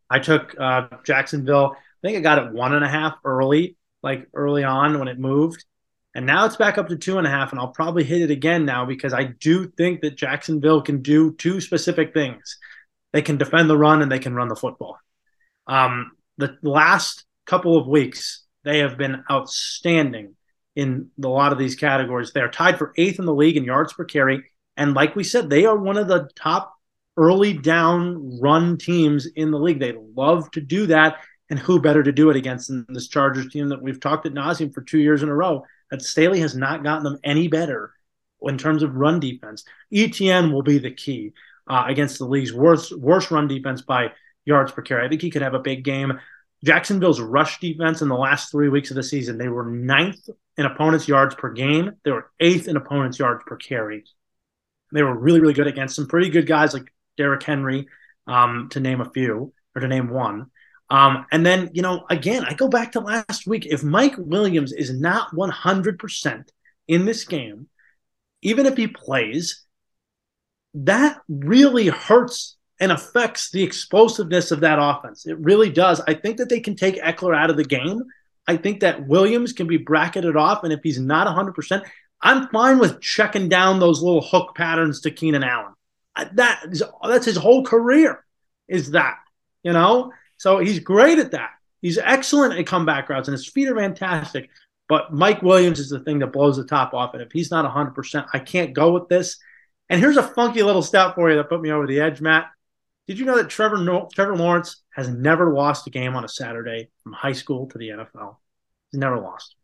[0.10, 1.76] I took uh, Jacksonville.
[1.76, 5.20] I think I got it one and a half early, like early on when it
[5.20, 5.64] moved.
[6.16, 8.32] And now it's back up to two and a half, and I'll probably hit it
[8.32, 12.58] again now because I do think that Jacksonville can do two specific things.
[13.12, 14.98] They can defend the run and they can run the football.
[15.68, 20.36] Um, the last couple of weeks, they have been outstanding
[20.76, 22.32] in a lot of these categories.
[22.32, 24.44] They are tied for eighth in the league in yards per carry.
[24.78, 26.74] And like we said, they are one of the top
[27.18, 29.80] early down run teams in the league.
[29.80, 31.18] They love to do that.
[31.50, 34.34] And who better to do it against than this Chargers team that we've talked at
[34.34, 35.64] nauseum for two years in a row?
[35.92, 37.92] That Staley has not gotten them any better
[38.42, 39.64] in terms of run defense.
[39.94, 41.34] ETN will be the key
[41.68, 44.12] uh, against the league's worst worst run defense by
[44.46, 45.06] yards per carry.
[45.06, 46.20] I think he could have a big game.
[46.64, 50.28] Jacksonville's rush defense in the last three weeks of the season, they were ninth
[50.58, 51.92] in opponents' yards per game.
[52.04, 54.04] They were eighth in opponents' yards per carry.
[54.92, 57.88] They were really, really good against some pretty good guys like Derrick Henry,
[58.28, 60.48] um, to name a few or to name one.
[60.90, 63.66] Um, and then, you know, again, I go back to last week.
[63.66, 66.44] If Mike Williams is not 100%
[66.88, 67.68] in this game,
[68.42, 69.64] even if he plays,
[70.76, 75.26] that really hurts and affects the explosiveness of that offense.
[75.26, 76.02] It really does.
[76.08, 78.04] I think that they can take Ekeler out of the game.
[78.48, 80.64] I think that Williams can be bracketed off.
[80.64, 81.84] And if he's not 100%,
[82.22, 85.74] I'm fine with checking down those little hook patterns to Keenan Allen.
[86.34, 88.24] That is, that's his whole career,
[88.68, 89.18] is that,
[89.64, 90.12] you know?
[90.38, 91.52] So he's great at that.
[91.82, 94.50] He's excellent at comeback routes, and his feet are fantastic.
[94.88, 97.14] But Mike Williams is the thing that blows the top off.
[97.14, 99.38] And if he's not 100%, I can't go with this.
[99.90, 102.48] And here's a funky little stat for you that put me over the edge, Matt.
[103.08, 106.28] Did you know that Trevor no- Trevor Lawrence has never lost a game on a
[106.30, 108.38] Saturday from high school to the NFL?
[108.92, 109.56] He's never lost.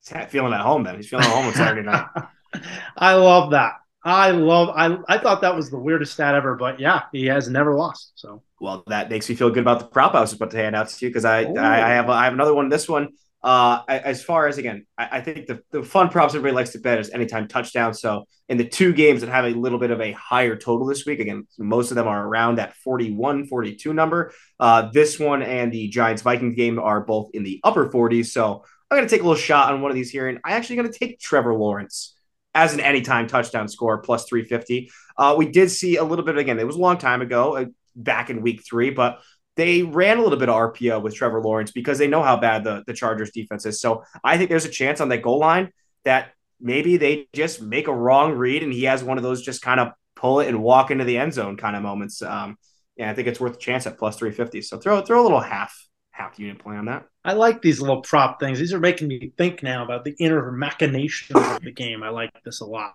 [0.00, 0.96] He's feeling at home then.
[0.96, 2.06] He's feeling at home on Saturday night.
[2.96, 3.74] I love that.
[4.02, 4.70] I love.
[4.74, 8.12] I I thought that was the weirdest stat ever, but yeah, he has never lost.
[8.14, 10.74] So well, that makes me feel good about the prop I was about to hand
[10.76, 12.68] out to you because I, I, I have I have another one.
[12.68, 13.08] This one
[13.42, 16.78] Uh, as far as again, I, I, think the, the fun props everybody likes to
[16.78, 17.94] bet is anytime touchdown.
[17.94, 21.06] So in the two games that have a little bit of a higher total this
[21.06, 24.32] week, again, most of them are around that 41, 42 number.
[24.58, 28.26] Uh, this one and the Giants Vikings game are both in the upper 40s.
[28.26, 30.52] So I'm going to take a little shot on one of these here, and I
[30.52, 32.14] actually going to take Trevor Lawrence
[32.54, 34.90] as an anytime touchdown score plus 350.
[35.16, 36.58] Uh, we did see a little bit again.
[36.58, 39.20] It was a long time ago, uh, back in week three, but
[39.56, 42.64] they ran a little bit of RPO with Trevor Lawrence because they know how bad
[42.64, 43.80] the, the Chargers defense is.
[43.80, 45.70] So I think there's a chance on that goal line
[46.04, 49.62] that maybe they just make a wrong read and he has one of those just
[49.62, 52.22] kind of pull it and walk into the end zone kind of moments.
[52.22, 52.56] Um,
[52.96, 54.62] yeah, I think it's worth a chance at plus 350.
[54.62, 55.74] So throw throw a little half
[56.10, 57.06] half unit play on that.
[57.24, 58.58] I like these little prop things.
[58.58, 62.02] These are making me think now about the inner machinations of the game.
[62.02, 62.94] I like this a lot.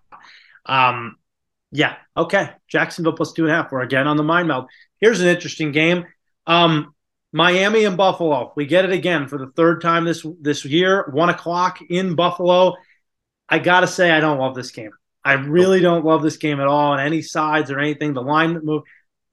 [0.66, 1.18] Um,
[1.72, 2.51] yeah, okay.
[2.68, 3.72] Jacksonville plus two and a half.
[3.72, 4.66] We're again on the mind meld.
[4.99, 6.05] Here's an interesting game.
[6.47, 6.93] Um,
[7.32, 8.53] Miami and Buffalo.
[8.55, 11.09] We get it again for the third time this this year.
[11.11, 12.76] One o'clock in Buffalo.
[13.49, 14.91] I gotta say, I don't love this game.
[15.24, 18.13] I really don't love this game at all on any sides or anything.
[18.13, 18.84] The line move.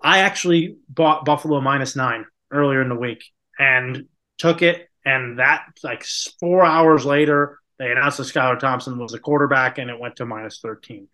[0.00, 3.22] I actually bought Buffalo minus nine earlier in the week
[3.58, 4.06] and
[4.38, 4.88] took it.
[5.04, 6.04] And that like
[6.38, 10.26] four hours later, they announced that Skylar Thompson was the quarterback, and it went to
[10.26, 11.08] minus thirteen.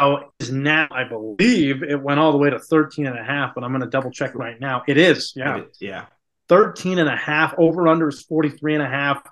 [0.00, 3.54] Oh, is now I believe it went all the way to 13 and a half,
[3.54, 4.82] but I'm going to double check right now.
[4.88, 5.34] It is.
[5.36, 5.64] Yeah.
[5.78, 6.06] Yeah.
[6.48, 9.22] 13 and a half over under is 43 and a half.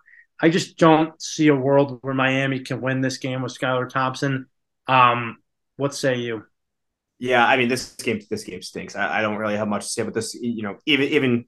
[0.40, 4.46] I just don't see a world where Miami can win this game with Skylar Thompson.
[4.86, 5.38] Um,
[5.76, 6.44] what say you?
[7.18, 8.94] Yeah, I mean this game this game stinks.
[8.94, 10.34] I, I don't really have much to say but this.
[10.34, 11.44] You know, even even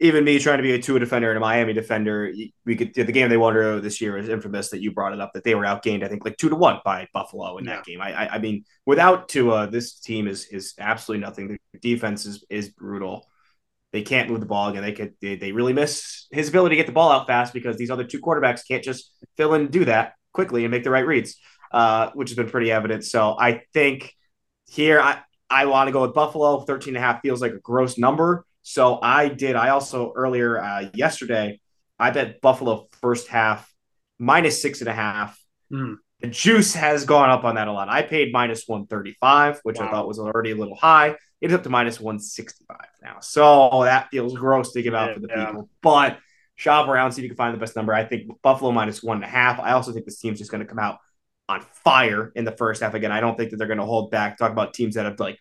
[0.00, 2.32] even me trying to be a Tua defender and a Miami defender,
[2.64, 5.32] we could the game they won this year is infamous that you brought it up
[5.34, 7.76] that they were outgained, I think like two to one by Buffalo in yeah.
[7.76, 8.00] that game.
[8.00, 11.58] I, I, I mean, without Tua, this team is is absolutely nothing.
[11.72, 13.28] The defense is is brutal.
[13.92, 14.82] They can't move the ball again.
[14.82, 17.76] They could they, they really miss his ability to get the ball out fast because
[17.76, 20.90] these other two quarterbacks can't just fill in and do that quickly and make the
[20.90, 21.36] right reads,
[21.72, 23.04] uh, which has been pretty evident.
[23.04, 24.14] So I think
[24.66, 25.20] here I
[25.50, 26.60] I want to go with Buffalo.
[26.60, 28.46] 13 and a half feels like a gross number.
[28.70, 29.56] So I did.
[29.56, 31.60] I also earlier uh, yesterday,
[31.98, 33.68] I bet Buffalo first half
[34.16, 35.36] minus six and a half.
[35.72, 35.96] Mm.
[36.20, 37.88] The juice has gone up on that a lot.
[37.88, 39.88] I paid minus 135, which wow.
[39.88, 41.16] I thought was already a little high.
[41.40, 43.16] It's up to minus 165 now.
[43.20, 45.46] So that feels gross to give out yeah, for the yeah.
[45.46, 45.68] people.
[45.82, 46.18] But
[46.54, 47.92] shop around, see if you can find the best number.
[47.92, 49.58] I think Buffalo minus one and a half.
[49.58, 50.98] I also think this team's just going to come out
[51.48, 52.94] on fire in the first half.
[52.94, 54.38] Again, I don't think that they're going to hold back.
[54.38, 55.40] Talk about teams that have like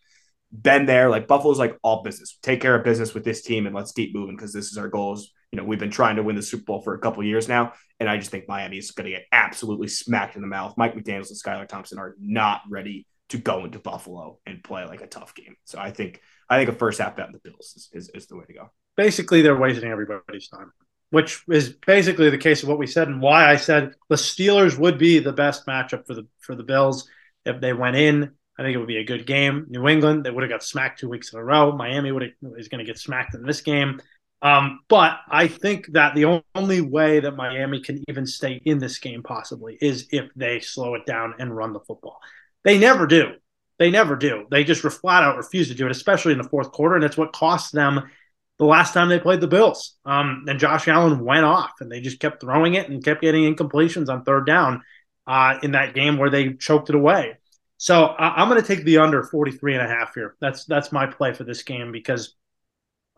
[0.52, 1.10] been there.
[1.10, 2.38] Like Buffalo's like all business.
[2.42, 4.88] Take care of business with this team and let's keep moving because this is our
[4.88, 5.32] goals.
[5.52, 7.74] You know, we've been trying to win the Super Bowl for a couple years now,
[8.00, 10.76] and I just think Miami is going to get absolutely smacked in the mouth.
[10.78, 15.02] Mike McDaniels and Skylar Thompson are not ready to go into Buffalo and play like
[15.02, 15.56] a tough game.
[15.66, 18.28] So I think I think a first half bet on the Bills is, is, is
[18.28, 18.72] the way to go.
[18.96, 20.72] Basically, they're wasting everybody's time,
[21.12, 24.78] which is basically the case of what we said and why I said the Steelers
[24.78, 27.08] would be the best matchup for the for the Bills
[27.46, 29.68] if they went in I think it would be a good game.
[29.70, 31.72] New England, they would have got smacked two weeks in a row.
[31.72, 34.02] Miami would is going to get smacked in this game.
[34.42, 39.00] Um, but I think that the only way that Miami can even stay in this
[39.00, 42.20] game possibly is if they slow it down and run the football.
[42.66, 43.36] They never do.
[43.78, 44.46] They never do.
[44.52, 46.96] They just flat out refuse to do it, especially in the fourth quarter.
[46.96, 48.10] And it's what cost them
[48.58, 49.96] the last time they played the Bills.
[50.04, 53.56] Um, and Josh Allen went off and they just kept throwing it and kept getting
[53.56, 54.84] incompletions on third down
[55.28, 57.39] uh, in that game where they choked it away.
[57.80, 60.36] So I, am going to take the under 43 and a half here.
[60.42, 62.36] That's that's my play for this game because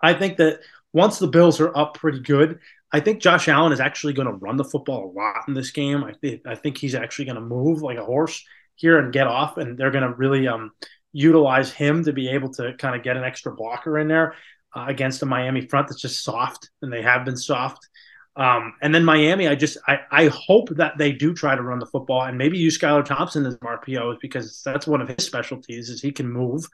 [0.01, 0.59] I think that
[0.93, 2.59] once the Bills are up pretty good,
[2.91, 5.71] I think Josh Allen is actually going to run the football a lot in this
[5.71, 6.03] game.
[6.03, 8.45] I think I think he's actually going to move like a horse
[8.75, 10.71] here and get off, and they're going to really um,
[11.11, 14.35] utilize him to be able to kind of get an extra blocker in there
[14.75, 17.89] uh, against a Miami front that's just soft, and they have been soft.
[18.35, 21.79] Um, and then Miami, I just I, I hope that they do try to run
[21.79, 25.89] the football and maybe use Skylar Thompson as RPOs because that's one of his specialties
[25.89, 26.65] is he can move.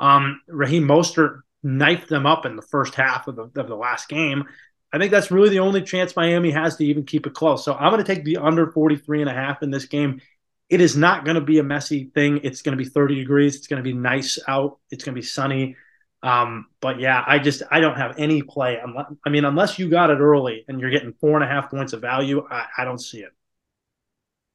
[0.00, 4.08] Um, Raheem Mostert knifed them up in the first half of the, of the last
[4.08, 4.44] game.
[4.92, 7.64] I think that's really the only chance Miami has to even keep it close.
[7.64, 10.20] So I'm going to take the under 43 and a half in this game.
[10.68, 12.40] It is not going to be a messy thing.
[12.42, 13.56] It's going to be 30 degrees.
[13.56, 14.78] It's going to be nice out.
[14.90, 15.76] It's going to be sunny.
[16.24, 18.80] Um, but yeah, I just I don't have any play.
[19.24, 21.92] I mean, unless you got it early and you're getting four and a half points
[21.92, 23.30] of value, I, I don't see it.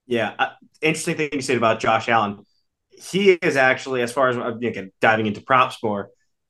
[0.07, 0.49] Yeah, uh,
[0.81, 2.43] interesting thing you said about Josh Allen.
[2.89, 6.09] He is actually, as far as again diving into props more,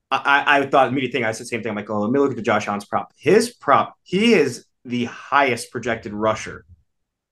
[0.10, 1.26] I, I thought immediate thing.
[1.26, 1.72] I said the same thing.
[1.72, 3.12] I'm like, oh, let me look at the Josh Allen's prop.
[3.18, 6.66] His prop, he is the highest projected rusher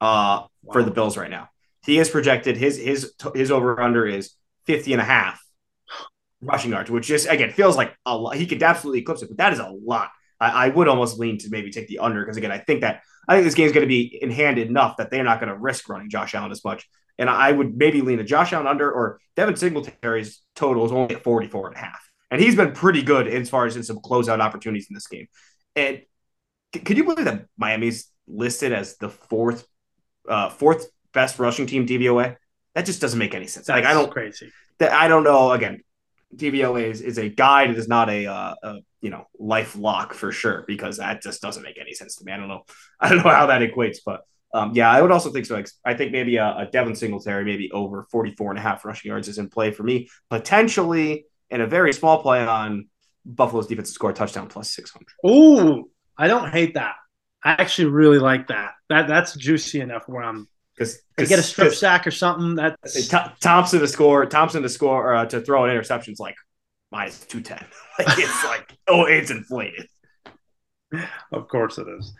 [0.01, 0.73] uh, wow.
[0.73, 1.47] for the Bills right now.
[1.85, 4.33] He is projected his his his over under is
[4.65, 5.41] 50 and a half
[6.41, 8.35] rushing yards, which just again feels like a lot.
[8.35, 10.11] He could absolutely eclipse it, but that is a lot.
[10.39, 13.01] I, I would almost lean to maybe take the under because again, I think that
[13.27, 15.57] I think this game's going to be in hand enough that they're not going to
[15.57, 16.87] risk running Josh Allen as much.
[17.19, 21.15] And I would maybe lean to Josh Allen under or Devin Singletary's total is only
[21.15, 22.09] at 44 and a half.
[22.29, 25.27] And he's been pretty good as far as in some closeout opportunities in this game.
[25.75, 26.01] And
[26.73, 29.65] could you believe that Miami's listed as the fourth
[30.27, 32.35] uh, fourth best rushing team DVOA?
[32.75, 33.67] That just doesn't make any sense.
[33.67, 34.51] That's like I don't crazy.
[34.79, 35.51] That I don't know.
[35.51, 35.81] Again,
[36.35, 37.69] DVOA is, is a guide.
[37.69, 41.41] It is not a, uh, a you know life lock for sure because that just
[41.41, 42.31] doesn't make any sense to me.
[42.31, 42.63] I don't know.
[42.99, 44.21] I don't know how that equates, but
[44.53, 45.61] um, yeah, I would also think so.
[45.85, 49.27] I think maybe a, a Devin Singletary, maybe over 44 and a half rushing yards
[49.27, 52.87] is in play for me, potentially in a very small play on
[53.25, 55.05] Buffalo's defense to score a touchdown plus 600.
[55.29, 56.95] Ooh, I don't hate that.
[57.43, 58.71] I actually really like that.
[58.89, 60.47] That that's juicy enough where I'm
[60.77, 62.55] because get a strip sack or something.
[62.55, 62.77] That
[63.39, 66.35] Thompson to score, Thompson to score uh, to throw an interception is like
[66.91, 67.65] minus two ten.
[67.99, 69.87] like it's like oh, it's inflated.
[71.31, 72.13] Of course it is.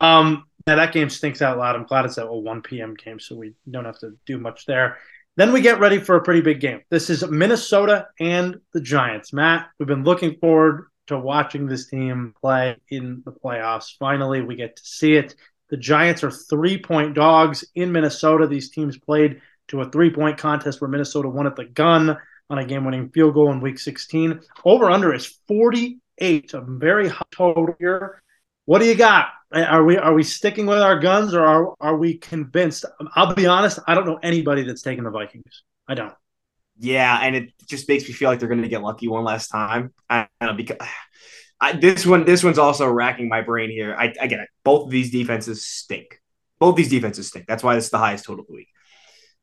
[0.00, 1.76] Um, now that game stinks out loud.
[1.76, 2.94] I'm glad it's at a 1 p.m.
[2.94, 4.98] game, so we don't have to do much there.
[5.36, 6.80] Then we get ready for a pretty big game.
[6.90, 9.32] This is Minnesota and the Giants.
[9.32, 13.96] Matt, we've been looking forward to watching this team play in the playoffs.
[13.98, 15.36] Finally, we get to see it.
[15.70, 18.46] The Giants are three point dogs in Minnesota.
[18.46, 22.16] These teams played to a three point contest where Minnesota won at the gun
[22.50, 24.40] on a game winning field goal in week 16.
[24.64, 28.22] Over under is 48, a very high total here.
[28.64, 29.28] What do you got?
[29.52, 32.84] Are we are we sticking with our guns or are are we convinced?
[33.14, 35.62] I'll be honest, I don't know anybody that's taking the Vikings.
[35.86, 36.12] I don't.
[36.78, 39.48] Yeah, and it just makes me feel like they're going to get lucky one last
[39.48, 39.92] time.
[40.08, 40.76] I don't know because
[41.60, 43.94] I, this one this one's also racking my brain here.
[43.98, 44.48] I, I get it.
[44.64, 46.20] Both of these defenses stink.
[46.58, 47.46] Both these defenses stink.
[47.46, 48.68] That's why this is the highest total of the week.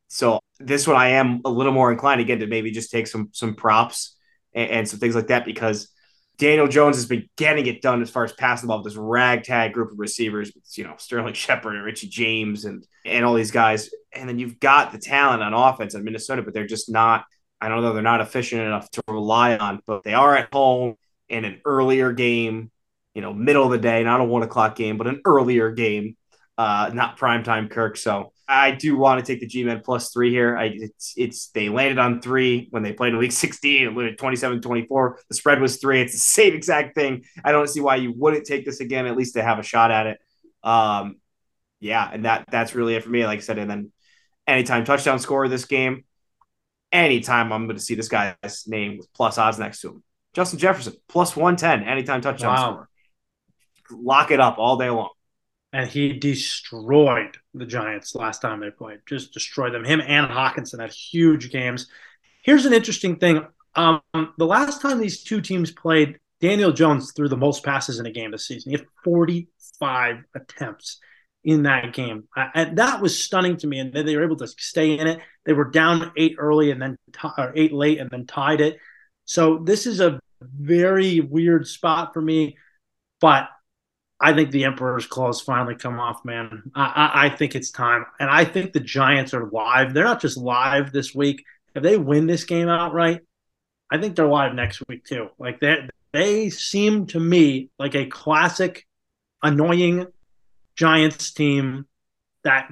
[0.08, 3.30] So this one I am a little more inclined again to maybe just take some
[3.34, 4.16] some props
[4.54, 5.90] and, and some things like that because
[6.38, 8.98] Daniel Jones has been getting it done as far as passing the ball with this
[8.98, 13.52] ragtag group of receivers, you know, Sterling Shepard and Richie James and and all these
[13.52, 13.90] guys.
[14.14, 17.26] And then you've got the talent on offense in Minnesota, but they're just not,
[17.60, 20.96] I don't know, they're not efficient enough to rely on, but they are at home
[21.30, 22.72] in an earlier game,
[23.14, 26.18] you know, middle of the day, not a one o'clock game, but an earlier game,
[26.58, 27.98] uh, not primetime Kirk.
[27.98, 30.58] So I do want to take the G Men plus three here.
[30.58, 33.88] I, it's it's they landed on three when they played in week 16.
[33.88, 35.20] It landed 27 24.
[35.30, 36.02] The spread was three.
[36.02, 37.24] It's the same exact thing.
[37.44, 39.92] I don't see why you wouldn't take this again, at least to have a shot
[39.92, 40.20] at it.
[40.64, 41.18] Um,
[41.80, 43.26] yeah, and that that's really it for me.
[43.26, 43.92] Like I said, and then
[44.48, 46.04] anytime touchdown score this game,
[46.92, 50.04] anytime I'm going to see this guy's name with plus odds next to him.
[50.36, 52.72] Justin Jefferson plus 110 anytime touchdown wow.
[52.72, 52.90] score.
[53.92, 55.10] Lock it up all day long
[55.76, 59.00] and he destroyed the Giants last time they played.
[59.06, 59.84] Just destroyed them.
[59.84, 61.88] Him and Hockenson had huge games.
[62.44, 63.46] Here's an interesting thing.
[63.76, 68.06] Um, the last time these two teams played, Daniel Jones threw the most passes in
[68.06, 68.72] a game this season.
[68.72, 71.00] He had 45 attempts
[71.44, 72.24] in that game,
[72.56, 73.80] and that was stunning to me.
[73.80, 75.20] And they were able to stay in it.
[75.44, 78.78] They were down eight early and then t- or eight late and then tied it.
[79.26, 82.58] So this is a very weird spot for me,
[83.20, 83.50] but
[84.20, 86.72] I think the Emperor's claws finally come off, man.
[86.74, 89.94] I, I, I, think it's time, and I think the Giants are live.
[89.94, 91.44] They're not just live this week.
[91.74, 93.22] If they win this game outright,
[93.92, 95.30] I think they're live next week too.
[95.38, 98.88] Like they they seem to me like a classic,
[99.44, 100.08] annoying
[100.76, 101.86] Giants team
[102.44, 102.72] that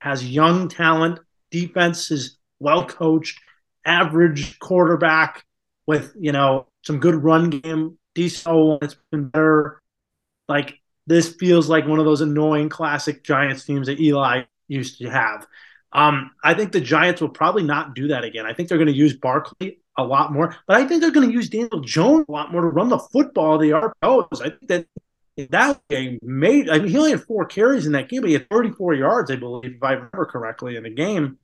[0.00, 1.20] has young talent.
[1.50, 3.38] Defense is well coached,
[3.84, 5.44] average quarterback
[5.88, 7.98] with you know some good run game.
[8.14, 9.80] Decent, it's been better
[10.48, 15.08] like this feels like one of those annoying classic Giants teams that Eli used to
[15.08, 15.46] have.
[15.92, 18.44] Um, I think the Giants will probably not do that again.
[18.44, 21.28] I think they're going to use Barkley a lot more, but I think they're going
[21.28, 23.56] to use Daniel Jones a lot more to run the football.
[23.56, 24.42] The RPOs.
[24.42, 24.86] I think that
[25.50, 26.68] that game made.
[26.68, 29.30] I mean, he only had four carries in that game, but he had 34 yards,
[29.30, 31.38] I believe, if I remember correctly, in the game.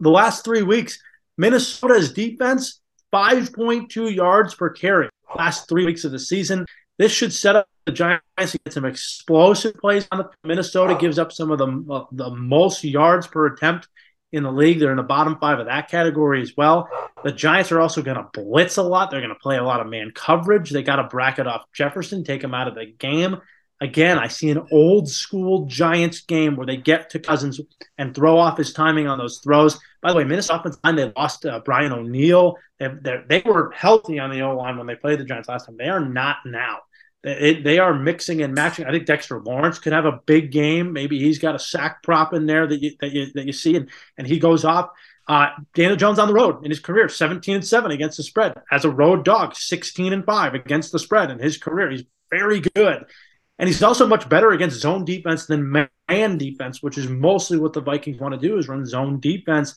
[0.00, 0.98] The last three weeks,
[1.36, 2.80] Minnesota's defense
[3.12, 5.08] 5.2 yards per carry.
[5.36, 6.66] Last three weeks of the season,
[6.98, 11.18] this should set up the Giants to get some explosive plays on the Minnesota gives
[11.18, 13.88] up some of the uh, the most yards per attempt
[14.32, 14.78] in the league.
[14.78, 16.88] They're in the bottom five of that category as well.
[17.24, 19.10] The Giants are also going to blitz a lot.
[19.10, 20.70] They're going to play a lot of man coverage.
[20.70, 23.38] They got to bracket off Jefferson, take him out of the game.
[23.80, 27.60] Again, I see an old school Giants game where they get to Cousins
[27.96, 29.78] and throw off his timing on those throws.
[30.00, 32.56] By the way, Minnesota offensive line, they lost uh, Brian O'Neill.
[32.78, 32.88] They,
[33.28, 35.76] they were healthy on the O line when they played the Giants last time.
[35.76, 36.80] They are not now.
[37.24, 38.86] It, they are mixing and matching.
[38.86, 40.92] I think Dexter Lawrence could have a big game.
[40.92, 43.74] Maybe he's got a sack prop in there that you that you, that you see,
[43.74, 44.90] and, and he goes off.
[45.26, 48.54] Uh, Daniel Jones on the road in his career, 17 and 7 against the spread
[48.72, 51.90] as a road dog, 16 and 5 against the spread in his career.
[51.90, 53.04] He's very good.
[53.58, 57.72] And he's also much better against zone defense than man defense, which is mostly what
[57.72, 59.76] the Vikings want to do is run zone defense.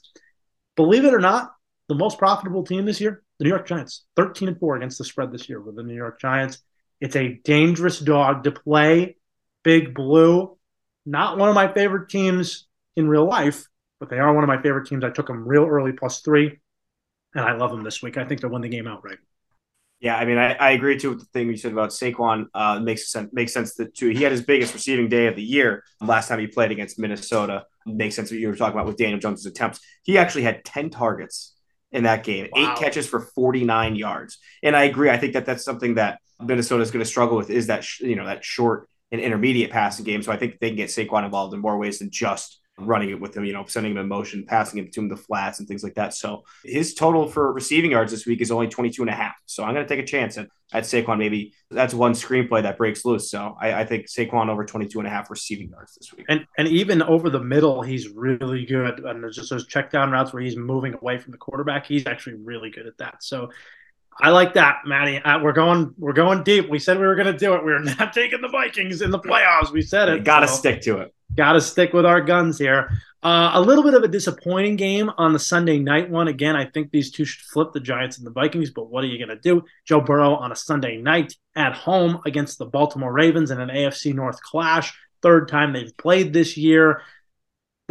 [0.75, 1.53] Believe it or not,
[1.89, 5.03] the most profitable team this year, the New York Giants, 13 and 4 against the
[5.03, 6.59] spread this year with the New York Giants.
[6.99, 9.17] It's a dangerous dog to play.
[9.63, 10.57] Big Blue,
[11.05, 13.65] not one of my favorite teams in real life,
[13.99, 15.03] but they are one of my favorite teams.
[15.03, 16.59] I took them real early plus three,
[17.35, 18.17] and I love them this week.
[18.17, 19.19] I think they'll win the game outright.
[20.01, 22.47] Yeah, I mean, I, I agree too with the thing you said about Saquon.
[22.55, 23.29] Uh, makes sense.
[23.33, 24.09] Makes sense that too.
[24.09, 27.65] He had his biggest receiving day of the year last time he played against Minnesota.
[27.85, 29.79] Makes sense what you were talking about with Daniel Jones's attempts.
[30.01, 31.55] He actually had ten targets
[31.91, 32.73] in that game, wow.
[32.73, 34.39] eight catches for forty nine yards.
[34.63, 35.09] And I agree.
[35.11, 38.15] I think that that's something that Minnesota is going to struggle with is that you
[38.15, 40.23] know that short and intermediate passing game.
[40.23, 43.19] So I think they can get Saquon involved in more ways than just running it
[43.19, 45.67] with him, you know, sending him in motion, passing him to him the flats and
[45.67, 46.13] things like that.
[46.13, 49.35] So his total for receiving yards this week is only 22 and a half.
[49.45, 51.17] So I'm going to take a chance at, at Saquon.
[51.17, 53.29] Maybe that's one screenplay that breaks loose.
[53.29, 56.25] So I, I, think Saquon over 22 and a half receiving yards this week.
[56.29, 58.99] And and even over the middle, he's really good.
[58.99, 61.85] And there's just those check down routes where he's moving away from the quarterback.
[61.85, 63.23] He's actually really good at that.
[63.23, 63.49] So
[64.19, 65.17] I like that, Maddie.
[65.17, 66.69] Uh, we're going, we're going deep.
[66.69, 67.65] We said we were going to do it.
[67.65, 69.71] We are not taking the Vikings in the playoffs.
[69.71, 70.23] We said it.
[70.23, 70.55] Got to so.
[70.55, 71.13] stick to it.
[71.35, 72.91] Got to stick with our guns here.
[73.23, 76.27] Uh, a little bit of a disappointing game on the Sunday night one.
[76.27, 79.07] Again, I think these two should flip the Giants and the Vikings, but what are
[79.07, 79.63] you going to do?
[79.85, 84.13] Joe Burrow on a Sunday night at home against the Baltimore Ravens in an AFC
[84.13, 84.93] North clash.
[85.21, 87.03] Third time they've played this year.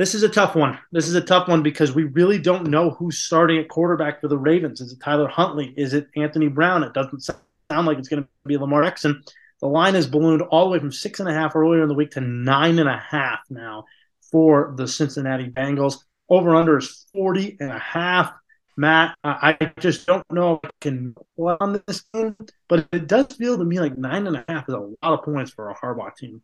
[0.01, 0.79] This is a tough one.
[0.93, 4.29] This is a tough one because we really don't know who's starting at quarterback for
[4.29, 4.81] the Ravens.
[4.81, 5.75] Is it Tyler Huntley?
[5.77, 6.83] Is it Anthony Brown?
[6.83, 9.23] It doesn't sound like it's going to be Lamar Jackson.
[9.61, 11.95] The line has ballooned all the way from six and a half earlier in the
[11.95, 13.85] week to nine and a half now
[14.23, 15.99] for the Cincinnati Bengals.
[16.31, 18.33] Over under is 40 and a half.
[18.79, 22.39] Matt, I just don't know if I can on this game,
[22.69, 25.23] but it does feel to me like nine and a half is a lot of
[25.25, 26.41] points for a Harbaugh team.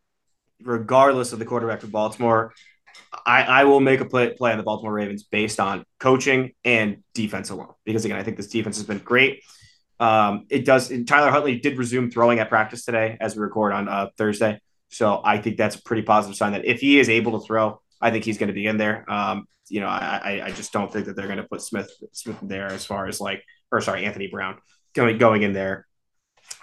[0.62, 2.52] Regardless of the quarterback for Baltimore,
[3.24, 7.02] I, I will make a play, play on the Baltimore Ravens based on coaching and
[7.14, 7.72] defense alone.
[7.84, 9.42] Because again, I think this defense has been great.
[9.98, 10.92] Um, it does.
[11.06, 14.60] Tyler Huntley did resume throwing at practice today as we record on uh, Thursday.
[14.88, 17.80] So I think that's a pretty positive sign that if he is able to throw,
[18.00, 19.10] I think he's going to be in there.
[19.10, 22.38] Um, you know, I, I just don't think that they're going to put Smith Smith
[22.42, 23.42] there as far as like,
[23.72, 24.58] or sorry, Anthony Brown
[24.94, 25.86] going going in there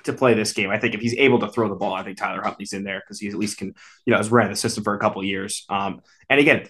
[0.04, 0.70] to play this game.
[0.70, 3.02] I think if he's able to throw the ball, I think Tyler Huntley's in there
[3.02, 3.74] because he at least can,
[4.06, 5.66] you know, has ran the system for a couple years.
[5.70, 6.68] Um, and again,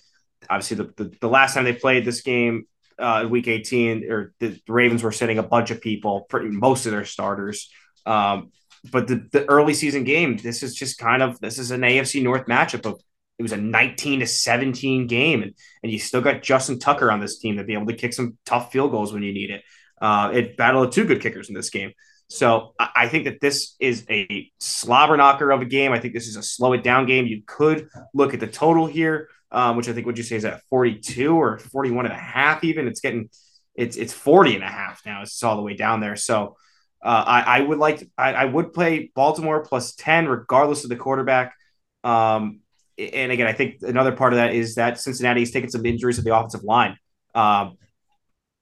[0.50, 2.66] obviously the, the, the last time they played this game,
[3.00, 6.86] uh, week 18, or the, the, Ravens were sitting a bunch of people, pretty most
[6.86, 7.70] of their starters.
[8.06, 8.52] Um,
[8.92, 12.22] but the, the early season game, this is just kind of this is an AFC
[12.22, 13.00] North matchup of
[13.40, 17.20] it was a 19 to 17 game, and, and you still got Justin Tucker on
[17.20, 19.64] this team to be able to kick some tough field goals when you need it.
[20.00, 21.94] Uh, it battled two good kickers in this game.
[22.34, 25.92] So I think that this is a slobber knocker of a game.
[25.92, 27.28] I think this is a slow it down game.
[27.28, 30.44] You could look at the total here, um, which I think would you say is
[30.44, 32.88] at 42 or 41 and a half even.
[32.88, 33.30] It's getting
[33.76, 35.22] it's it's 40 and a half now.
[35.22, 36.16] It's all the way down there.
[36.16, 36.58] So
[37.04, 40.90] uh, I, I would like to, I, I, would play Baltimore plus 10 regardless of
[40.90, 41.54] the quarterback.
[42.04, 42.62] Um,
[42.98, 46.16] and again, I think another part of that is that Cincinnati is taking some injuries
[46.16, 46.98] to the offensive line.
[47.36, 47.78] Um,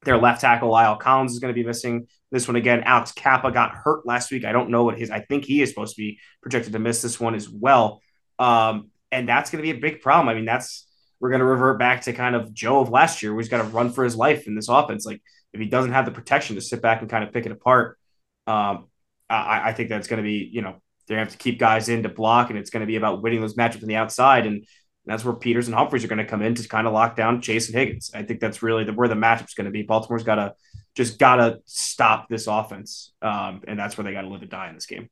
[0.03, 2.81] their left tackle, La'el Collins, is going to be missing this one again.
[2.83, 4.45] Alex Cappa got hurt last week.
[4.45, 7.01] I don't know what his, I think he is supposed to be projected to miss
[7.01, 8.01] this one as well.
[8.39, 10.29] Um, and that's going to be a big problem.
[10.29, 10.87] I mean, that's,
[11.19, 13.61] we're going to revert back to kind of Joe of last year, where he's got
[13.61, 15.05] to run for his life in this offense.
[15.05, 15.21] Like,
[15.53, 17.99] if he doesn't have the protection to sit back and kind of pick it apart,
[18.47, 18.87] um,
[19.29, 21.59] I, I think that's going to be, you know, they're going to have to keep
[21.59, 23.97] guys in to block, and it's going to be about winning those matchups on the
[23.97, 24.47] outside.
[24.47, 24.65] And
[25.05, 27.41] that's where Peters and Humphries are going to come in to kind of lock down
[27.41, 28.11] Chase and Higgins.
[28.13, 29.81] I think that's really the, where the matchup's going to be.
[29.81, 30.53] Baltimore's got to
[30.95, 34.51] just got to stop this offense, um, and that's where they got to live and
[34.51, 35.09] die in this game.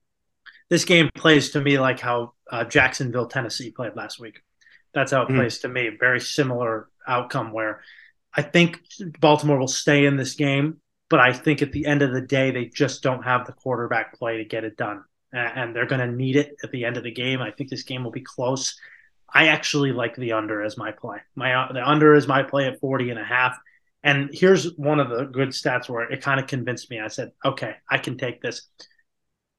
[0.69, 4.41] This game plays to me like how uh, Jacksonville, Tennessee played last week.
[4.93, 5.37] That's how it mm-hmm.
[5.37, 5.89] plays to me.
[5.99, 7.81] Very similar outcome where
[8.33, 8.79] I think
[9.19, 10.77] Baltimore will stay in this game,
[11.09, 14.17] but I think at the end of the day, they just don't have the quarterback
[14.17, 15.03] play to get it done.
[15.31, 17.39] And they're going to need it at the end of the game.
[17.41, 18.79] I think this game will be close.
[19.33, 21.17] I actually like the under as my play.
[21.35, 23.57] My the under is my play at 40 and a half.
[24.03, 26.99] And here's one of the good stats where it kind of convinced me.
[26.99, 28.67] I said, okay, I can take this.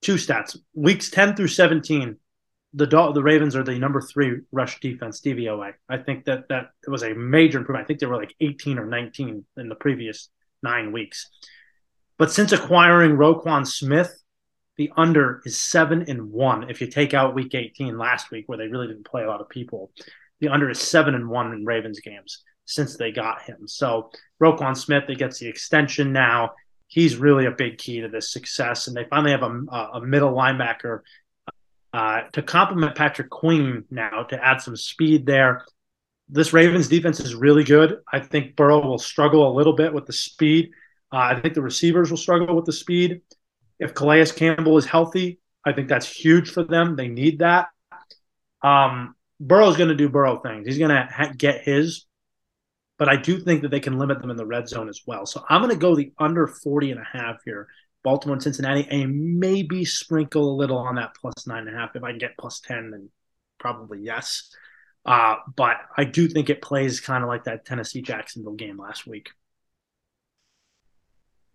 [0.02, 2.16] Two stats: weeks 10 through 17,
[2.72, 5.72] the the Ravens are the number three rush defense DVOA.
[5.88, 7.84] I think that that was a major improvement.
[7.84, 10.30] I think they were like 18 or 19 in the previous
[10.62, 11.28] nine weeks.
[12.16, 14.19] But since acquiring Roquan Smith,
[14.80, 16.70] the under is seven and one.
[16.70, 19.42] If you take out week 18 last week, where they really didn't play a lot
[19.42, 19.92] of people,
[20.40, 23.68] the under is seven and one in Ravens games since they got him.
[23.68, 24.10] So
[24.42, 26.52] Roquan Smith, they gets the extension now.
[26.86, 28.88] He's really a big key to this success.
[28.88, 31.00] And they finally have a, a middle linebacker
[31.92, 35.66] Uh, to complement Patrick Queen now to add some speed there.
[36.30, 37.98] This Ravens defense is really good.
[38.10, 40.70] I think Burrow will struggle a little bit with the speed.
[41.12, 43.20] Uh, I think the receivers will struggle with the speed.
[43.80, 46.94] If Calais Campbell is healthy, I think that's huge for them.
[46.94, 47.68] They need that.
[48.62, 50.66] Um, Burrow's going to do Burrow things.
[50.66, 52.06] He's going to ha- get his,
[52.98, 55.24] but I do think that they can limit them in the red zone as well.
[55.26, 57.68] So I'm going to go the under 40 and a half here.
[58.02, 61.94] Baltimore and Cincinnati, and maybe sprinkle a little on that plus nine and a half.
[61.94, 63.10] If I can get plus 10, then
[63.58, 64.50] probably yes.
[65.04, 69.06] Uh, but I do think it plays kind of like that Tennessee Jacksonville game last
[69.06, 69.30] week.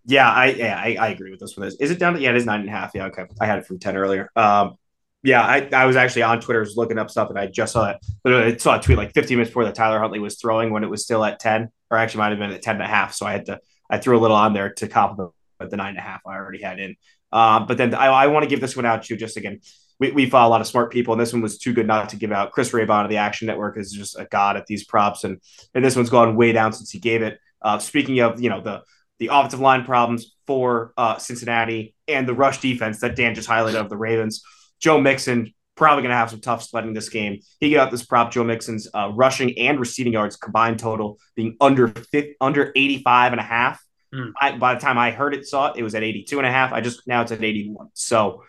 [0.06, 1.68] Yeah, I yeah, I, I agree with this one.
[1.68, 2.92] Is it down to yeah, it is nine and a half.
[2.94, 3.26] Yeah, okay.
[3.40, 4.30] I had it from 10 earlier.
[4.36, 4.76] Um,
[5.24, 7.90] yeah, I, I was actually on Twitter was looking up stuff and I just saw
[7.90, 7.98] it.
[8.24, 10.90] Literally saw a tweet like 15 minutes before that Tyler Huntley was throwing when it
[10.90, 13.16] was still at 10, or actually might have been at 10 and a half.
[13.16, 15.98] So I had to I threw a little on there to compliment the nine and
[15.98, 16.96] a half I already had in.
[17.32, 19.62] Um, but then I, I want to give this one out to just again,
[20.00, 22.10] we, we follow a lot of smart people, and this one was too good not
[22.10, 22.52] to give out.
[22.52, 25.42] Chris Raybon of the Action Network is just a god at these props, and
[25.74, 27.40] and this one's gone way down since he gave it.
[27.62, 28.84] Uh, speaking of, you know, the
[29.20, 33.76] the offensive line problems for uh, Cincinnati and the rush defense that Dan just highlighted
[33.76, 34.44] of the Ravens,
[34.80, 37.40] Joe Mixon probably going to have some tough sledding this game.
[37.60, 41.90] He got this prop, Joe Mixon's uh, rushing and receiving yards combined total being under
[41.90, 43.84] 50, under 85 and a half.
[44.14, 44.32] Mm.
[44.40, 46.52] I, by the time I heard it, saw it, it was at 82 and a
[46.52, 46.72] half.
[46.72, 47.90] I just, now it's at 81.
[47.94, 48.44] So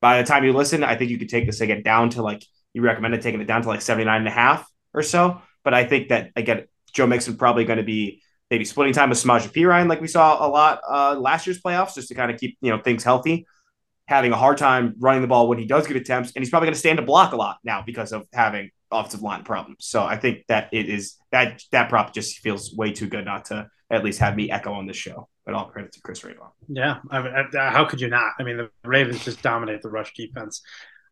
[0.00, 2.44] by the time you listen, I think you could take this again down to like,
[2.72, 5.42] you recommended taking it down to like 79 and a half or so.
[5.62, 6.64] But I think that, again,
[6.94, 10.44] Joe Mixon probably going to be maybe splitting time with Samaje Perine like we saw
[10.44, 13.46] a lot uh, last year's playoffs, just to kind of keep you know things healthy.
[14.06, 16.66] Having a hard time running the ball when he does get attempts, and he's probably
[16.66, 19.86] going to stand to block a lot now because of having offensive line problems.
[19.86, 23.46] So I think that it is that that prop just feels way too good not
[23.46, 25.28] to at least have me echo on this show.
[25.44, 26.50] But all credit to Chris Raybon.
[26.68, 28.32] Yeah, I mean, how could you not?
[28.38, 30.62] I mean, the Ravens just dominate the rush defense.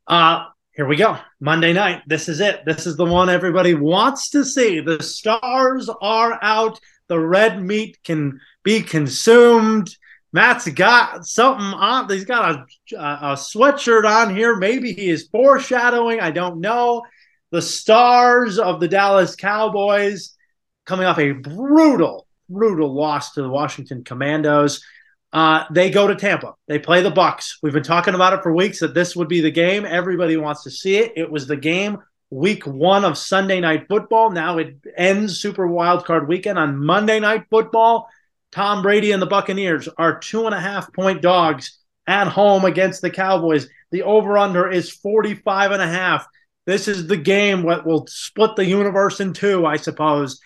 [0.06, 0.44] Uh,
[0.78, 1.18] here we go.
[1.40, 2.02] Monday night.
[2.06, 2.64] This is it.
[2.64, 4.78] This is the one everybody wants to see.
[4.80, 6.78] The stars are out.
[7.08, 9.94] The red meat can be consumed.
[10.32, 12.08] Matt's got something on.
[12.10, 14.56] He's got a, a sweatshirt on here.
[14.56, 16.20] Maybe he is foreshadowing.
[16.20, 17.02] I don't know.
[17.50, 20.36] The stars of the Dallas Cowboys
[20.84, 24.84] coming off a brutal, brutal loss to the Washington Commanders.
[25.32, 26.54] Uh, they go to Tampa.
[26.66, 27.58] They play the Bucks.
[27.62, 29.84] We've been talking about it for weeks that this would be the game.
[29.86, 31.12] Everybody wants to see it.
[31.16, 31.98] It was the game
[32.30, 34.30] week one of Sunday night football.
[34.30, 38.08] Now it ends Super Wild Card weekend on Monday night football.
[38.52, 43.02] Tom Brady and the Buccaneers are two and a half point dogs at home against
[43.02, 43.68] the Cowboys.
[43.90, 46.26] The over under is 45 and a half.
[46.66, 50.40] This is the game what will split the universe in two, I suppose.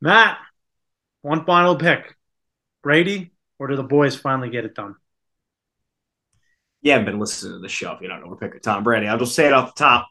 [0.00, 0.38] Matt,
[1.22, 2.16] one final pick.
[2.82, 4.96] Brady, or do the boys finally get it done?
[6.82, 9.06] You haven't been listening to the show if you don't know we're picking Tom Brady.
[9.06, 10.08] I'll just say it off the top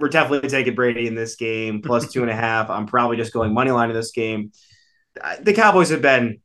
[0.00, 2.70] we're definitely taking Brady in this game, plus two and a half.
[2.70, 4.52] I'm probably just going money line in this game.
[5.42, 6.40] The Cowboys have been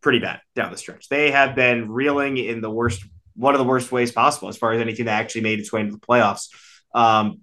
[0.00, 1.08] pretty bad down the stretch.
[1.08, 3.04] They have been reeling in the worst,
[3.34, 5.80] one of the worst ways possible as far as anything that actually made its way
[5.80, 6.48] into the playoffs.
[6.94, 7.40] Um,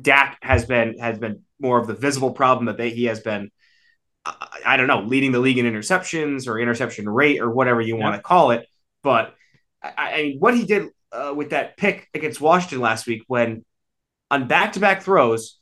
[0.00, 3.50] Dak has been has been more of the visible problem that they he has been.
[4.24, 7.96] I, I don't know, leading the league in interceptions or interception rate or whatever you
[7.96, 8.66] want to call it.
[9.02, 9.34] But
[9.82, 13.64] I, I mean, what he did uh, with that pick against Washington last week when
[14.30, 15.58] on back to back throws,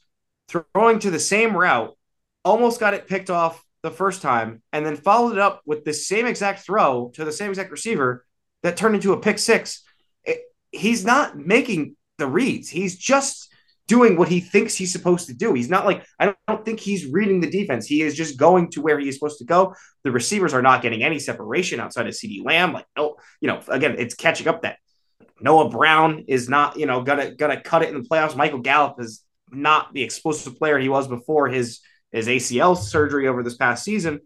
[0.49, 1.97] throwing to the same route,
[2.45, 5.93] almost got it picked off the first time, and then followed it up with the
[5.95, 8.25] same exact throw to the same exact receiver
[8.63, 9.85] that turned into a pick six.
[10.25, 10.41] It,
[10.73, 12.69] he's not making the reads.
[12.69, 13.53] He's just
[13.87, 15.55] doing what he thinks he's supposed to do.
[15.55, 17.87] He's not like, I don't think he's reading the defense.
[17.87, 19.75] He is just going to where he is supposed to go.
[20.03, 22.73] The receivers are not getting any separation outside of CeeDee Lamb.
[22.73, 24.79] Like, oh, you know, again, it's catching up that
[25.41, 28.37] Noah Brown is not, you know, gonna gonna cut it in the playoffs.
[28.37, 31.81] Michael Gallup is not the explosive player he was before his
[32.13, 34.21] his ACL surgery over this past season.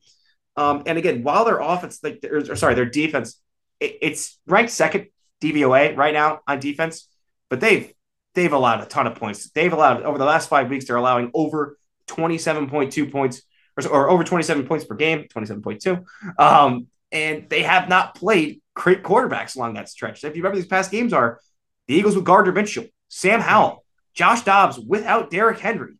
[0.57, 3.41] Um, and again, while their offense, like, or, sorry, their defense,
[3.79, 5.07] it, it's ranked second
[5.43, 7.09] DVOA right now on defense,
[7.49, 7.93] but they've
[8.35, 9.51] they've allowed a ton of points.
[9.51, 13.43] They've allowed over the last five weeks, they're allowing over twenty seven point two points
[13.77, 16.05] or, or over twenty seven points per game, twenty seven point two.
[16.39, 20.25] Um, and they have not played great quarterbacks along that stretch.
[20.25, 21.41] If you remember, these past games are
[21.89, 25.95] the Eagles with Gardner Minshew, Sam Howell, Josh Dobbs without Derrick Henry.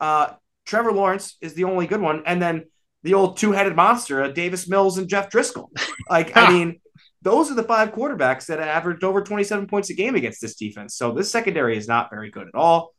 [0.00, 2.64] Uh, Trevor Lawrence is the only good one, and then
[3.02, 5.68] the old two-headed monster, uh, Davis Mills and Jeff Driskel.
[6.10, 6.80] Like, I mean,
[7.22, 10.96] those are the five quarterbacks that averaged over 27 points a game against this defense.
[10.96, 12.92] So this secondary is not very good at all.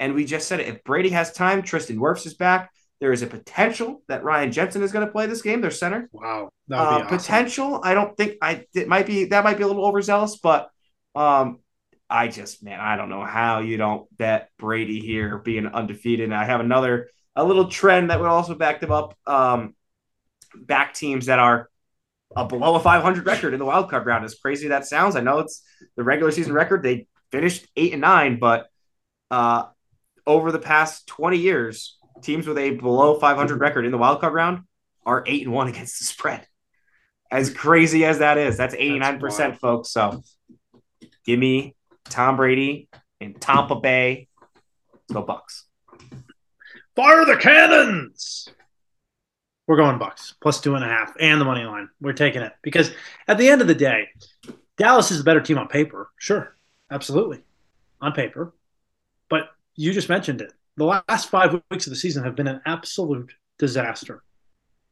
[0.00, 0.68] And we just said it.
[0.68, 2.72] If Brady has time, Tristan Wirfs is back.
[3.00, 6.08] There is a potential that Ryan Jensen is going to play this game, their center.
[6.12, 6.50] Wow.
[6.70, 7.06] Uh, awesome.
[7.06, 7.80] Potential.
[7.84, 10.70] I don't think I it might be that might be a little overzealous, but
[11.14, 11.60] um,
[12.10, 16.24] I just, man, I don't know how you don't bet Brady here being undefeated.
[16.24, 19.16] And I have another, a little trend that would also back them up.
[19.26, 19.74] Um,
[20.56, 21.68] back teams that are
[22.34, 24.24] a below a 500 record in the wild card round.
[24.24, 25.62] As crazy that sounds, I know it's
[25.96, 26.82] the regular season record.
[26.82, 28.68] They finished eight and nine, but
[29.30, 29.64] uh,
[30.26, 33.62] over the past 20 years, teams with a below 500 mm-hmm.
[33.62, 34.62] record in the wild card round
[35.04, 36.46] are eight and one against the spread.
[37.30, 39.90] As crazy as that is, that's 89%, that's folks.
[39.90, 40.22] So
[41.24, 42.88] give me Tom Brady
[43.20, 44.28] and Tampa Bay.
[44.92, 45.64] Let's go Bucks.
[46.96, 48.48] Fire the cannons.
[49.66, 51.90] We're going Bucks plus two and a half and the money line.
[52.00, 52.90] We're taking it because
[53.26, 54.08] at the end of the day,
[54.78, 56.10] Dallas is a better team on paper.
[56.16, 56.56] Sure,
[56.90, 57.44] absolutely,
[58.00, 58.54] on paper.
[59.28, 60.52] But you just mentioned it.
[60.78, 64.22] The last five weeks of the season have been an absolute disaster.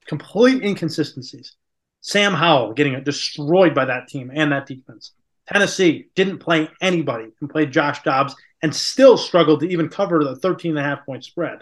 [0.06, 1.54] Complete inconsistencies.
[2.00, 5.12] Sam Howell getting destroyed by that team and that defense.
[5.46, 10.34] Tennessee didn't play anybody and played Josh Dobbs and still struggled to even cover the
[10.34, 11.60] 13 and a half point spread.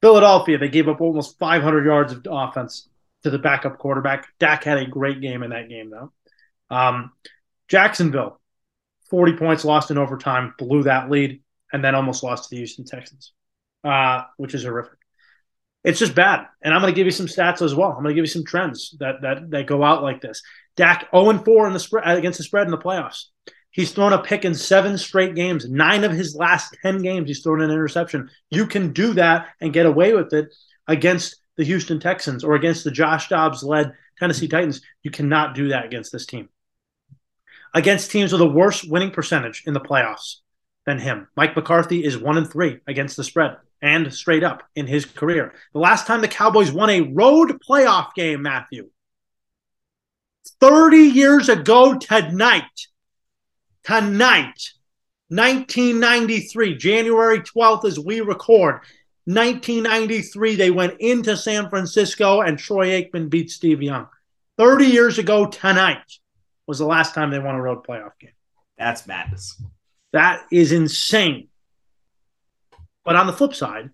[0.00, 2.88] Philadelphia, they gave up almost 500 yards of offense
[3.22, 4.26] to the backup quarterback.
[4.40, 6.12] Dak had a great game in that game, though.
[6.76, 7.12] Um,
[7.68, 8.40] Jacksonville,
[9.10, 11.41] 40 points lost in overtime, blew that lead,
[11.72, 13.32] and then almost lost to the Houston Texans,
[13.84, 14.98] uh, which is horrific.
[15.84, 16.46] It's just bad.
[16.62, 17.90] And I'm going to give you some stats as well.
[17.90, 20.42] I'm going to give you some trends that that that go out like this.
[20.76, 23.24] Dak 0 4 in the spread against the spread in the playoffs.
[23.70, 25.68] He's thrown a pick in seven straight games.
[25.68, 28.28] Nine of his last 10 games, he's thrown an interception.
[28.50, 30.54] You can do that and get away with it
[30.86, 34.82] against the Houston Texans or against the Josh Dobbs led Tennessee Titans.
[35.02, 36.50] You cannot do that against this team.
[37.74, 40.41] Against teams with a worse winning percentage in the playoffs
[40.86, 44.86] than him, Mike McCarthy is one and three against the spread and straight up in
[44.86, 45.54] his career.
[45.72, 48.90] The last time the Cowboys won a road playoff game, Matthew,
[50.60, 52.64] 30 years ago tonight
[53.84, 54.72] tonight,
[55.28, 58.80] 1993, January 12th, as we record.
[59.24, 64.08] 1993, they went into San Francisco and Troy Aikman beat Steve Young.
[64.58, 66.18] 30 years ago tonight
[66.66, 68.32] was the last time they won a road playoff game.
[68.76, 69.60] That's madness.
[70.12, 71.48] That is insane.
[73.04, 73.90] But on the flip side,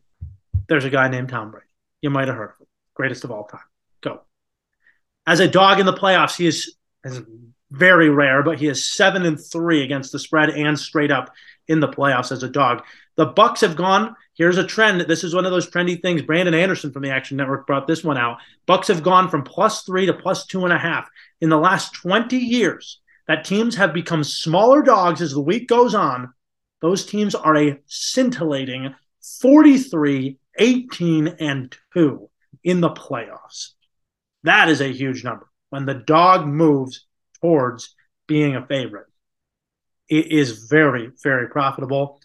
[0.69, 1.67] there's a guy named Tom Brady.
[2.03, 2.67] You might have heard of him.
[2.95, 3.61] Greatest of all time.
[4.01, 4.21] Go.
[5.27, 7.23] As a dog in the playoffs, he is has
[7.71, 11.33] very rare, but he is seven and three against the spread and straight up
[11.69, 12.83] in the playoffs as a dog.
[13.17, 14.17] The Bucks have gone.
[14.35, 15.01] Here's a trend.
[15.03, 16.23] This is one of those trendy things.
[16.23, 18.39] Brandon Anderson from the Action Network brought this one out.
[18.67, 21.09] Bucks have gone from plus three to plus two and a half
[21.41, 23.01] in the last 20 years.
[23.29, 26.33] That teams have become smaller dogs as the week goes on.
[26.81, 28.95] Those teams are a scintillating
[29.41, 32.31] 43, 18, and 2
[32.65, 33.73] in the playoffs.
[34.43, 35.47] That is a huge number.
[35.71, 37.07] When the dog moves,
[37.41, 37.95] towards
[38.27, 39.07] being a favorite.
[40.09, 42.21] It is very, very profitable.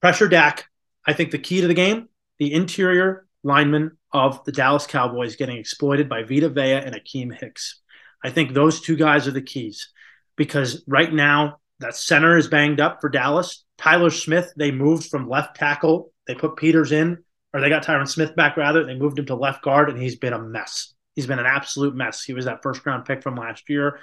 [0.00, 0.68] Pressure Dak,
[1.06, 5.56] I think the key to the game, the interior lineman of the Dallas Cowboys getting
[5.56, 7.80] exploited by Vita Vea and Akiem Hicks.
[8.22, 9.88] I think those two guys are the keys
[10.36, 13.64] because right now that center is banged up for Dallas.
[13.78, 16.12] Tyler Smith, they moved from left tackle.
[16.26, 17.18] They put Peters in,
[17.52, 18.84] or they got Tyron Smith back rather.
[18.84, 20.94] They moved him to left guard, and he's been a mess.
[21.14, 22.22] He's been an absolute mess.
[22.22, 24.00] He was that first round pick from last year.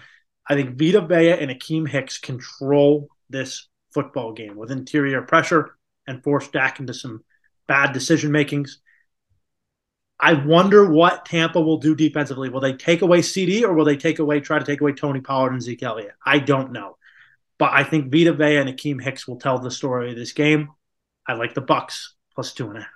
[0.48, 5.78] I think Vita Vea and Akiem Hicks control this football game with interior pressure
[6.08, 7.24] and force Dak into some
[7.68, 8.80] bad decision makings.
[10.22, 12.50] I wonder what Tampa will do defensively.
[12.50, 15.20] Will they take away CeeDee or will they take away try to take away Tony
[15.20, 16.14] Pollard and Zeke Elliott?
[16.24, 16.98] I don't know.
[17.58, 20.70] But I think Vita Vea and Akiem Hicks will tell the story of this game.
[21.28, 22.90] I like the Bucks plus two and a half.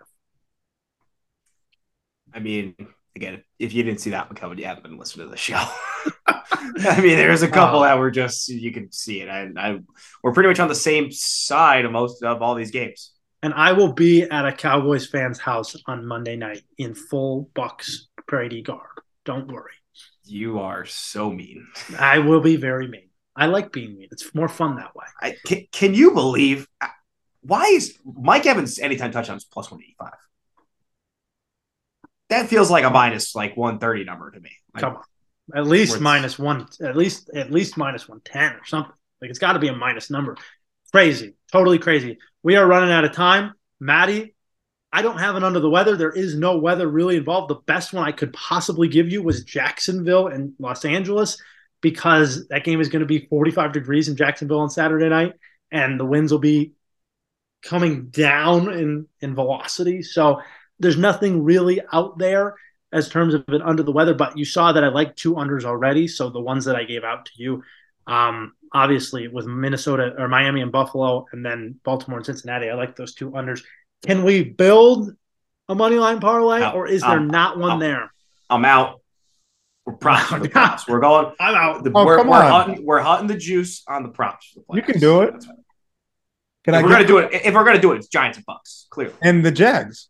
[2.33, 2.75] I mean,
[3.15, 5.55] again, if you didn't see that one coming, you haven't been listening to the show.
[6.27, 9.29] I mean, there's a couple uh, that were just you can see it.
[9.29, 9.79] I, I
[10.21, 13.14] we're pretty much on the same side of most of all these games.
[13.45, 18.07] And I will be at a Cowboys fan's house on Monday night in full Bucks
[18.27, 19.03] Brady garb.
[19.23, 19.73] Don't worry.
[20.23, 21.67] You are so mean.
[21.99, 23.09] I will be very mean.
[23.35, 24.07] I like being mean.
[24.09, 25.05] It's more fun that way.
[25.21, 26.87] I, can, can you believe uh,
[27.41, 30.17] why is Mike Evans anytime touchdowns plus one eighty five?
[32.29, 34.53] That feels like a minus like one thirty number to me.
[34.73, 35.03] Like, Come on.
[35.55, 38.95] At least minus one, at least at least minus one ten or something.
[39.21, 40.35] Like it's got to be a minus number.
[40.95, 42.19] Crazy, totally crazy.
[42.41, 44.33] We are running out of time, Maddie.
[44.93, 45.97] I don't have an under the weather.
[45.97, 47.49] There is no weather really involved.
[47.49, 51.37] The best one I could possibly give you was Jacksonville and Los Angeles
[51.81, 55.33] because that game is going to be 45 degrees in Jacksonville on Saturday night,
[55.69, 56.75] and the winds will be
[57.61, 60.01] coming down in in velocity.
[60.01, 60.43] So
[60.79, 62.55] there's nothing really out there
[62.93, 65.65] as terms of it under the weather, but you saw that I like two unders
[65.65, 66.07] already.
[66.07, 67.63] So the ones that I gave out to you
[68.07, 72.95] Um, obviously, with Minnesota or Miami and Buffalo, and then Baltimore and Cincinnati, I like
[72.95, 73.61] those two unders.
[74.05, 75.11] Can we build
[75.67, 78.11] a money line parlay, No, or is there um, not one um, there?
[78.49, 79.01] I'm out.
[79.85, 80.87] We're props for the props.
[80.87, 81.33] We're going.
[81.39, 81.83] I'm out.
[81.83, 82.51] The, Oh, we're, come we're, on.
[82.51, 84.51] hunting, we're hunting the juice on the props.
[84.53, 85.45] For the You can do it.
[86.63, 88.45] Can If I we're gonna do it, if we're gonna do it, it's Giants and
[88.45, 88.87] Bucks.
[88.89, 90.09] Clearly, and the Jags?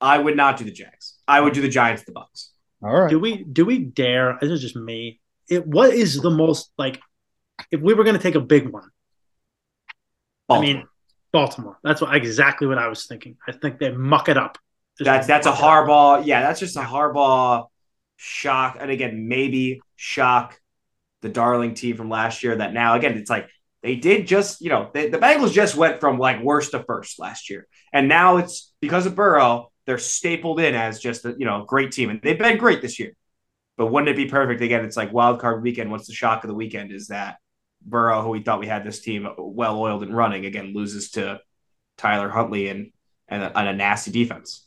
[0.00, 1.18] I would not do the Jags.
[1.26, 2.52] I would do the Giants, the Bucks.
[2.82, 3.10] All right.
[3.10, 4.38] Do we do we dare?
[4.40, 5.20] This is just me.
[5.50, 7.00] It what is the most like
[7.70, 8.88] if we were going to take a big one?
[10.48, 10.70] Baltimore.
[10.70, 10.88] I mean,
[11.32, 11.78] Baltimore.
[11.82, 13.36] That's what exactly what I was thinking.
[13.46, 14.58] I think they muck it up.
[14.98, 15.70] Just that's that's a muck it up.
[15.70, 16.26] Harbaugh.
[16.26, 17.66] Yeah, that's just a Harbaugh
[18.16, 18.76] shock.
[18.80, 20.58] And again, maybe shock
[21.22, 22.56] the darling team from last year.
[22.56, 23.48] That now again, it's like
[23.82, 27.18] they did just you know they, the Bengals just went from like worst to first
[27.18, 29.70] last year, and now it's because of Burrow.
[29.86, 32.98] They're stapled in as just a you know great team, and they've been great this
[32.98, 33.12] year.
[33.80, 34.84] But wouldn't it be perfect again?
[34.84, 35.90] It's like wild card weekend.
[35.90, 36.92] What's the shock of the weekend?
[36.92, 37.38] Is that
[37.80, 41.40] Burrow, who we thought we had this team well oiled and running, again loses to
[41.96, 42.92] Tyler Huntley and
[43.26, 44.66] and a, and a nasty defense.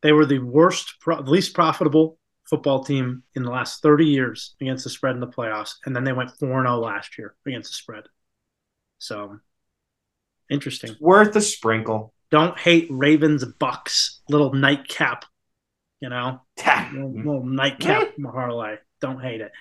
[0.00, 2.18] They were the worst, pro- least profitable
[2.48, 6.04] football team in the last 30 years against the spread in the playoffs, and then
[6.04, 8.04] they went 4 0 last year against the spread.
[8.96, 9.40] So
[10.48, 10.96] interesting.
[11.00, 12.14] Worth a sprinkle.
[12.30, 15.26] Don't hate Ravens Bucks little nightcap,
[16.00, 16.40] you know.
[16.56, 17.54] Little, little mm-hmm.
[17.54, 18.76] nightcap parlay.
[19.00, 19.52] Don't hate it.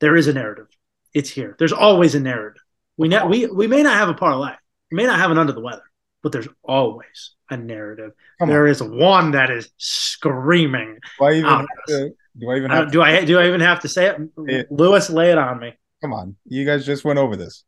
[0.00, 0.66] There is a narrative.
[1.14, 1.56] It's here.
[1.58, 2.62] There's always a narrative.
[2.96, 4.52] We ne- we we may not have a parlay.
[4.90, 5.82] We may not have an under the weather,
[6.22, 8.12] but there's always a narrative.
[8.38, 10.98] Come There is one that is screaming.
[11.18, 13.46] Do I even have to, do I even I have don't- do I do I
[13.48, 14.16] even have to say it?
[14.46, 14.62] Yeah.
[14.70, 15.74] Lewis, lay it on me.
[16.02, 17.64] Come on, you guys just went over this.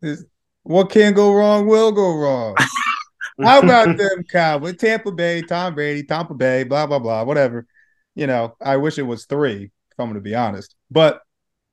[0.00, 0.24] This-
[0.62, 2.56] what can go wrong will go wrong.
[3.42, 4.76] How about them Cowboys?
[4.76, 7.66] Tampa Bay, Tom Brady, Tampa Bay, blah blah blah, whatever.
[8.14, 9.64] You know, I wish it was three.
[9.64, 11.20] If I'm going to be honest, but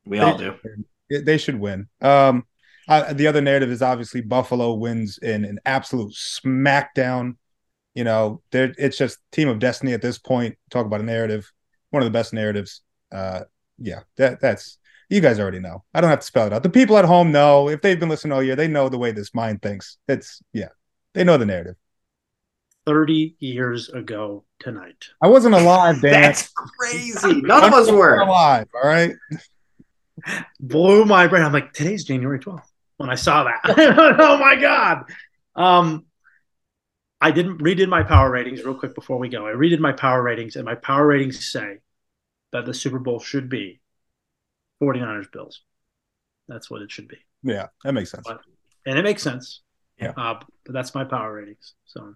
[0.05, 0.55] We all do.
[1.09, 1.87] they, they should win.
[2.01, 2.45] Um,
[2.87, 7.37] I, the other narrative is obviously Buffalo wins in an absolute smackdown.
[7.95, 10.57] You know, it's just team of destiny at this point.
[10.69, 11.51] Talk about a narrative,
[11.89, 12.81] one of the best narratives.
[13.11, 13.41] Uh,
[13.77, 14.77] yeah, that that's
[15.09, 15.83] you guys already know.
[15.93, 16.63] I don't have to spell it out.
[16.63, 19.11] The people at home know if they've been listening all year, they know the way
[19.11, 19.97] this mind thinks.
[20.07, 20.69] It's yeah,
[21.13, 21.75] they know the narrative.
[22.85, 25.05] 30 years ago tonight.
[25.21, 26.13] I wasn't alive, Dan.
[26.13, 27.41] That's crazy.
[27.41, 28.19] None of us were.
[28.19, 28.67] alive.
[28.73, 29.13] All right.
[30.59, 31.43] blew my brain.
[31.43, 32.63] I'm like, today's January 12th
[32.97, 33.59] when I saw that.
[34.19, 35.03] oh my God.
[35.55, 36.05] Um,
[37.19, 39.47] I didn't redid my power ratings real quick before we go.
[39.47, 41.77] I redid my power ratings, and my power ratings say
[42.51, 43.79] that the Super Bowl should be
[44.81, 45.61] 49ers Bills.
[46.47, 47.17] That's what it should be.
[47.43, 48.27] Yeah, that makes sense.
[48.85, 49.61] And it makes sense.
[49.99, 50.13] Yeah.
[50.17, 51.75] Uh, but that's my power ratings.
[51.85, 52.15] So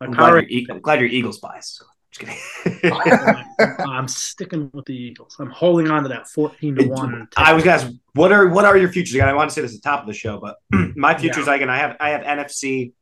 [0.00, 1.84] I'm glad, you're, E- I'm glad you're Eagles biased.
[2.10, 2.34] Just
[2.82, 3.44] kidding.
[3.86, 5.36] I'm sticking with the Eagles.
[5.38, 7.28] I'm holding on to that 14 to 1.
[7.36, 9.14] I was gonna ask, what are what are your futures?
[9.14, 10.56] Again, I want to say this at the top of the show, but
[10.96, 12.92] my futures again, I have I have NFC,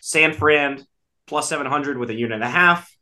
[0.00, 0.84] San Fran
[1.26, 2.94] plus seven hundred with a unit and a half,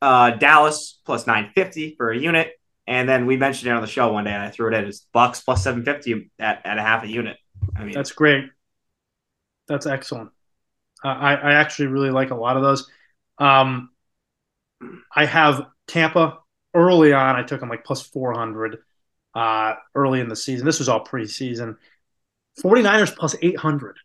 [0.00, 2.52] uh, Dallas plus nine fifty for a unit,
[2.86, 4.86] and then we mentioned it on the show one day, and I threw it in
[4.86, 7.36] as Bucks plus seven fifty at, at a half a unit.
[7.76, 8.46] I mean, That's great.
[9.68, 10.30] That's excellent.
[11.04, 12.88] I, I actually really like a lot of those.
[13.38, 13.90] Um,
[15.14, 16.38] I have Tampa
[16.74, 17.36] early on.
[17.36, 18.78] I took them like plus 400
[19.34, 20.66] uh, early in the season.
[20.66, 21.76] This was all preseason.
[22.62, 23.96] 49ers plus 800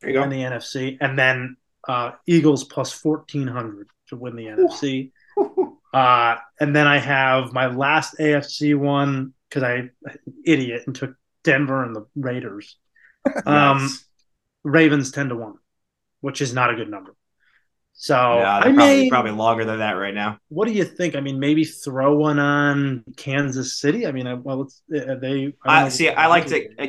[0.00, 0.96] there you in the NFC.
[1.00, 1.56] And then
[1.88, 5.10] uh, Eagles plus 1400 to win the NFC.
[5.94, 9.90] Uh, and then I have my last AFC one because I
[10.44, 11.14] idiot and took
[11.44, 12.76] Denver and the Raiders.
[13.46, 14.04] Um, Nice.
[14.64, 15.54] Ravens ten to one,
[16.24, 17.14] which is not a good number.
[17.92, 19.10] So yeah, I probably, may.
[19.10, 20.38] probably longer than that right now.
[20.48, 21.14] What do you think?
[21.14, 24.06] I mean, maybe throw one on Kansas City.
[24.06, 25.52] I mean, uh, well, it's, uh, they.
[25.64, 26.08] I I see.
[26.08, 26.66] I like to.
[26.78, 26.86] uh,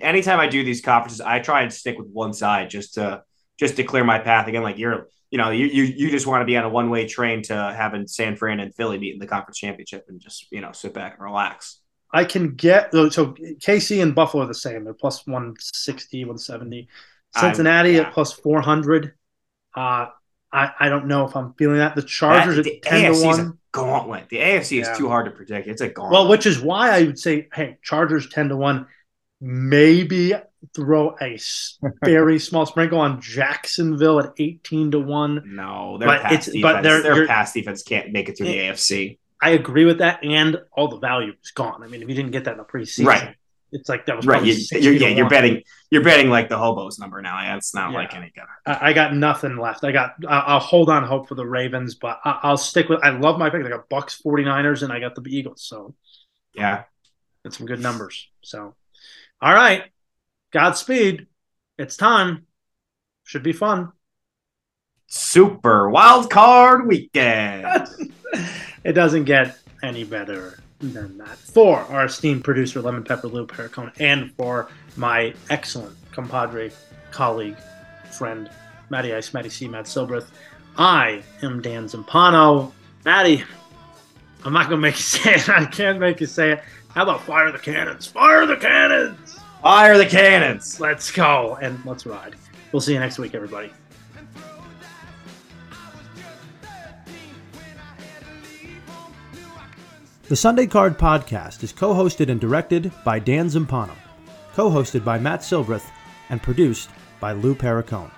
[0.00, 3.22] Anytime I do these conferences, I try and stick with one side just to
[3.58, 4.46] just to clear my path.
[4.48, 6.90] Again, like you're, you know, you you, you just want to be on a one
[6.90, 10.50] way train to having San Fran and Philly meet in the conference championship and just
[10.50, 11.78] you know sit back and relax.
[12.12, 14.84] I can get so KC and Buffalo are the same.
[14.84, 16.88] They're plus 160, 170.
[17.36, 18.00] Cincinnati yeah.
[18.02, 19.14] at plus 400.
[19.74, 20.06] Uh,
[20.52, 21.94] I, I don't know if I'm feeling that.
[21.96, 23.40] The Chargers That- at 10 AFC to is 1.
[23.40, 24.28] a gauntlet.
[24.28, 25.66] The AFC is too hard to predict.
[25.66, 26.12] It's a gauntlet.
[26.12, 28.86] Well, which is why I would say, hey, Chargers 10 to 1.
[29.40, 30.34] Maybe
[30.74, 31.38] throw a
[32.04, 35.42] very small sprinkle on Jacksonville at 18 to 1.
[35.46, 36.62] no, their but pass it's- defense.
[36.62, 39.18] but they're- their you're- pass defense can't make it through the AFC.
[39.40, 40.22] I agree with that.
[40.22, 41.82] And all the value is gone.
[41.82, 43.34] I mean, if you didn't get that in the preseason, Right.
[43.72, 44.44] It's like that was Right.
[44.44, 45.30] You, you're, yeah, you're 1.
[45.30, 45.62] betting.
[45.90, 47.38] You're betting like the hobos number now.
[47.40, 47.98] Yeah, it's not Yeah.
[47.98, 48.44] like any good.
[48.66, 49.82] I I got nothing left.
[49.84, 50.14] I got.
[50.28, 53.00] I- I'll hold on hope for the Ravens, but I- I'll stick with.
[53.02, 53.64] I love my pick.
[53.64, 55.62] I got Bucks, 49ers, and I got the Eagles.
[55.64, 55.94] So
[56.54, 56.84] Yeah.
[57.44, 58.28] That's some good numbers.
[58.42, 58.76] So,
[59.40, 59.84] all right,
[60.52, 61.26] Godspeed.
[61.76, 62.46] It's time.
[63.24, 63.90] Should be fun.
[65.08, 67.66] Super wild card weekend.
[68.84, 71.36] it doesn't get any better than that.
[71.38, 76.70] For our esteemed producer, Lemon Pepper Lou Pericone, and for my excellent compadre,
[77.10, 77.56] colleague,
[78.10, 78.50] friend,
[78.90, 80.26] Matty Ice, Matty C, Matt Silbreth,
[80.76, 82.72] I am Dan Zampano.
[83.04, 83.44] Matty,
[84.44, 85.48] I'm not going to make you say it.
[85.48, 86.62] I can't make you say it.
[86.88, 88.06] How about fire the cannons?
[88.06, 89.38] Fire the cannons!
[89.62, 90.78] Fire the cannons!
[90.78, 92.34] Let's go and let's ride.
[92.70, 93.72] We'll see you next week, everybody.
[100.28, 103.94] The Sunday Card Podcast is co hosted and directed by Dan Zampano,
[104.54, 105.90] co hosted by Matt Silbreth,
[106.30, 108.10] and produced by Lou Pericone.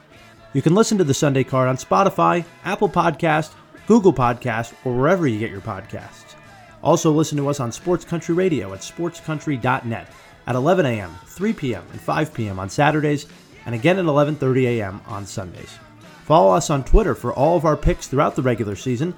[0.52, 3.54] You can listen to The Sunday Card on Spotify, Apple Podcast,
[3.86, 6.34] Google Podcast, or wherever you get your podcasts.
[6.82, 10.12] Also, listen to us on Sports Country Radio at sportscountry.net
[10.46, 12.58] at 11 a.m., 3 p.m., and 5 p.m.
[12.58, 13.26] on Saturdays,
[13.64, 15.00] and again at 11:30 a.m.
[15.06, 15.78] on Sundays.
[16.26, 19.14] Follow us on Twitter for all of our picks throughout the regular season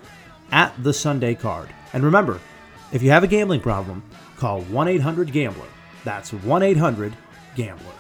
[0.52, 1.68] at the Sunday Card.
[1.92, 2.40] And remember,
[2.92, 4.02] if you have a gambling problem,
[4.36, 5.68] call 1 800 Gambler.
[6.04, 7.12] That's 1 800
[7.54, 7.95] Gambler.